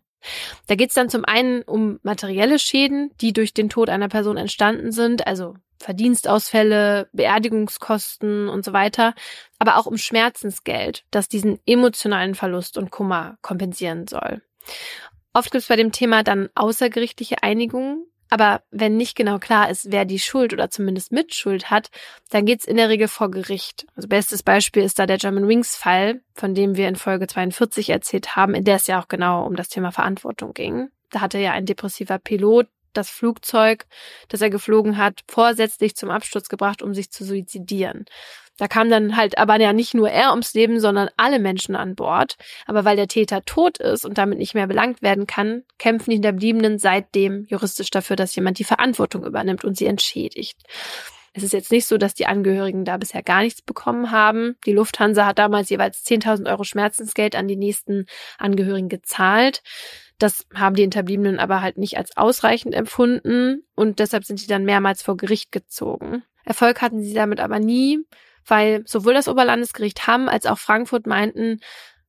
[0.66, 4.36] Da geht es dann zum einen um materielle Schäden, die durch den Tod einer Person
[4.36, 9.14] entstanden sind, also Verdienstausfälle, Beerdigungskosten und so weiter,
[9.58, 14.42] aber auch um Schmerzensgeld, das diesen emotionalen Verlust und Kummer kompensieren soll.
[15.32, 19.90] Oft gibt es bei dem Thema dann außergerichtliche Einigungen, aber wenn nicht genau klar ist,
[19.90, 21.90] wer die Schuld oder zumindest Mitschuld hat,
[22.30, 23.86] dann geht's in der Regel vor Gericht.
[23.96, 27.90] Also bestes Beispiel ist da der German Wings Fall, von dem wir in Folge 42
[27.90, 30.90] erzählt haben, in der es ja auch genau um das Thema Verantwortung ging.
[31.10, 33.86] Da hatte ja ein depressiver Pilot das Flugzeug,
[34.28, 38.06] das er geflogen hat, vorsätzlich zum Absturz gebracht, um sich zu suizidieren.
[38.60, 41.94] Da kam dann halt aber ja nicht nur er ums Leben, sondern alle Menschen an
[41.94, 42.36] Bord.
[42.66, 46.16] Aber weil der Täter tot ist und damit nicht mehr belangt werden kann, kämpfen die
[46.16, 50.58] Hinterbliebenen seitdem juristisch dafür, dass jemand die Verantwortung übernimmt und sie entschädigt.
[51.32, 54.56] Es ist jetzt nicht so, dass die Angehörigen da bisher gar nichts bekommen haben.
[54.66, 58.04] Die Lufthansa hat damals jeweils 10.000 Euro Schmerzensgeld an die nächsten
[58.36, 59.62] Angehörigen gezahlt.
[60.20, 64.64] Das haben die Hinterbliebenen aber halt nicht als ausreichend empfunden und deshalb sind sie dann
[64.64, 66.22] mehrmals vor Gericht gezogen.
[66.44, 68.00] Erfolg hatten sie damit aber nie,
[68.46, 71.60] weil sowohl das Oberlandesgericht Hamm als auch Frankfurt meinten,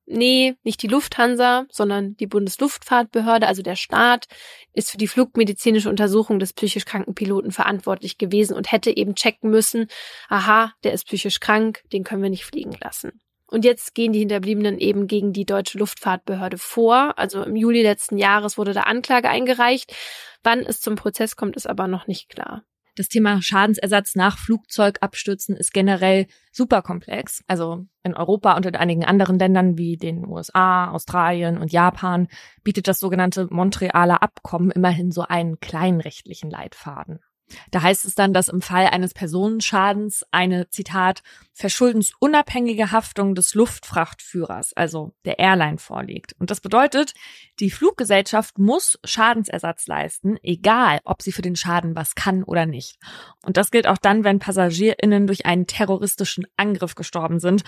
[0.05, 4.25] nee, nicht die Lufthansa, sondern die Bundesluftfahrtbehörde, also der Staat,
[4.73, 9.49] ist für die flugmedizinische Untersuchung des psychisch kranken Piloten verantwortlich gewesen und hätte eben checken
[9.49, 9.87] müssen,
[10.27, 13.21] aha, der ist psychisch krank, den können wir nicht fliegen lassen.
[13.51, 17.19] Und jetzt gehen die Hinterbliebenen eben gegen die deutsche Luftfahrtbehörde vor.
[17.19, 19.93] Also im Juli letzten Jahres wurde da Anklage eingereicht.
[20.41, 22.63] Wann es zum Prozess kommt, ist aber noch nicht klar.
[22.95, 27.43] Das Thema Schadensersatz nach Flugzeugabstürzen ist generell super komplex.
[27.47, 32.27] Also in Europa und in einigen anderen Ländern wie den USA, Australien und Japan
[32.63, 37.19] bietet das sogenannte Montrealer Abkommen immerhin so einen kleinrechtlichen Leitfaden.
[37.71, 41.21] Da heißt es dann, dass im Fall eines Personenschadens eine, Zitat,
[41.53, 46.33] verschuldensunabhängige Haftung des Luftfrachtführers, also der Airline, vorliegt.
[46.39, 47.13] Und das bedeutet,
[47.59, 52.97] die Fluggesellschaft muss Schadensersatz leisten, egal ob sie für den Schaden was kann oder nicht.
[53.45, 57.63] Und das gilt auch dann, wenn PassagierInnen durch einen terroristischen Angriff gestorben sind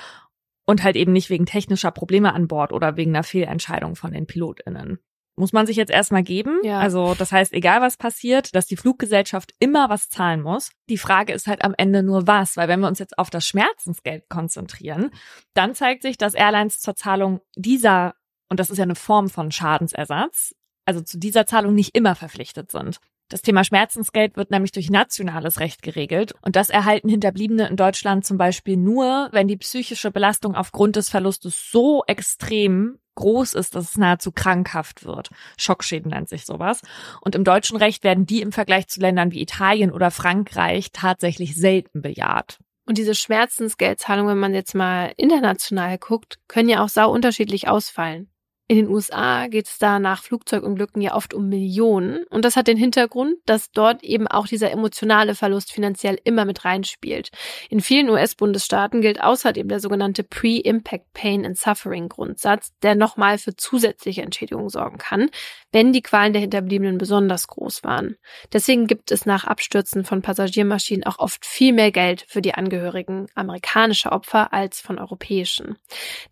[0.66, 4.28] und halt eben nicht wegen technischer Probleme an Bord oder wegen einer Fehlentscheidung von den
[4.28, 5.00] PilotInnen
[5.36, 6.60] muss man sich jetzt erstmal geben.
[6.64, 6.80] Ja.
[6.80, 10.72] Also das heißt, egal was passiert, dass die Fluggesellschaft immer was zahlen muss.
[10.90, 13.48] Die Frage ist halt am Ende nur was, weil wenn wir uns jetzt auf das
[13.48, 15.12] Schmerzensgeld konzentrieren,
[15.54, 18.14] dann zeigt sich, dass Airlines zur Zahlung dieser,
[18.50, 20.54] und das ist ja eine Form von Schadensersatz,
[20.86, 23.00] also zu dieser Zahlung nicht immer verpflichtet sind.
[23.30, 28.26] Das Thema Schmerzensgeld wird nämlich durch nationales Recht geregelt und das erhalten Hinterbliebene in Deutschland
[28.26, 33.92] zum Beispiel nur, wenn die psychische Belastung aufgrund des Verlustes so extrem groß ist, dass
[33.92, 35.30] es nahezu krankhaft wird.
[35.58, 36.82] Schockschäden nennt sich sowas.
[37.22, 41.56] Und im deutschen Recht werden die im Vergleich zu Ländern wie Italien oder Frankreich tatsächlich
[41.56, 42.60] selten bejaht.
[42.86, 48.30] Und diese Schmerzensgeldzahlungen, wenn man jetzt mal international guckt, können ja auch sau unterschiedlich ausfallen.
[48.74, 52.24] In den USA geht es da nach Flugzeugunglücken ja oft um Millionen.
[52.32, 56.66] Und das hat den Hintergrund, dass dort eben auch dieser emotionale Verlust finanziell immer mit
[56.66, 57.30] reinspielt.
[57.70, 63.56] In vielen US-Bundesstaaten gilt außerdem der sogenannte Pre-Impact Pain and Suffering Grundsatz, der nochmal für
[63.56, 65.30] zusätzliche Entschädigungen sorgen kann,
[65.72, 68.16] wenn die Qualen der Hinterbliebenen besonders groß waren.
[68.54, 73.28] Deswegen gibt es nach Abstürzen von Passagiermaschinen auch oft viel mehr Geld für die Angehörigen
[73.36, 75.78] amerikanischer Opfer als von europäischen.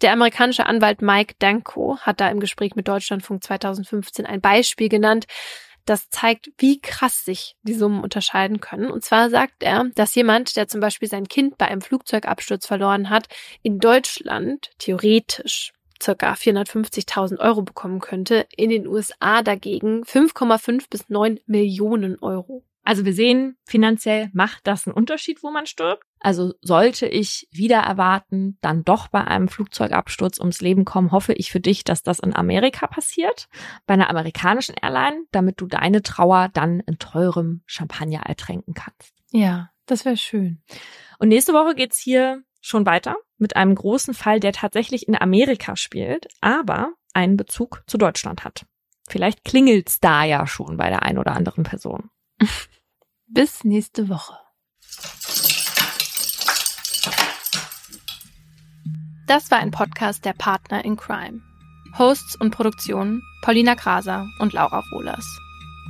[0.02, 5.26] Der amerikanische Anwalt Mike Danko hat da im Gespräch mit Deutschlandfunk 2015 ein Beispiel genannt,
[5.86, 8.92] das zeigt, wie krass sich die Summen unterscheiden können.
[8.92, 13.10] Und zwar sagt er, dass jemand, der zum Beispiel sein Kind bei einem Flugzeugabsturz verloren
[13.10, 13.28] hat,
[13.64, 21.40] in Deutschland theoretisch circa 450.000 Euro bekommen könnte, in den USA dagegen 5,5 bis 9
[21.46, 22.64] Millionen Euro.
[22.84, 26.04] Also wir sehen, finanziell macht das einen Unterschied, wo man stirbt.
[26.20, 31.52] Also sollte ich wieder erwarten, dann doch bei einem Flugzeugabsturz ums Leben kommen, hoffe ich
[31.52, 33.48] für dich, dass das in Amerika passiert,
[33.86, 39.14] bei einer amerikanischen Airline, damit du deine Trauer dann in teurem Champagner ertränken kannst.
[39.32, 40.62] Ja, das wäre schön.
[41.20, 45.76] Und nächste Woche geht's hier schon weiter mit einem großen Fall, der tatsächlich in Amerika
[45.76, 48.66] spielt, aber einen Bezug zu Deutschland hat.
[49.10, 52.10] Vielleicht klingelt's da ja schon bei der einen oder anderen Person.
[53.28, 54.34] Bis nächste Woche.
[59.28, 61.42] Das war ein Podcast der Partner in Crime.
[61.98, 65.26] Hosts und Produktion Paulina Kraser und Laura Wohlers.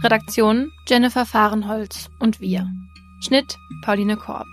[0.03, 2.67] Redaktion Jennifer Fahrenholz und wir.
[3.21, 4.47] Schnitt Pauline Korb.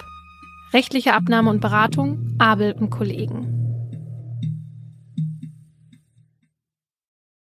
[0.73, 3.58] Rechtliche Abnahme und Beratung Abel und Kollegen.